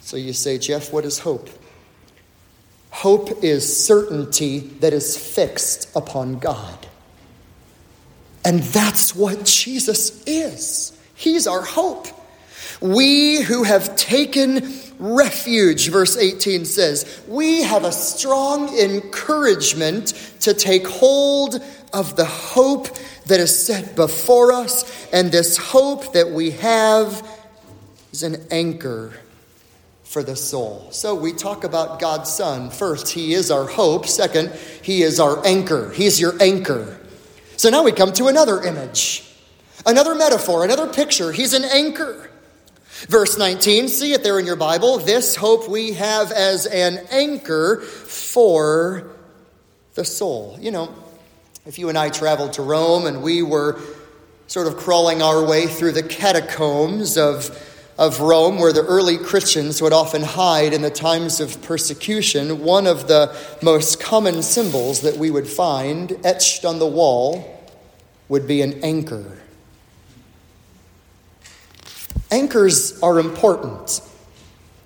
So 0.00 0.16
you 0.16 0.32
say, 0.32 0.56
Jeff, 0.56 0.94
what 0.94 1.04
is 1.04 1.18
hope? 1.18 1.50
Hope 2.94 3.42
is 3.42 3.84
certainty 3.84 4.60
that 4.60 4.92
is 4.92 5.18
fixed 5.18 5.94
upon 5.96 6.38
God. 6.38 6.86
And 8.44 8.60
that's 8.60 9.16
what 9.16 9.44
Jesus 9.44 10.22
is. 10.26 10.96
He's 11.16 11.48
our 11.48 11.62
hope. 11.62 12.06
We 12.80 13.40
who 13.40 13.64
have 13.64 13.96
taken 13.96 14.72
refuge, 15.00 15.88
verse 15.88 16.16
18 16.16 16.64
says, 16.64 17.20
we 17.26 17.64
have 17.64 17.82
a 17.82 17.90
strong 17.90 18.72
encouragement 18.78 20.14
to 20.42 20.54
take 20.54 20.86
hold 20.86 21.60
of 21.92 22.14
the 22.14 22.24
hope 22.24 22.86
that 23.26 23.40
is 23.40 23.66
set 23.66 23.96
before 23.96 24.52
us. 24.52 25.08
And 25.12 25.32
this 25.32 25.56
hope 25.56 26.12
that 26.12 26.30
we 26.30 26.52
have 26.52 27.28
is 28.12 28.22
an 28.22 28.46
anchor 28.52 29.14
for 30.14 30.22
the 30.22 30.36
soul. 30.36 30.86
So 30.92 31.16
we 31.16 31.32
talk 31.32 31.64
about 31.64 31.98
God's 31.98 32.32
Son. 32.32 32.70
First, 32.70 33.08
He 33.08 33.34
is 33.34 33.50
our 33.50 33.66
hope. 33.66 34.06
Second, 34.06 34.52
He 34.80 35.02
is 35.02 35.18
our 35.18 35.44
anchor. 35.44 35.90
He's 35.90 36.20
your 36.20 36.40
anchor. 36.40 37.00
So 37.56 37.68
now 37.68 37.82
we 37.82 37.90
come 37.90 38.12
to 38.12 38.28
another 38.28 38.62
image, 38.62 39.28
another 39.84 40.14
metaphor, 40.14 40.62
another 40.62 40.86
picture. 40.86 41.32
He's 41.32 41.52
an 41.52 41.64
anchor. 41.64 42.30
Verse 43.08 43.36
19, 43.36 43.88
see 43.88 44.12
it 44.12 44.22
there 44.22 44.38
in 44.38 44.46
your 44.46 44.54
Bible. 44.54 44.98
This 44.98 45.34
hope 45.34 45.68
we 45.68 45.94
have 45.94 46.30
as 46.30 46.66
an 46.66 47.00
anchor 47.10 47.80
for 47.80 49.10
the 49.94 50.04
soul. 50.04 50.56
You 50.60 50.70
know, 50.70 50.94
if 51.66 51.76
you 51.76 51.88
and 51.88 51.98
I 51.98 52.10
traveled 52.10 52.52
to 52.52 52.62
Rome 52.62 53.06
and 53.06 53.20
we 53.20 53.42
were 53.42 53.80
sort 54.46 54.68
of 54.68 54.76
crawling 54.76 55.22
our 55.22 55.44
way 55.44 55.66
through 55.66 55.90
the 55.90 56.04
catacombs 56.04 57.18
of 57.18 57.50
of 57.96 58.20
Rome, 58.20 58.58
where 58.58 58.72
the 58.72 58.84
early 58.84 59.18
Christians 59.18 59.80
would 59.80 59.92
often 59.92 60.22
hide 60.22 60.72
in 60.72 60.82
the 60.82 60.90
times 60.90 61.40
of 61.40 61.62
persecution, 61.62 62.64
one 62.64 62.86
of 62.86 63.06
the 63.06 63.36
most 63.62 64.00
common 64.00 64.42
symbols 64.42 65.02
that 65.02 65.16
we 65.16 65.30
would 65.30 65.46
find 65.46 66.18
etched 66.24 66.64
on 66.64 66.78
the 66.78 66.86
wall 66.86 67.62
would 68.28 68.46
be 68.48 68.62
an 68.62 68.82
anchor. 68.82 69.38
Anchors 72.30 73.00
are 73.00 73.20
important. 73.20 74.00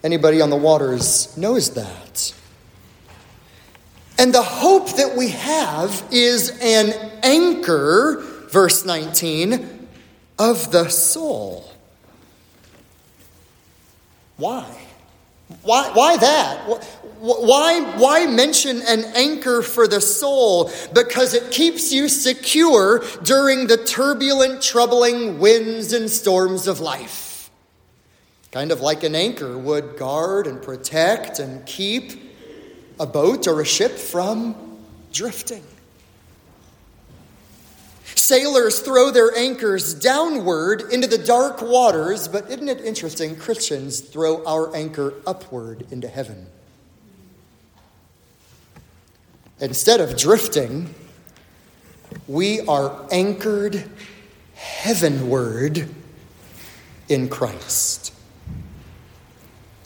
Anybody 0.05 0.41
on 0.41 0.51
the 0.51 0.57
waters 0.57 1.35
knows 1.37 1.75
that. 1.75 2.35
And 4.19 4.35
the 4.35 4.43
hope 4.43 4.97
that 4.97 5.17
we 5.17 5.29
have 5.29 6.05
is 6.11 6.51
an 6.61 6.93
anchor, 7.23 8.23
verse 8.51 8.85
19, 8.85 9.89
of 10.39 10.71
the 10.73 10.89
soul. 10.89 11.73
Why? 14.39 14.65
Why, 15.63 15.91
why 15.93 16.17
that? 16.19 16.59
Why, 17.21 17.81
why 17.97 18.27
mention 18.27 18.83
an 18.83 19.05
anchor 19.15 19.63
for 19.63 19.89
the 19.89 20.01
soul? 20.01 20.71
Because 20.93 21.35
it 21.35 21.51
keeps 21.51 21.93
you 21.93 22.09
secure 22.09 23.03
during 23.23 23.67
the 23.67 23.77
turbulent, 23.79 24.63
troubling 24.63 25.39
winds 25.39 25.93
and 25.93 26.11
storms 26.11 26.69
of 26.69 26.81
life. 26.81 27.51
Kind 28.53 28.73
of 28.73 28.81
like 28.81 29.03
an 29.05 29.15
anchor 29.15 29.59
would 29.59 29.97
guard 29.97 30.47
and 30.47 30.63
protect 30.63 31.39
and 31.39 31.65
keep 31.67 32.13
a 33.01 33.07
boat 33.07 33.47
or 33.47 33.61
a 33.61 33.67
ship 33.67 33.93
from 33.93 34.55
drifting. 35.13 35.65
Sailors 38.29 38.81
throw 38.81 39.11
their 39.11 39.35
anchors 39.35 39.95
downward 39.95 40.83
into 40.93 41.07
the 41.09 41.17
dark 41.17 41.63
waters, 41.63 42.29
but 42.29 42.51
isn't 42.51 42.69
it 42.69 42.83
interesting? 42.83 43.35
Christians 43.35 44.01
throw 44.01 44.45
our 44.45 44.77
anchor 44.77 45.15
upward 45.27 45.87
into 45.91 46.09
heaven. 46.09 46.47
Instead 49.61 50.03
of 50.03 50.15
drifting, 50.19 50.95
we 52.27 52.61
are 52.67 53.07
anchored 53.11 53.91
heavenward 54.53 55.89
in 57.09 57.31
Christ. 57.31 58.13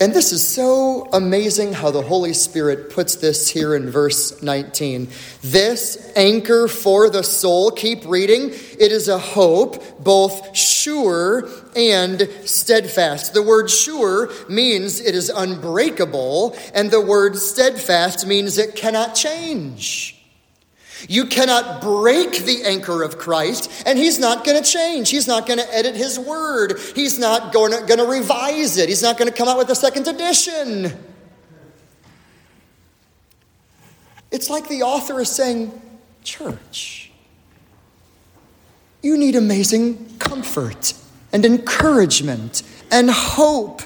And 0.03 0.13
this 0.13 0.33
is 0.33 0.45
so 0.45 1.09
amazing 1.13 1.75
how 1.75 1.93
the 1.93 2.03
Holy 2.03 2.33
Spirit 2.33 2.91
puts 2.91 3.15
this 3.15 3.49
here 3.49 3.77
in 3.77 3.89
verse 3.89 4.43
19. 4.43 5.07
This 5.43 6.13
anchor 6.17 6.67
for 6.67 7.09
the 7.09 7.23
soul, 7.23 7.71
keep 7.71 8.05
reading, 8.05 8.51
it 8.51 8.91
is 8.91 9.07
a 9.07 9.21
hope, 9.21 10.03
both 10.03 10.57
sure 10.57 11.49
and 11.77 12.29
steadfast. 12.45 13.33
The 13.33 13.45
word 13.45 13.71
sure 13.71 14.33
means 14.49 15.01
it 15.01 15.15
is 15.15 15.29
unbreakable, 15.29 16.57
and 16.75 16.91
the 16.91 17.01
word 17.01 17.37
steadfast 17.37 18.27
means 18.27 18.59
it 18.59 18.75
cannot 18.75 19.15
change. 19.15 20.21
You 21.09 21.27
cannot 21.27 21.81
break 21.81 22.45
the 22.45 22.63
anchor 22.65 23.03
of 23.03 23.19
Christ, 23.19 23.71
and 23.87 23.99
He's 23.99 24.19
not 24.19 24.45
going 24.45 24.63
to 24.63 24.69
change. 24.69 25.11
He's 25.11 25.27
not 25.27 25.47
going 25.47 25.59
to 25.59 25.75
edit 25.75 25.95
His 25.95 26.19
word. 26.19 26.79
He's 26.95 27.19
not 27.19 27.53
going 27.53 27.73
to, 27.73 28.05
revise 28.05 28.79
it. 28.79 28.89
He's 28.89 29.03
not 29.03 29.19
going 29.19 29.31
to 29.31 29.37
come 29.37 29.49
out 29.49 29.59
with 29.59 29.71
a 29.71 29.75
second 29.75 30.09
edition. 30.09 30.93
It's 34.31 34.49
like 34.49 34.69
the 34.69 34.83
author 34.83 35.21
is 35.21 35.29
saying, 35.29 35.79
Church, 36.25 37.11
you 39.03 39.19
need 39.19 39.37
amazing 39.37 40.19
comfort 40.19 40.95
and 41.33 41.45
encouragement 41.45 42.63
and 42.93 43.11
hope 43.11 43.81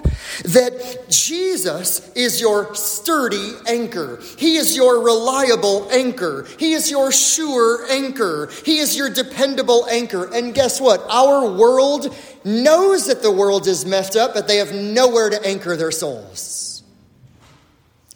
that 0.44 1.06
Jesus 1.08 2.12
is 2.14 2.40
your 2.40 2.74
sturdy 2.74 3.52
anchor. 3.66 4.20
He 4.36 4.56
is 4.56 4.76
your 4.76 5.02
reliable 5.02 5.88
anchor. 5.90 6.46
He 6.58 6.72
is 6.72 6.90
your 6.90 7.12
sure 7.12 7.90
anchor. 7.90 8.50
He 8.64 8.78
is 8.78 8.96
your 8.96 9.08
dependable 9.08 9.86
anchor. 9.86 10.28
And 10.34 10.52
guess 10.52 10.80
what? 10.80 11.02
Our 11.08 11.50
world 11.50 12.14
knows 12.44 13.06
that 13.06 13.22
the 13.22 13.30
world 13.30 13.66
is 13.66 13.86
messed 13.86 14.16
up, 14.16 14.34
but 14.34 14.48
they 14.48 14.56
have 14.56 14.74
nowhere 14.74 15.30
to 15.30 15.46
anchor 15.46 15.76
their 15.76 15.92
souls. 15.92 16.82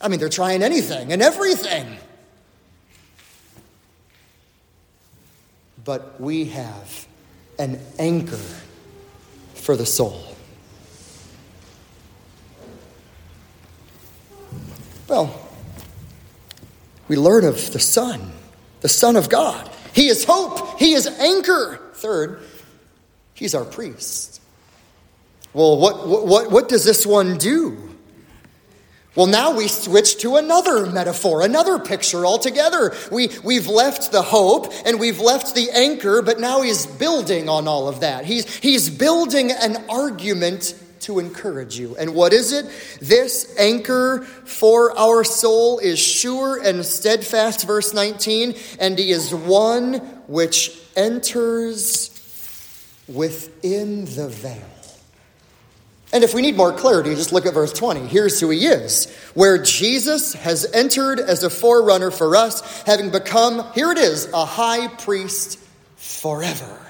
I 0.01 0.09
mean, 0.09 0.18
they're 0.18 0.28
trying 0.28 0.62
anything 0.62 1.12
and 1.12 1.22
everything. 1.22 1.97
But 5.84 6.20
we 6.20 6.47
have 6.47 7.07
an 7.59 7.80
anchor 7.99 8.41
for 9.55 9.76
the 9.76 9.86
soul. 9.86 10.29
Well, 15.11 15.36
we 17.08 17.16
learn 17.16 17.44
of 17.44 17.72
the 17.72 17.80
Son. 17.80 18.30
the 18.80 18.88
Son 18.88 19.16
of 19.16 19.28
God. 19.28 19.68
He 19.92 20.06
is 20.06 20.24
hope, 20.24 20.78
He 20.78 20.92
is 20.92 21.08
anchor. 21.08 21.80
Third, 21.94 22.40
He's 23.34 23.52
our 23.54 23.64
priest. 23.64 24.40
Well, 25.52 25.78
what, 25.78 26.06
what, 26.06 26.52
what 26.52 26.68
does 26.68 26.84
this 26.84 27.04
one 27.04 27.38
do? 27.38 27.88
Well, 29.16 29.26
now 29.26 29.56
we 29.56 29.66
switch 29.66 30.18
to 30.18 30.36
another 30.36 30.86
metaphor, 30.86 31.42
another 31.42 31.80
picture 31.80 32.24
altogether. 32.24 32.94
We, 33.11 33.30
we've 33.42 33.66
left 33.66 34.12
the 34.12 34.22
hope 34.22 34.72
and 34.86 35.00
we've 35.00 35.18
left 35.18 35.56
the 35.56 35.70
anchor, 35.74 36.22
but 36.22 36.38
now 36.38 36.62
he's 36.62 36.86
building 36.86 37.48
on 37.48 37.66
all 37.66 37.88
of 37.88 38.00
that. 38.00 38.24
He's, 38.24 38.54
he's 38.58 38.88
building 38.88 39.50
an 39.50 39.84
argument 39.88 40.80
to 41.01 41.18
encourage 41.18 41.78
you. 41.78 41.96
And 41.96 42.14
what 42.14 42.32
is 42.32 42.53
it? 42.53 42.66
This 43.01 43.55
anchor 43.59 44.22
for 44.22 44.96
our 44.98 45.24
soul 45.24 45.78
is 45.78 45.98
sure 45.98 46.61
and 46.62 46.84
steadfast, 46.84 47.66
verse 47.66 47.94
19, 47.94 48.55
and 48.78 48.98
he 48.98 49.11
is 49.11 49.34
one 49.34 49.94
which 50.26 50.78
enters 50.96 52.11
within 53.09 54.05
the 54.05 54.28
veil. 54.28 54.64
And 56.12 56.24
if 56.24 56.34
we 56.34 56.42
need 56.42 56.57
more 56.57 56.72
clarity, 56.72 57.14
just 57.14 57.32
look 57.32 57.46
at 57.46 57.55
verse 57.55 57.72
20. 57.72 58.01
Here's 58.09 58.40
who 58.40 58.51
he 58.51 58.66
is. 58.66 59.09
Where 59.34 59.62
Jesus 59.62 60.32
has 60.34 60.66
entered 60.72 61.20
as 61.20 61.44
a 61.44 61.51
forerunner 61.51 62.11
for 62.11 62.34
us, 62.34 62.82
having 62.82 63.11
become, 63.11 63.64
here 63.74 63.92
it 63.92 63.98
is, 63.98 64.28
a 64.32 64.44
high 64.44 64.88
priest 64.88 65.59
forever. 65.96 66.89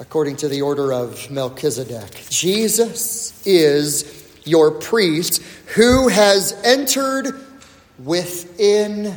According 0.00 0.36
to 0.36 0.48
the 0.48 0.62
order 0.62 0.94
of 0.94 1.30
Melchizedek, 1.30 2.10
Jesus 2.30 3.46
is 3.46 4.26
your 4.44 4.70
priest 4.70 5.42
who 5.76 6.08
has 6.08 6.58
entered 6.64 7.38
within 7.98 9.16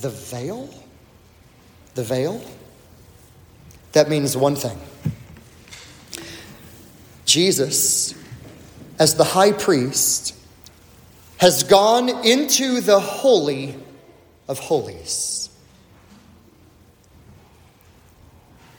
the 0.00 0.08
veil. 0.08 0.70
The 1.94 2.02
veil? 2.02 2.42
That 3.92 4.08
means 4.08 4.36
one 4.36 4.56
thing 4.56 4.78
Jesus, 7.26 8.14
as 8.98 9.16
the 9.16 9.24
high 9.24 9.52
priest, 9.52 10.34
has 11.36 11.62
gone 11.62 12.08
into 12.24 12.80
the 12.80 13.00
Holy 13.00 13.76
of 14.48 14.58
Holies. 14.58 15.45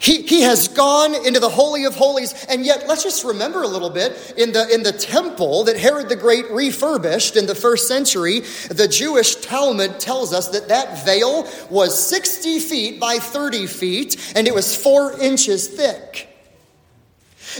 He, 0.07 0.21
he 0.21 0.41
has 0.43 0.69
gone 0.69 1.13
into 1.25 1.41
the 1.41 1.49
Holy 1.49 1.83
of 1.83 1.93
Holies, 1.93 2.33
and 2.47 2.65
yet 2.65 2.87
let's 2.87 3.03
just 3.03 3.25
remember 3.25 3.63
a 3.63 3.67
little 3.67 3.89
bit 3.89 4.35
in 4.37 4.53
the, 4.53 4.73
in 4.73 4.81
the 4.81 4.93
temple 4.93 5.65
that 5.65 5.75
Herod 5.75 6.07
the 6.07 6.15
Great 6.15 6.49
refurbished 6.49 7.35
in 7.35 7.45
the 7.45 7.53
first 7.53 7.89
century, 7.89 8.39
the 8.69 8.87
Jewish 8.87 9.35
Talmud 9.35 9.99
tells 9.99 10.31
us 10.31 10.47
that 10.47 10.69
that 10.69 11.03
veil 11.03 11.45
was 11.69 12.07
60 12.07 12.59
feet 12.59 13.01
by 13.01 13.17
30 13.17 13.67
feet, 13.67 14.33
and 14.33 14.47
it 14.47 14.55
was 14.55 14.81
four 14.81 15.19
inches 15.19 15.67
thick. 15.67 16.29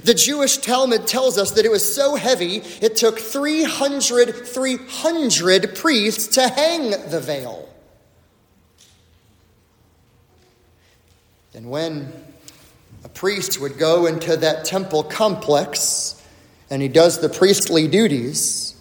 The 0.06 0.14
Jewish 0.14 0.56
Talmud 0.56 1.06
tells 1.06 1.38
us 1.38 1.52
that 1.52 1.66
it 1.66 1.72
was 1.72 1.94
so 1.94 2.16
heavy 2.16 2.60
it 2.80 2.96
took 2.96 3.20
300, 3.20 4.48
300 4.48 5.76
priests 5.76 6.36
to 6.36 6.48
hang 6.48 6.92
the 7.10 7.20
veil. 7.20 7.68
And 11.54 11.70
when 11.70 12.14
a 13.04 13.10
priest 13.10 13.60
would 13.60 13.78
go 13.78 14.06
into 14.06 14.38
that 14.38 14.66
temple 14.66 15.04
complex 15.04 16.14
and 16.70 16.82
he 16.82 16.88
does 16.88 17.20
the 17.20 17.30
priestly 17.30 17.88
duties, 17.88 18.76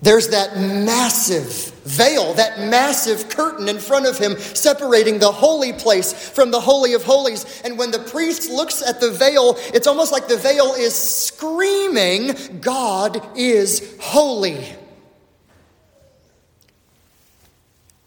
there's 0.00 0.28
that 0.28 0.56
massive 0.56 1.72
veil, 1.84 2.34
that 2.34 2.60
massive 2.60 3.28
curtain 3.30 3.68
in 3.68 3.78
front 3.78 4.06
of 4.06 4.18
him 4.18 4.36
separating 4.38 5.18
the 5.18 5.32
holy 5.32 5.72
place 5.72 6.12
from 6.12 6.50
the 6.50 6.60
Holy 6.60 6.92
of 6.92 7.02
Holies. 7.02 7.62
And 7.64 7.78
when 7.78 7.90
the 7.90 7.98
priest 7.98 8.50
looks 8.50 8.82
at 8.82 9.00
the 9.00 9.10
veil, 9.10 9.56
it's 9.72 9.86
almost 9.86 10.12
like 10.12 10.28
the 10.28 10.36
veil 10.36 10.74
is 10.74 10.94
screaming, 10.94 12.60
God 12.60 13.22
is 13.36 13.96
holy. 14.00 14.64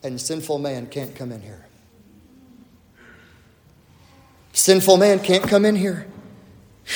And 0.04 0.22
sinful 0.22 0.60
man 0.60 0.88
can't 0.88 1.16
come 1.16 1.32
in 1.32 1.42
here. 1.42 1.67
Sinful 4.58 4.98
man 4.98 5.20
can't 5.20 5.48
come 5.48 5.66
in 5.66 5.76
here. 5.76 6.08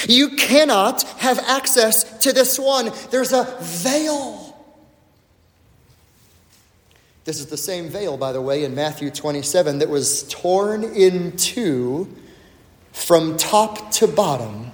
You 0.10 0.30
cannot 0.30 1.04
have 1.20 1.38
access 1.38 2.18
to 2.20 2.34
this 2.34 2.58
one. 2.58 2.92
There's 3.12 3.34
a 3.34 3.56
veil. 3.62 4.58
This 7.24 7.40
is 7.40 7.46
the 7.46 7.58
same 7.58 7.88
veil, 7.88 8.18
by 8.18 8.32
the 8.32 8.42
way, 8.42 8.64
in 8.64 8.74
Matthew 8.74 9.12
27 9.12 9.78
that 9.78 9.90
was 9.90 10.24
torn 10.24 10.84
in 10.84 11.38
two 11.38 12.12
from 12.94 13.38
top 13.38 13.92
to 13.92 14.08
bottom 14.08 14.72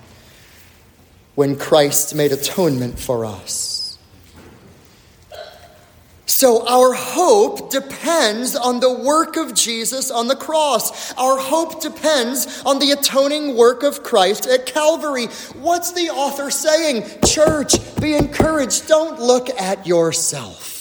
when 1.35 1.57
Christ 1.57 2.15
made 2.15 2.31
atonement 2.31 2.99
for 2.99 3.25
us. 3.25 3.76
So, 6.29 6.67
our 6.67 6.93
hope 6.93 7.71
depends 7.71 8.57
on 8.57 8.81
the 8.81 8.93
work 8.93 9.37
of 9.37 9.53
Jesus 9.53 10.11
on 10.11 10.27
the 10.27 10.35
cross. 10.35 11.13
Our 11.13 11.37
hope 11.37 11.81
depends 11.81 12.61
on 12.65 12.79
the 12.79 12.91
atoning 12.91 13.55
work 13.55 13.81
of 13.81 14.03
Christ 14.03 14.45
at 14.45 14.65
Calvary. 14.65 15.27
What's 15.55 15.93
the 15.93 16.09
author 16.09 16.51
saying? 16.51 17.05
Church, 17.25 17.75
be 18.01 18.13
encouraged. 18.13 18.89
Don't 18.89 19.21
look 19.21 19.49
at 19.49 19.87
yourself. 19.87 20.76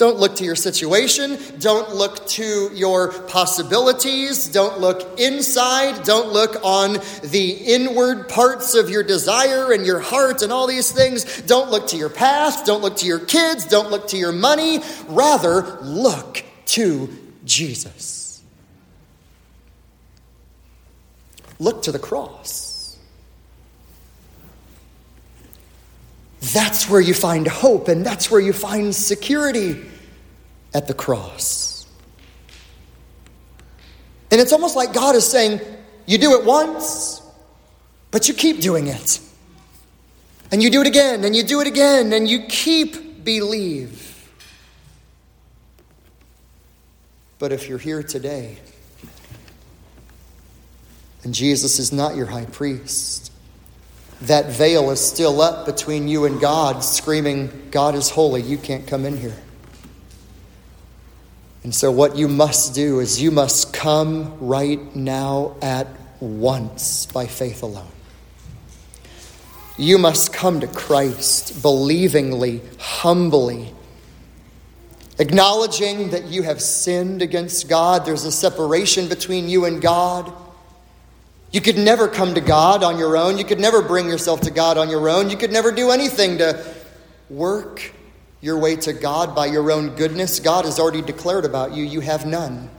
Don't 0.00 0.18
look 0.18 0.36
to 0.36 0.44
your 0.44 0.56
situation. 0.56 1.38
Don't 1.58 1.94
look 1.94 2.26
to 2.28 2.70
your 2.72 3.12
possibilities. 3.24 4.48
Don't 4.48 4.80
look 4.80 5.20
inside. 5.20 6.04
Don't 6.04 6.32
look 6.32 6.56
on 6.64 6.94
the 7.22 7.50
inward 7.50 8.26
parts 8.26 8.74
of 8.74 8.88
your 8.88 9.02
desire 9.02 9.72
and 9.72 9.84
your 9.84 10.00
heart 10.00 10.40
and 10.40 10.50
all 10.50 10.66
these 10.66 10.90
things. 10.90 11.42
Don't 11.42 11.70
look 11.70 11.88
to 11.88 11.98
your 11.98 12.08
past. 12.08 12.64
Don't 12.64 12.80
look 12.80 12.96
to 12.96 13.06
your 13.06 13.18
kids. 13.18 13.66
Don't 13.66 13.90
look 13.90 14.08
to 14.08 14.16
your 14.16 14.32
money. 14.32 14.78
Rather, 15.06 15.78
look 15.82 16.44
to 16.64 17.14
Jesus. 17.44 18.42
Look 21.58 21.82
to 21.82 21.92
the 21.92 21.98
cross. 21.98 22.69
That's 26.40 26.88
where 26.88 27.00
you 27.00 27.14
find 27.14 27.46
hope 27.46 27.88
and 27.88 28.04
that's 28.04 28.30
where 28.30 28.40
you 28.40 28.52
find 28.52 28.94
security 28.94 29.84
at 30.72 30.86
the 30.86 30.94
cross. 30.94 31.86
And 34.30 34.40
it's 34.40 34.52
almost 34.52 34.76
like 34.76 34.92
God 34.92 35.16
is 35.16 35.26
saying, 35.26 35.60
You 36.06 36.18
do 36.18 36.38
it 36.38 36.44
once, 36.44 37.22
but 38.10 38.28
you 38.28 38.34
keep 38.34 38.60
doing 38.60 38.86
it. 38.86 39.20
And 40.52 40.62
you 40.62 40.70
do 40.70 40.80
it 40.80 40.86
again, 40.86 41.24
and 41.24 41.36
you 41.36 41.44
do 41.44 41.60
it 41.60 41.66
again, 41.66 42.12
and 42.12 42.28
you 42.28 42.46
keep 42.46 43.24
believe. 43.24 44.10
But 47.38 47.52
if 47.52 47.68
you're 47.68 47.78
here 47.78 48.02
today 48.02 48.58
and 51.22 51.34
Jesus 51.34 51.78
is 51.78 51.92
not 51.92 52.14
your 52.14 52.26
high 52.26 52.44
priest, 52.44 53.29
that 54.22 54.46
veil 54.46 54.90
is 54.90 55.00
still 55.00 55.40
up 55.40 55.64
between 55.66 56.08
you 56.08 56.26
and 56.26 56.40
God, 56.40 56.84
screaming, 56.84 57.68
God 57.70 57.94
is 57.94 58.10
holy, 58.10 58.42
you 58.42 58.58
can't 58.58 58.86
come 58.86 59.06
in 59.06 59.16
here. 59.16 59.36
And 61.62 61.74
so, 61.74 61.90
what 61.90 62.16
you 62.16 62.28
must 62.28 62.74
do 62.74 63.00
is 63.00 63.20
you 63.20 63.30
must 63.30 63.72
come 63.74 64.38
right 64.40 64.94
now 64.96 65.56
at 65.60 65.86
once 66.20 67.06
by 67.06 67.26
faith 67.26 67.62
alone. 67.62 67.90
You 69.76 69.98
must 69.98 70.32
come 70.32 70.60
to 70.60 70.66
Christ 70.66 71.62
believingly, 71.62 72.60
humbly, 72.78 73.74
acknowledging 75.18 76.10
that 76.10 76.26
you 76.26 76.42
have 76.42 76.60
sinned 76.62 77.22
against 77.22 77.68
God. 77.68 78.04
There's 78.04 78.24
a 78.24 78.32
separation 78.32 79.08
between 79.08 79.48
you 79.48 79.66
and 79.66 79.80
God. 79.80 80.32
You 81.52 81.60
could 81.60 81.78
never 81.78 82.08
come 82.08 82.34
to 82.34 82.40
God 82.40 82.82
on 82.82 82.98
your 82.98 83.16
own. 83.16 83.38
You 83.38 83.44
could 83.44 83.60
never 83.60 83.82
bring 83.82 84.06
yourself 84.06 84.42
to 84.42 84.50
God 84.50 84.78
on 84.78 84.88
your 84.88 85.08
own. 85.08 85.30
You 85.30 85.36
could 85.36 85.52
never 85.52 85.72
do 85.72 85.90
anything 85.90 86.38
to 86.38 86.64
work 87.28 87.92
your 88.40 88.58
way 88.58 88.76
to 88.76 88.92
God 88.92 89.34
by 89.34 89.46
your 89.46 89.70
own 89.70 89.90
goodness, 89.96 90.40
God 90.40 90.64
has 90.64 90.78
already 90.78 91.02
declared 91.02 91.44
about 91.44 91.72
you, 91.72 91.84
you 91.84 92.00
have 92.00 92.24
none. 92.26 92.70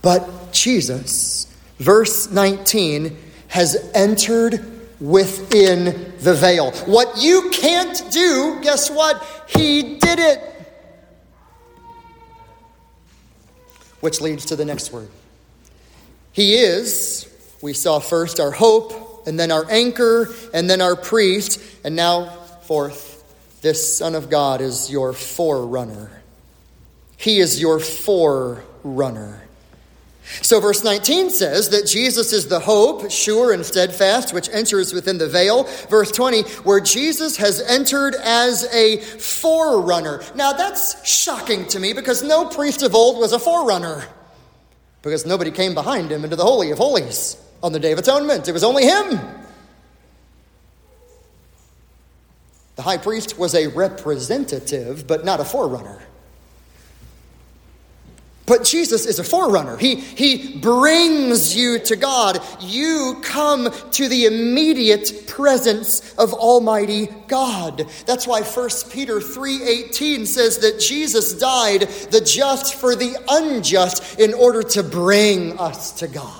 But 0.00 0.52
Jesus, 0.52 1.52
verse 1.78 2.30
19, 2.30 3.16
has 3.48 3.90
entered 3.94 4.64
within 5.00 6.14
the 6.20 6.34
veil. 6.34 6.70
What 6.86 7.20
you 7.20 7.50
can't 7.50 8.00
do, 8.12 8.60
guess 8.62 8.90
what? 8.90 9.24
He 9.48 9.98
did 9.98 10.18
it. 10.18 10.57
Which 14.00 14.20
leads 14.20 14.46
to 14.46 14.56
the 14.56 14.64
next 14.64 14.92
word. 14.92 15.08
He 16.32 16.54
is, 16.54 17.28
we 17.60 17.72
saw 17.72 17.98
first, 17.98 18.38
our 18.38 18.52
hope 18.52 19.26
and 19.26 19.38
then 19.38 19.50
our 19.50 19.70
anchor, 19.70 20.32
and 20.54 20.70
then 20.70 20.80
our 20.80 20.96
priest, 20.96 21.60
and 21.84 21.94
now, 21.94 22.30
fourth, 22.62 23.24
This 23.60 23.98
Son 23.98 24.14
of 24.14 24.30
God 24.30 24.60
is 24.60 24.90
your 24.90 25.12
forerunner. 25.12 26.22
He 27.16 27.40
is 27.40 27.60
your 27.60 27.80
forerunner. 27.80 29.47
So, 30.42 30.60
verse 30.60 30.84
19 30.84 31.30
says 31.30 31.70
that 31.70 31.86
Jesus 31.86 32.32
is 32.32 32.48
the 32.48 32.60
hope, 32.60 33.10
sure 33.10 33.52
and 33.52 33.64
steadfast, 33.64 34.34
which 34.34 34.48
enters 34.50 34.92
within 34.92 35.18
the 35.18 35.28
veil. 35.28 35.64
Verse 35.88 36.12
20, 36.12 36.42
where 36.64 36.80
Jesus 36.80 37.36
has 37.38 37.60
entered 37.62 38.14
as 38.14 38.64
a 38.74 38.98
forerunner. 38.98 40.22
Now, 40.34 40.52
that's 40.52 41.06
shocking 41.08 41.66
to 41.68 41.80
me 41.80 41.92
because 41.92 42.22
no 42.22 42.46
priest 42.46 42.82
of 42.82 42.94
old 42.94 43.18
was 43.18 43.32
a 43.32 43.38
forerunner, 43.38 44.06
because 45.02 45.24
nobody 45.24 45.50
came 45.50 45.74
behind 45.74 46.12
him 46.12 46.24
into 46.24 46.36
the 46.36 46.44
Holy 46.44 46.70
of 46.70 46.78
Holies 46.78 47.36
on 47.62 47.72
the 47.72 47.80
Day 47.80 47.92
of 47.92 47.98
Atonement. 47.98 48.48
It 48.48 48.52
was 48.52 48.64
only 48.64 48.84
him. 48.84 49.18
The 52.76 52.82
high 52.82 52.98
priest 52.98 53.38
was 53.38 53.54
a 53.54 53.66
representative, 53.66 55.06
but 55.06 55.24
not 55.24 55.40
a 55.40 55.44
forerunner. 55.44 56.00
But 58.48 58.64
Jesus 58.64 59.04
is 59.04 59.18
a 59.18 59.24
forerunner. 59.24 59.76
He, 59.76 59.96
he 59.96 60.56
brings 60.58 61.54
you 61.54 61.78
to 61.80 61.96
God. 61.96 62.40
You 62.60 63.20
come 63.22 63.70
to 63.92 64.08
the 64.08 64.24
immediate 64.24 65.26
presence 65.26 66.14
of 66.14 66.32
Almighty 66.32 67.08
God. 67.28 67.86
That's 68.06 68.26
why 68.26 68.40
1 68.40 68.70
Peter 68.90 69.20
3:18 69.20 70.26
says 70.26 70.58
that 70.58 70.80
Jesus 70.80 71.34
died 71.34 71.82
the 72.10 72.22
just 72.22 72.74
for 72.74 72.96
the 72.96 73.16
unjust 73.28 74.18
in 74.18 74.32
order 74.32 74.62
to 74.62 74.82
bring 74.82 75.58
us 75.58 75.92
to 75.98 76.08
God. 76.08 76.34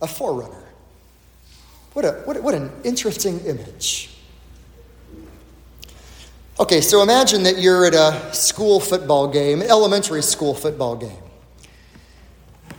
A 0.00 0.06
forerunner. 0.06 0.64
What, 1.94 2.04
a, 2.04 2.12
what, 2.24 2.40
what 2.42 2.54
an 2.54 2.70
interesting 2.84 3.40
image. 3.40 4.17
Okay, 6.60 6.80
so 6.80 7.04
imagine 7.04 7.44
that 7.44 7.60
you're 7.60 7.86
at 7.86 7.94
a 7.94 8.34
school 8.34 8.80
football 8.80 9.28
game, 9.28 9.62
elementary 9.62 10.22
school 10.22 10.54
football 10.54 10.96
game. 10.96 11.22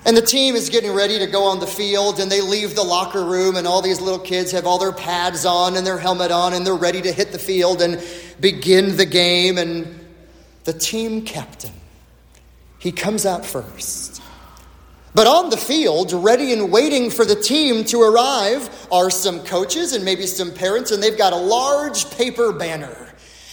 And 0.05 0.17
the 0.17 0.21
team 0.21 0.55
is 0.55 0.69
getting 0.69 0.91
ready 0.91 1.17
to 1.19 1.27
go 1.27 1.45
on 1.45 1.61
the 1.61 1.67
field, 1.67 2.19
and 2.19 2.29
they 2.29 2.41
leave 2.41 2.75
the 2.75 2.83
locker 2.83 3.23
room, 3.23 3.55
and 3.55 3.65
all 3.65 3.81
these 3.81 4.01
little 4.01 4.19
kids 4.19 4.51
have 4.51 4.67
all 4.67 4.79
their 4.79 4.91
pads 4.91 5.45
on 5.45 5.77
and 5.77 5.87
their 5.87 5.97
helmet 5.97 6.29
on, 6.29 6.53
and 6.53 6.67
they're 6.67 6.75
ready 6.75 7.01
to 7.01 7.11
hit 7.13 7.31
the 7.31 7.39
field 7.39 7.81
and 7.81 8.03
begin 8.41 8.97
the 8.97 9.05
game. 9.05 9.57
And 9.57 9.97
the 10.65 10.73
team 10.73 11.21
captain, 11.21 11.71
he 12.79 12.91
comes 12.91 13.25
out 13.25 13.45
first. 13.45 14.21
But 15.15 15.25
on 15.25 15.51
the 15.51 15.57
field, 15.57 16.11
ready 16.11 16.51
and 16.51 16.69
waiting 16.69 17.09
for 17.09 17.23
the 17.23 17.35
team 17.35 17.85
to 17.85 18.01
arrive, 18.01 18.69
are 18.91 19.09
some 19.09 19.39
coaches 19.45 19.93
and 19.93 20.03
maybe 20.03 20.27
some 20.27 20.51
parents, 20.51 20.91
and 20.91 21.01
they've 21.01 21.17
got 21.17 21.31
a 21.31 21.37
large 21.37 22.11
paper 22.11 22.51
banner. 22.51 23.08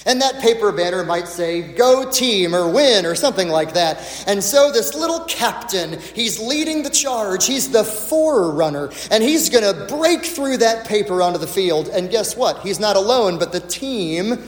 And 0.06 0.22
that 0.22 0.40
paper 0.40 0.70
banner 0.70 1.04
might 1.04 1.26
say, 1.26 1.60
Go 1.60 2.08
team 2.08 2.54
or 2.54 2.72
win 2.72 3.04
or 3.04 3.16
something 3.16 3.48
like 3.48 3.74
that. 3.74 4.24
And 4.28 4.42
so 4.42 4.70
this 4.70 4.94
little 4.94 5.20
captain, 5.24 5.98
he's 6.14 6.38
leading 6.38 6.84
the 6.84 6.90
charge. 6.90 7.44
He's 7.44 7.70
the 7.70 7.82
forerunner. 7.82 8.90
And 9.10 9.22
he's 9.22 9.50
going 9.50 9.64
to 9.64 9.94
break 9.94 10.24
through 10.24 10.58
that 10.58 10.86
paper 10.86 11.20
onto 11.20 11.38
the 11.38 11.46
field. 11.48 11.88
And 11.88 12.08
guess 12.08 12.36
what? 12.36 12.60
He's 12.60 12.78
not 12.78 12.94
alone, 12.94 13.38
but 13.38 13.50
the 13.50 13.60
team 13.60 14.38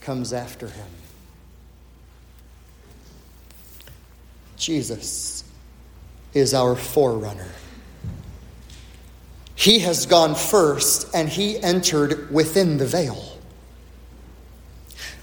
comes 0.00 0.32
after 0.32 0.66
him. 0.66 0.86
Jesus 4.56 5.44
is 6.34 6.52
our 6.52 6.74
forerunner. 6.74 7.52
He 9.54 9.78
has 9.80 10.06
gone 10.06 10.34
first 10.34 11.14
and 11.14 11.28
he 11.28 11.62
entered 11.62 12.30
within 12.32 12.78
the 12.78 12.86
veil. 12.86 13.35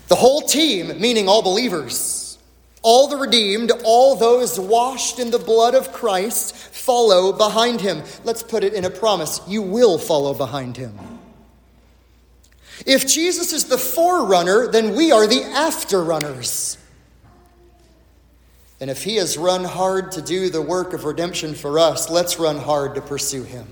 The 0.08 0.16
whole 0.16 0.42
team, 0.42 1.00
meaning 1.00 1.28
all 1.28 1.42
believers, 1.42 2.38
all 2.82 3.08
the 3.08 3.18
redeemed, 3.18 3.72
all 3.84 4.16
those 4.16 4.60
washed 4.60 5.18
in 5.18 5.32
the 5.32 5.40
blood 5.40 5.74
of 5.74 5.94
Christ, 5.94 6.56
follow 6.56 7.32
behind 7.32 7.82
him. 7.82 8.04
Let's 8.24 8.44
put 8.44 8.64
it 8.64 8.74
in 8.74 8.84
a 8.84 8.90
promise 8.90 9.40
you 9.48 9.62
will 9.62 9.98
follow 9.98 10.34
behind 10.34 10.76
him. 10.78 11.00
If 12.86 13.08
Jesus 13.08 13.54
is 13.54 13.66
the 13.66 13.78
forerunner, 13.78 14.68
then 14.68 14.96
we 14.96 15.12
are 15.12 15.28
the 15.28 15.40
afterrunners. 15.40 16.78
And 18.82 18.90
if 18.90 19.06
he 19.06 19.16
has 19.16 19.38
run 19.38 19.64
hard 19.64 20.12
to 20.14 20.22
do 20.22 20.50
the 20.50 20.62
work 20.62 20.92
of 20.92 21.06
redemption 21.06 21.56
for 21.56 21.80
us, 21.80 22.10
let's 22.10 22.38
run 22.38 22.58
hard 22.58 22.96
to 22.96 23.02
pursue 23.02 23.44
him. 23.44 23.66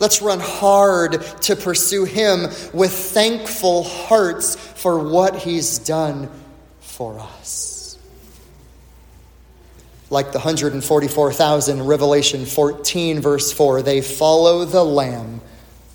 Let's 0.00 0.22
run 0.22 0.40
hard 0.40 1.22
to 1.42 1.54
pursue 1.54 2.04
Him 2.04 2.44
with 2.72 2.90
thankful 2.90 3.84
hearts 3.84 4.56
for 4.56 4.98
what 4.98 5.36
He's 5.36 5.78
done 5.78 6.30
for 6.80 7.20
us. 7.20 7.98
Like 10.08 10.32
the 10.32 10.38
144,000, 10.38 11.86
Revelation 11.86 12.46
14, 12.46 13.20
verse 13.20 13.52
4, 13.52 13.82
they 13.82 14.00
follow 14.00 14.64
the 14.64 14.82
Lamb 14.82 15.42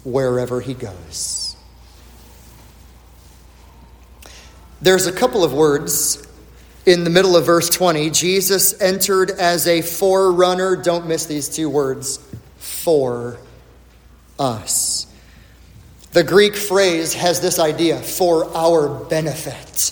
wherever 0.04 0.62
He 0.62 0.76
goes. 0.76 1.58
There's 4.82 5.08
a 5.08 5.12
couple 5.12 5.44
of 5.44 5.52
words 5.52 6.26
in 6.86 7.04
the 7.04 7.10
middle 7.10 7.36
of 7.36 7.48
verse 7.48 7.70
20. 7.70 8.12
Jesus 8.12 8.80
entered 8.80 9.32
as 9.32 9.68
a 9.68 9.82
forerunner. 9.82 10.76
Don't 10.76 11.08
miss 11.08 11.26
these 11.26 11.50
two 11.50 11.70
words. 11.70 12.20
For 12.58 13.40
us. 14.40 15.08
The 16.12 16.24
Greek 16.24 16.56
phrase 16.56 17.14
has 17.14 17.42
this 17.42 17.60
idea 17.60 18.00
for 18.00 18.46
our 18.56 19.04
benefit. 19.06 19.92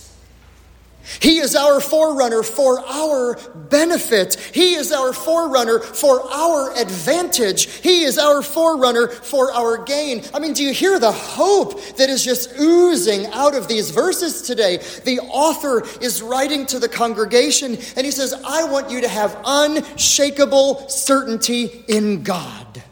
He 1.20 1.40
is 1.40 1.56
our 1.56 1.82
forerunner 1.82 2.44
for 2.44 2.80
our 2.80 3.38
benefit. 3.56 4.36
He 4.54 4.76
is 4.76 4.92
our 4.92 5.12
forerunner 5.12 5.80
for 5.80 6.22
our 6.32 6.74
advantage. 6.78 7.66
He 7.66 8.04
is 8.04 8.18
our 8.18 8.42
forerunner 8.42 9.10
for 9.10 9.52
our 9.52 9.84
gain. 9.84 10.24
I 10.34 10.40
mean, 10.40 10.54
do 10.54 10.64
you 10.64 10.74
hear 10.74 11.00
the 11.00 11.12
hope 11.12 11.82
that 11.98 12.10
is 12.10 12.24
just 12.24 12.58
oozing 12.60 13.26
out 13.28 13.54
of 13.54 13.68
these 13.68 13.92
verses 13.92 14.44
today? 14.44 14.78
The 15.04 15.20
author 15.20 15.84
is 16.02 16.22
writing 16.22 16.66
to 16.68 16.80
the 16.80 16.90
congregation 16.90 17.78
and 17.98 18.06
he 18.06 18.12
says, 18.12 18.34
I 18.46 18.64
want 18.64 18.90
you 18.90 19.02
to 19.02 19.10
have 19.10 19.40
unshakable 19.46 20.88
certainty 20.88 21.84
in 21.88 22.24
God 22.24 22.84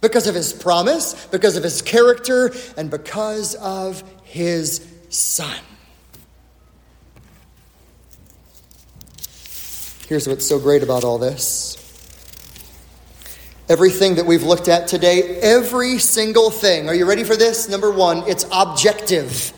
because 0.00 0.26
of 0.26 0.34
his 0.34 0.52
promise, 0.52 1.26
because 1.26 1.56
of 1.56 1.62
his 1.62 1.82
character, 1.82 2.52
and 2.76 2.90
because 2.90 3.54
of 3.56 4.02
his 4.24 4.86
son. 5.08 5.58
Here's 10.08 10.26
what's 10.26 10.46
so 10.46 10.58
great 10.58 10.82
about 10.82 11.04
all 11.04 11.18
this. 11.18 11.76
Everything 13.68 14.16
that 14.16 14.26
we've 14.26 14.42
looked 14.42 14.66
at 14.66 14.88
today, 14.88 15.22
every 15.40 15.98
single 15.98 16.50
thing. 16.50 16.88
Are 16.88 16.94
you 16.94 17.06
ready 17.06 17.22
for 17.22 17.36
this? 17.36 17.68
Number 17.68 17.92
one, 17.92 18.24
it's 18.26 18.44
objective. 18.50 19.52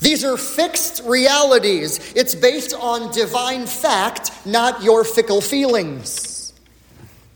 These 0.00 0.24
are 0.24 0.38
fixed 0.38 1.02
realities. 1.04 2.14
It's 2.16 2.34
based 2.34 2.74
on 2.74 3.12
divine 3.12 3.66
fact, 3.66 4.30
not 4.46 4.82
your 4.82 5.04
fickle 5.04 5.42
feelings. 5.42 6.54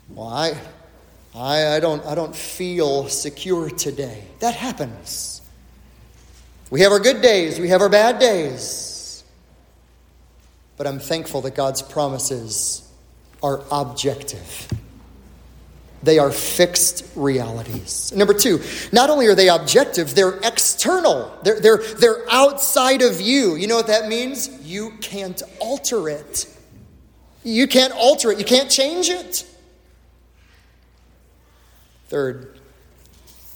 Why? 0.09 0.59
I, 1.37 1.77
I, 1.77 1.81
don't, 1.81 2.05
I 2.07 2.15
don't 2.15 2.35
feel 2.35 3.09
secure 3.09 3.69
today. 3.69 4.25
That 4.41 4.55
happens. 4.55 5.43
We 6.71 6.81
have 6.81 6.93
our 6.93 6.99
good 6.99 7.21
days, 7.21 7.61
we 7.61 7.69
have 7.69 7.83
our 7.83 7.89
bad 7.91 8.19
days. 8.19 9.23
But 10.77 10.87
I'm 10.87 10.99
thankful 10.99 11.43
that 11.43 11.55
God's 11.55 11.83
promises 11.83 12.91
are 13.43 13.63
objective. 13.71 14.69
They 16.03 16.19
are 16.19 16.31
fixed 16.31 17.05
realities. 17.17 18.13
Number 18.15 18.35
two, 18.35 18.61
not 18.93 19.11
only 19.11 19.27
are 19.27 19.35
they 19.35 19.49
objective, 19.49 20.15
they're 20.15 20.39
external. 20.43 21.37
They're, 21.43 21.61
they're, 21.61 21.79
they're 21.79 22.31
outside 22.31 23.03
of 23.03 23.21
you. 23.21 23.57
You 23.57 23.67
know 23.67 23.77
what 23.77 23.87
that 23.89 24.09
means? 24.09 24.49
You 24.63 24.93
can't 25.01 25.43
alter 25.61 26.09
it. 26.09 26.47
You 27.43 27.67
can't 27.67 27.93
alter 27.93 28.31
it. 28.31 28.39
You 28.39 28.45
can't 28.45 28.71
change 28.71 29.09
it. 29.09 29.47
Third, 32.09 32.57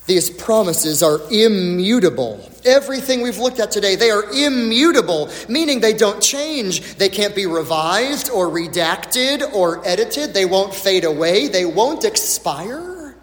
these 0.07 0.29
promises 0.29 1.05
are 1.05 1.21
immutable. 1.31 2.41
Everything 2.65 3.23
we've 3.23 3.39
looked 3.39 3.61
at 3.61 3.71
today, 3.71 3.95
they 3.95 4.11
are 4.11 4.25
immutable, 4.33 5.31
meaning 5.49 5.79
they 5.79 5.93
don't 5.93 6.21
change. 6.21 6.97
They 6.97 7.09
can't 7.09 7.35
be 7.35 7.47
revised 7.47 8.29
or 8.29 8.49
redacted 8.49 9.55
or 9.55 9.87
edited. 9.87 10.35
They 10.35 10.47
won't 10.47 10.75
fade 10.75 11.05
away. 11.05 11.47
They 11.47 11.65
won't 11.65 12.05
expire. 12.05 13.15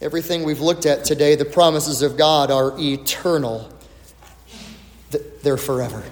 Everything 0.00 0.42
we've 0.42 0.60
looked 0.60 0.86
at 0.86 1.04
today, 1.04 1.36
the 1.36 1.44
promises 1.44 2.02
of 2.02 2.16
God 2.16 2.50
are 2.50 2.74
eternal. 2.80 3.72
They're 5.42 5.56
forever. 5.56 6.02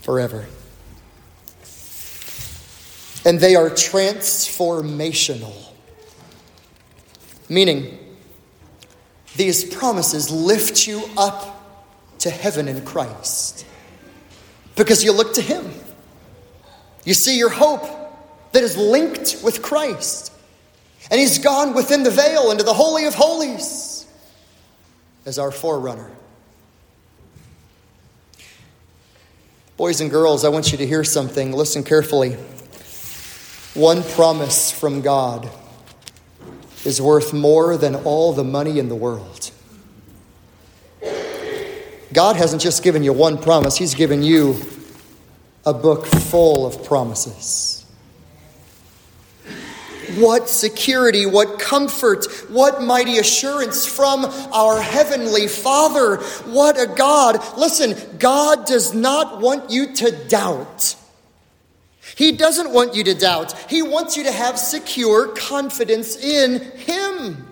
Forever 0.00 0.46
and 3.30 3.38
they 3.38 3.54
are 3.54 3.70
transformational. 3.70 5.54
Meaning, 7.48 7.96
these 9.36 9.64
promises 9.72 10.32
lift 10.32 10.88
you 10.88 11.04
up 11.16 11.56
to 12.18 12.28
heaven 12.28 12.66
in 12.66 12.84
Christ 12.84 13.64
because 14.74 15.04
you 15.04 15.12
look 15.12 15.34
to 15.34 15.42
Him. 15.42 15.64
You 17.04 17.14
see 17.14 17.38
your 17.38 17.50
hope 17.50 17.84
that 18.50 18.64
is 18.64 18.76
linked 18.76 19.36
with 19.44 19.62
Christ. 19.62 20.32
And 21.08 21.20
He's 21.20 21.38
gone 21.38 21.72
within 21.72 22.02
the 22.02 22.10
veil 22.10 22.50
into 22.50 22.64
the 22.64 22.74
Holy 22.74 23.04
of 23.04 23.14
Holies 23.14 24.08
as 25.24 25.38
our 25.38 25.52
forerunner. 25.52 26.10
Boys 29.76 30.00
and 30.00 30.10
girls, 30.10 30.44
I 30.44 30.48
want 30.48 30.72
you 30.72 30.78
to 30.78 30.86
hear 30.86 31.04
something. 31.04 31.52
Listen 31.52 31.84
carefully. 31.84 32.36
One 33.74 34.02
promise 34.02 34.72
from 34.72 35.00
God 35.00 35.48
is 36.84 37.00
worth 37.00 37.32
more 37.32 37.76
than 37.76 37.94
all 37.94 38.32
the 38.32 38.42
money 38.42 38.78
in 38.78 38.88
the 38.88 38.96
world. 38.96 39.50
God 42.12 42.34
hasn't 42.34 42.60
just 42.60 42.82
given 42.82 43.04
you 43.04 43.12
one 43.12 43.38
promise, 43.38 43.76
He's 43.76 43.94
given 43.94 44.22
you 44.22 44.56
a 45.64 45.72
book 45.72 46.06
full 46.06 46.66
of 46.66 46.84
promises. 46.84 47.86
What 50.16 50.48
security, 50.48 51.24
what 51.24 51.60
comfort, 51.60 52.26
what 52.48 52.82
mighty 52.82 53.18
assurance 53.18 53.86
from 53.86 54.24
our 54.52 54.82
Heavenly 54.82 55.46
Father. 55.46 56.16
What 56.46 56.80
a 56.80 56.86
God. 56.86 57.38
Listen, 57.56 57.94
God 58.18 58.66
does 58.66 58.92
not 58.92 59.40
want 59.40 59.70
you 59.70 59.94
to 59.94 60.10
doubt. 60.26 60.96
He 62.20 62.32
doesn't 62.32 62.70
want 62.70 62.94
you 62.94 63.02
to 63.04 63.14
doubt. 63.14 63.58
He 63.70 63.80
wants 63.80 64.14
you 64.14 64.24
to 64.24 64.30
have 64.30 64.58
secure 64.58 65.28
confidence 65.28 66.22
in 66.22 66.60
Him. 66.60 67.46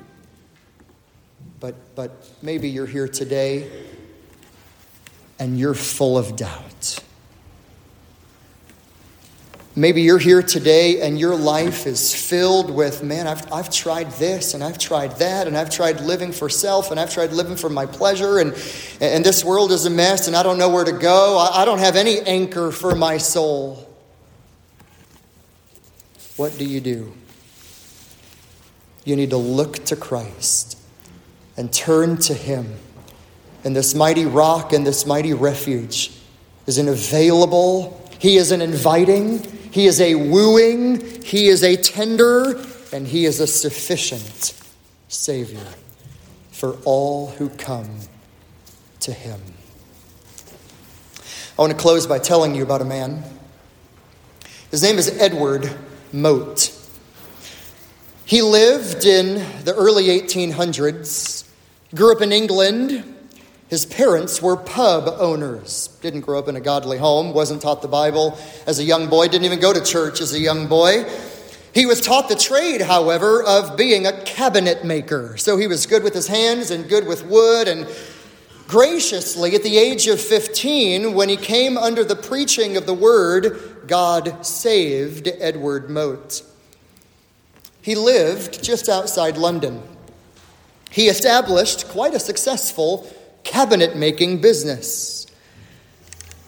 But, 1.58 1.74
but 1.94 2.30
maybe 2.42 2.68
you're 2.68 2.84
here 2.84 3.08
today 3.08 3.70
and 5.38 5.58
you're 5.58 5.72
full 5.72 6.18
of 6.18 6.36
doubt. 6.36 7.02
Maybe 9.74 10.02
you're 10.02 10.18
here 10.18 10.42
today 10.42 11.00
and 11.00 11.18
your 11.18 11.34
life 11.34 11.86
is 11.86 12.14
filled 12.14 12.70
with, 12.70 13.02
man, 13.02 13.26
I've, 13.26 13.50
I've 13.50 13.70
tried 13.70 14.10
this 14.12 14.52
and 14.52 14.62
I've 14.62 14.76
tried 14.76 15.12
that 15.12 15.46
and 15.46 15.56
I've 15.56 15.70
tried 15.70 16.02
living 16.02 16.30
for 16.30 16.50
self 16.50 16.90
and 16.90 17.00
I've 17.00 17.10
tried 17.10 17.32
living 17.32 17.56
for 17.56 17.70
my 17.70 17.86
pleasure 17.86 18.38
and, 18.38 18.52
and 19.00 19.24
this 19.24 19.42
world 19.42 19.72
is 19.72 19.86
a 19.86 19.90
mess 19.90 20.26
and 20.26 20.36
I 20.36 20.42
don't 20.42 20.58
know 20.58 20.68
where 20.68 20.84
to 20.84 20.92
go. 20.92 21.38
I, 21.38 21.62
I 21.62 21.64
don't 21.64 21.78
have 21.78 21.96
any 21.96 22.20
anchor 22.20 22.70
for 22.70 22.94
my 22.94 23.16
soul. 23.16 23.87
What 26.38 26.56
do 26.56 26.64
you 26.64 26.80
do? 26.80 27.12
You 29.04 29.16
need 29.16 29.30
to 29.30 29.36
look 29.36 29.84
to 29.86 29.96
Christ 29.96 30.78
and 31.56 31.72
turn 31.72 32.18
to 32.18 32.32
Him. 32.32 32.76
And 33.64 33.74
this 33.74 33.92
mighty 33.92 34.24
rock 34.24 34.72
and 34.72 34.86
this 34.86 35.04
mighty 35.04 35.34
refuge 35.34 36.12
is 36.68 36.78
an 36.78 36.86
available, 36.86 38.08
He 38.20 38.36
is 38.36 38.52
an 38.52 38.62
inviting, 38.62 39.42
he 39.72 39.86
is 39.86 40.00
a 40.00 40.14
wooing, 40.14 41.22
He 41.22 41.48
is 41.48 41.64
a 41.64 41.76
tender, 41.76 42.54
and 42.92 43.06
He 43.06 43.24
is 43.24 43.40
a 43.40 43.46
sufficient 43.48 44.54
Savior 45.08 45.66
for 46.52 46.78
all 46.84 47.30
who 47.30 47.48
come 47.48 47.98
to 49.00 49.12
Him. 49.12 49.40
I 51.58 51.62
want 51.62 51.72
to 51.72 51.78
close 51.78 52.06
by 52.06 52.20
telling 52.20 52.54
you 52.54 52.62
about 52.62 52.80
a 52.80 52.84
man. 52.84 53.24
His 54.70 54.84
name 54.84 54.98
is 54.98 55.08
Edward 55.20 55.74
Mote. 56.12 56.74
He 58.24 58.42
lived 58.42 59.04
in 59.06 59.36
the 59.64 59.74
early 59.74 60.08
1800s, 60.08 61.48
grew 61.94 62.12
up 62.12 62.20
in 62.20 62.32
England, 62.32 63.16
his 63.68 63.84
parents 63.84 64.40
were 64.40 64.56
pub 64.56 65.14
owners. 65.18 65.88
Didn't 66.00 66.22
grow 66.22 66.38
up 66.38 66.48
in 66.48 66.56
a 66.56 66.60
godly 66.60 66.96
home, 66.96 67.34
wasn't 67.34 67.60
taught 67.60 67.82
the 67.82 67.88
Bible 67.88 68.38
as 68.66 68.78
a 68.78 68.84
young 68.84 69.08
boy, 69.08 69.28
didn't 69.28 69.44
even 69.44 69.60
go 69.60 69.72
to 69.74 69.84
church 69.84 70.20
as 70.22 70.32
a 70.32 70.38
young 70.38 70.66
boy. 70.66 71.04
He 71.74 71.84
was 71.84 72.00
taught 72.00 72.30
the 72.30 72.34
trade, 72.34 72.80
however, 72.80 73.42
of 73.42 73.76
being 73.76 74.06
a 74.06 74.22
cabinet 74.24 74.84
maker. 74.84 75.36
So 75.36 75.58
he 75.58 75.66
was 75.66 75.84
good 75.84 76.02
with 76.02 76.14
his 76.14 76.26
hands 76.26 76.70
and 76.70 76.88
good 76.88 77.06
with 77.06 77.26
wood. 77.26 77.68
And 77.68 77.86
graciously, 78.66 79.54
at 79.54 79.62
the 79.62 79.76
age 79.76 80.06
of 80.06 80.18
15, 80.18 81.12
when 81.12 81.28
he 81.28 81.36
came 81.36 81.76
under 81.76 82.04
the 82.04 82.16
preaching 82.16 82.78
of 82.78 82.86
the 82.86 82.94
word, 82.94 83.77
God 83.88 84.46
saved 84.46 85.28
Edward 85.40 85.90
Mote. 85.90 86.42
He 87.82 87.94
lived 87.94 88.62
just 88.62 88.88
outside 88.88 89.36
London. 89.36 89.82
He 90.90 91.08
established 91.08 91.88
quite 91.88 92.14
a 92.14 92.20
successful 92.20 93.10
cabinet 93.44 93.96
making 93.96 94.40
business. 94.40 95.26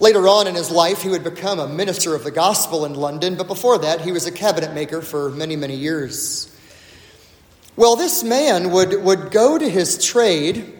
Later 0.00 0.28
on 0.28 0.46
in 0.46 0.54
his 0.54 0.70
life, 0.70 1.02
he 1.02 1.08
would 1.08 1.24
become 1.24 1.58
a 1.58 1.68
minister 1.68 2.14
of 2.14 2.24
the 2.24 2.30
gospel 2.30 2.84
in 2.86 2.94
London, 2.94 3.36
but 3.36 3.46
before 3.46 3.78
that, 3.78 4.00
he 4.00 4.12
was 4.12 4.26
a 4.26 4.32
cabinet 4.32 4.72
maker 4.72 5.02
for 5.02 5.30
many, 5.30 5.56
many 5.56 5.76
years. 5.76 6.54
Well, 7.76 7.96
this 7.96 8.22
man 8.22 8.70
would, 8.70 9.02
would 9.02 9.30
go 9.30 9.58
to 9.58 9.68
his 9.68 10.02
trade, 10.02 10.74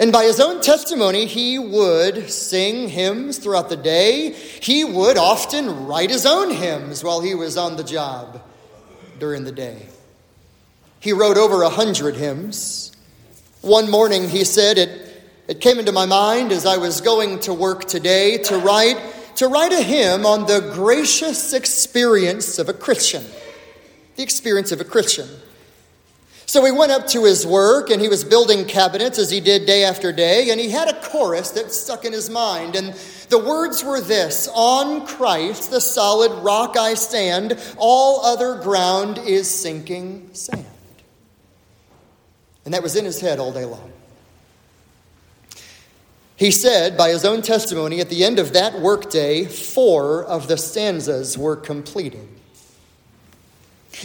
and 0.00 0.10
by 0.10 0.24
his 0.24 0.40
own 0.40 0.60
testimony, 0.60 1.26
he 1.26 1.58
would 1.58 2.28
sing 2.28 2.88
hymns 2.88 3.38
throughout 3.38 3.68
the 3.68 3.76
day. 3.76 4.32
He 4.32 4.84
would 4.84 5.16
often 5.16 5.86
write 5.86 6.10
his 6.10 6.26
own 6.26 6.50
hymns 6.50 7.04
while 7.04 7.20
he 7.20 7.34
was 7.34 7.56
on 7.56 7.76
the 7.76 7.84
job 7.84 8.42
during 9.20 9.44
the 9.44 9.52
day. 9.52 9.86
He 10.98 11.12
wrote 11.12 11.36
over 11.36 11.62
a 11.62 11.68
hundred 11.68 12.16
hymns. 12.16 12.90
One 13.60 13.88
morning, 13.88 14.28
he 14.28 14.42
said, 14.42 14.78
it, 14.78 15.22
it 15.46 15.60
came 15.60 15.78
into 15.78 15.92
my 15.92 16.06
mind 16.06 16.50
as 16.50 16.66
I 16.66 16.76
was 16.78 17.00
going 17.00 17.38
to 17.40 17.54
work 17.54 17.84
today 17.84 18.38
to 18.38 18.58
write, 18.58 19.00
to 19.36 19.46
write 19.46 19.72
a 19.72 19.82
hymn 19.82 20.26
on 20.26 20.46
the 20.46 20.72
gracious 20.74 21.52
experience 21.52 22.58
of 22.58 22.68
a 22.68 22.72
Christian. 22.72 23.24
The 24.16 24.22
experience 24.24 24.72
of 24.72 24.80
a 24.80 24.84
Christian. 24.84 25.28
So 26.54 26.64
he 26.64 26.70
went 26.70 26.92
up 26.92 27.08
to 27.08 27.24
his 27.24 27.44
work 27.44 27.90
and 27.90 28.00
he 28.00 28.06
was 28.06 28.22
building 28.22 28.64
cabinets 28.64 29.18
as 29.18 29.28
he 29.28 29.40
did 29.40 29.66
day 29.66 29.82
after 29.82 30.12
day, 30.12 30.50
and 30.50 30.60
he 30.60 30.70
had 30.70 30.86
a 30.86 31.00
chorus 31.00 31.50
that 31.50 31.72
stuck 31.72 32.04
in 32.04 32.12
his 32.12 32.30
mind. 32.30 32.76
And 32.76 32.94
the 33.28 33.40
words 33.40 33.82
were 33.82 34.00
this 34.00 34.48
On 34.54 35.04
Christ, 35.04 35.72
the 35.72 35.80
solid 35.80 36.30
rock 36.44 36.76
I 36.76 36.94
stand, 36.94 37.60
all 37.76 38.24
other 38.24 38.54
ground 38.62 39.18
is 39.18 39.50
sinking 39.50 40.30
sand. 40.32 40.64
And 42.64 42.72
that 42.72 42.84
was 42.84 42.94
in 42.94 43.04
his 43.04 43.20
head 43.20 43.40
all 43.40 43.50
day 43.50 43.64
long. 43.64 43.90
He 46.36 46.52
said, 46.52 46.96
by 46.96 47.08
his 47.08 47.24
own 47.24 47.42
testimony, 47.42 47.98
at 47.98 48.10
the 48.10 48.22
end 48.22 48.38
of 48.38 48.52
that 48.52 48.80
workday, 48.80 49.44
four 49.44 50.22
of 50.22 50.46
the 50.46 50.56
stanzas 50.56 51.36
were 51.36 51.56
completed. 51.56 52.28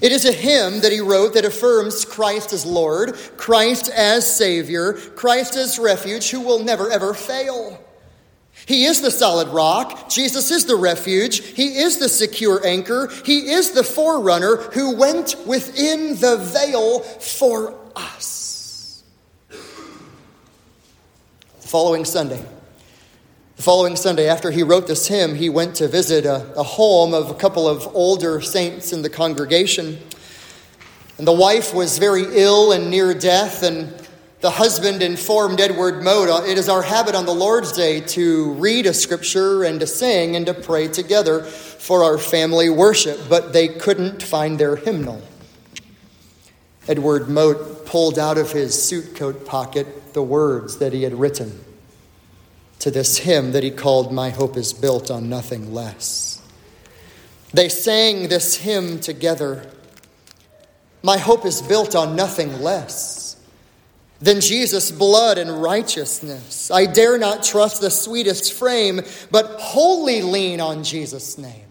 It 0.01 0.11
is 0.11 0.25
a 0.25 0.31
hymn 0.31 0.81
that 0.81 0.91
he 0.91 0.99
wrote 0.99 1.33
that 1.33 1.45
affirms 1.45 2.05
Christ 2.05 2.53
as 2.53 2.65
Lord, 2.65 3.15
Christ 3.37 3.89
as 3.89 4.35
Savior, 4.35 4.93
Christ 4.93 5.55
as 5.55 5.79
refuge, 5.79 6.29
who 6.29 6.41
will 6.41 6.63
never 6.63 6.89
ever 6.91 7.13
fail. 7.13 7.83
He 8.65 8.85
is 8.85 9.01
the 9.01 9.11
solid 9.11 9.47
rock. 9.49 10.09
Jesus 10.09 10.51
is 10.51 10.65
the 10.65 10.75
refuge. 10.75 11.39
He 11.39 11.79
is 11.79 11.97
the 11.97 12.09
secure 12.09 12.65
anchor. 12.65 13.09
He 13.25 13.51
is 13.51 13.71
the 13.71 13.83
forerunner 13.83 14.57
who 14.57 14.95
went 14.95 15.35
within 15.45 16.19
the 16.19 16.37
veil 16.37 16.99
for 16.99 17.73
us. 17.95 19.03
following 21.59 22.03
Sunday. 22.03 22.43
The 23.59 23.63
following 23.63 23.97
Sunday, 23.97 24.29
after 24.29 24.51
he 24.51 24.63
wrote 24.63 24.87
this 24.87 25.05
hymn, 25.05 25.35
he 25.35 25.49
went 25.49 25.75
to 25.75 25.89
visit 25.89 26.25
a, 26.25 26.49
a 26.57 26.63
home 26.63 27.13
of 27.13 27.29
a 27.29 27.33
couple 27.33 27.67
of 27.67 27.93
older 27.93 28.39
saints 28.39 28.93
in 28.93 29.01
the 29.01 29.09
congregation. 29.09 29.97
And 31.17 31.27
the 31.27 31.33
wife 31.33 31.73
was 31.73 31.97
very 31.97 32.23
ill 32.29 32.71
and 32.71 32.89
near 32.89 33.13
death, 33.13 33.61
and 33.61 33.93
the 34.39 34.49
husband 34.49 35.01
informed 35.01 35.59
Edward 35.59 36.01
Mote, 36.01 36.47
it 36.47 36.57
is 36.57 36.69
our 36.69 36.81
habit 36.81 37.15
on 37.15 37.25
the 37.25 37.33
Lord's 37.33 37.73
Day 37.73 37.99
to 37.99 38.53
read 38.53 38.85
a 38.85 38.93
scripture 38.93 39.65
and 39.65 39.81
to 39.81 39.87
sing 39.87 40.37
and 40.37 40.45
to 40.45 40.53
pray 40.53 40.87
together 40.87 41.43
for 41.43 42.05
our 42.05 42.17
family 42.17 42.69
worship, 42.69 43.19
but 43.27 43.51
they 43.51 43.67
couldn't 43.67 44.23
find 44.23 44.57
their 44.57 44.77
hymnal. 44.77 45.21
Edward 46.87 47.27
Mote 47.27 47.85
pulled 47.85 48.17
out 48.17 48.37
of 48.37 48.53
his 48.53 48.81
suit 48.81 49.17
coat 49.17 49.45
pocket 49.45 50.13
the 50.13 50.23
words 50.23 50.77
that 50.77 50.93
he 50.93 51.03
had 51.03 51.13
written 51.13 51.65
to 52.79 52.91
this 52.91 53.17
hymn 53.17 53.51
that 53.51 53.63
he 53.63 53.71
called 53.71 54.13
My 54.13 54.29
Hope 54.29 54.57
is 54.57 54.73
Built 54.73 55.11
on 55.11 55.29
Nothing 55.29 55.73
Less. 55.73 56.41
They 57.53 57.69
sang 57.69 58.27
this 58.27 58.55
hymn 58.55 58.99
together. 58.99 59.65
My 61.01 61.17
hope 61.17 61.45
is 61.45 61.61
built 61.61 61.95
on 61.95 62.15
nothing 62.15 62.61
less 62.61 63.37
than 64.19 64.41
Jesus' 64.41 64.91
blood 64.91 65.37
and 65.37 65.61
righteousness. 65.61 66.69
I 66.69 66.85
dare 66.85 67.17
not 67.17 67.43
trust 67.43 67.81
the 67.81 67.89
sweetest 67.89 68.53
frame, 68.53 69.01
but 69.31 69.45
wholly 69.59 70.21
lean 70.21 70.59
on 70.59 70.83
Jesus' 70.83 71.37
name. 71.37 71.65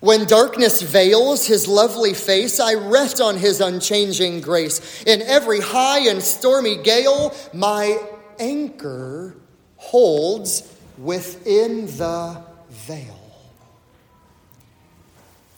When 0.00 0.26
darkness 0.26 0.80
veils 0.80 1.46
his 1.46 1.66
lovely 1.66 2.14
face, 2.14 2.60
I 2.60 2.74
rest 2.74 3.20
on 3.20 3.36
his 3.36 3.60
unchanging 3.60 4.40
grace. 4.40 5.02
In 5.04 5.22
every 5.22 5.60
high 5.60 6.08
and 6.08 6.22
stormy 6.22 6.76
gale, 6.76 7.34
my 7.52 7.98
anchor 8.38 9.36
holds 9.76 10.74
within 10.96 11.86
the 11.86 12.42
veil. 12.70 13.20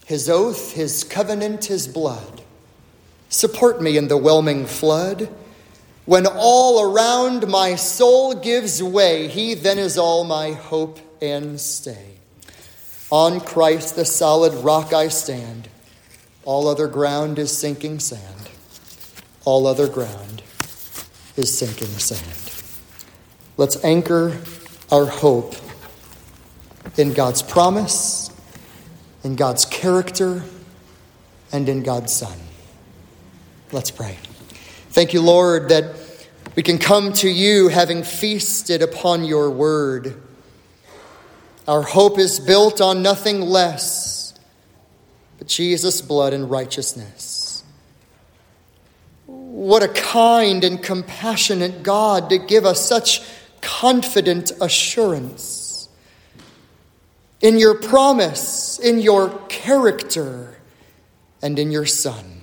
His 0.07 0.29
oath, 0.29 0.73
his 0.73 1.05
covenant, 1.05 1.67
his 1.67 1.87
blood 1.87 2.43
support 3.31 3.81
me 3.81 3.97
in 3.97 4.09
the 4.09 4.17
whelming 4.17 4.67
flood. 4.67 5.29
When 6.05 6.27
all 6.27 6.93
around 6.93 7.49
my 7.49 7.77
soul 7.77 8.35
gives 8.35 8.83
way, 8.83 9.29
he 9.29 9.55
then 9.55 9.79
is 9.79 9.97
all 9.97 10.25
my 10.25 10.53
hope 10.53 10.99
and 11.23 11.61
stay. 11.61 12.17
On 13.11 13.41
Christ, 13.41 13.97
the 13.97 14.05
solid 14.05 14.53
rock, 14.65 14.93
I 14.93 15.09
stand. 15.09 15.69
All 16.45 16.69
other 16.69 16.89
ground 16.89 17.39
is 17.39 17.57
sinking 17.57 18.01
sand. 18.01 18.51
All 19.45 19.67
other 19.67 19.89
ground 19.89 20.43
is 21.37 21.57
sinking 21.57 21.87
sand. 21.99 22.40
Let's 23.61 23.85
anchor 23.85 24.39
our 24.91 25.05
hope 25.05 25.55
in 26.97 27.13
God's 27.13 27.43
promise, 27.43 28.31
in 29.23 29.37
God's 29.37 29.67
character, 29.67 30.43
and 31.53 31.69
in 31.69 31.83
God's 31.83 32.11
Son. 32.11 32.39
Let's 33.71 33.91
pray. 33.91 34.17
Thank 34.93 35.13
you, 35.13 35.21
Lord, 35.21 35.69
that 35.69 35.95
we 36.57 36.63
can 36.63 36.79
come 36.79 37.13
to 37.13 37.29
you 37.29 37.69
having 37.69 38.03
feasted 38.03 38.81
upon 38.81 39.25
your 39.25 39.51
word. 39.51 40.19
Our 41.69 41.83
hope 41.83 42.19
is 42.19 42.41
built 42.41 42.81
on 42.81 43.03
nothing 43.03 43.43
less 43.43 44.33
but 45.37 45.49
Jesus' 45.49 46.01
blood 46.01 46.33
and 46.33 46.51
righteousness. 46.51 47.63
What 49.27 49.83
a 49.83 49.89
kind 49.89 50.65
and 50.65 50.83
compassionate 50.83 51.83
God 51.83 52.31
to 52.31 52.39
give 52.39 52.65
us 52.65 52.81
such 52.81 53.21
confident 53.61 54.53
assurance 54.61 55.89
in 57.41 57.59
your 57.59 57.75
promise, 57.75 58.79
in 58.79 59.01
your 59.01 59.31
character, 59.49 60.59
and 61.43 61.59
in 61.59 61.71
your 61.71 61.87
Son. 61.87 62.43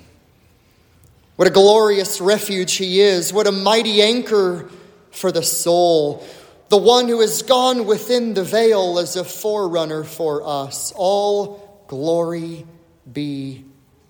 What 1.36 1.47
a 1.47 1.51
glorious 1.51 2.20
refuge 2.20 2.74
he 2.74 2.99
is. 2.99 3.32
What 3.32 3.45
a 3.45 3.51
mighty 3.51 4.01
anchor 4.01 4.70
for 5.11 5.32
the 5.32 5.43
soul 5.43 6.26
the 6.70 6.78
one 6.78 7.07
who 7.07 7.22
has 7.22 7.43
gone 7.43 7.86
within 7.86 8.34
the 8.34 8.43
veil 8.43 8.99
as 8.99 9.15
a 9.15 9.24
forerunner 9.24 10.03
for 10.03 10.45
us. 10.45 10.91
All 10.95 11.84
glory 11.88 12.65
be 13.11 13.63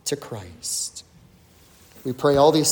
to 0.06 0.16
Christ. 0.16 1.04
We 2.04 2.14
pray 2.14 2.36
all 2.36 2.52
these 2.52 2.66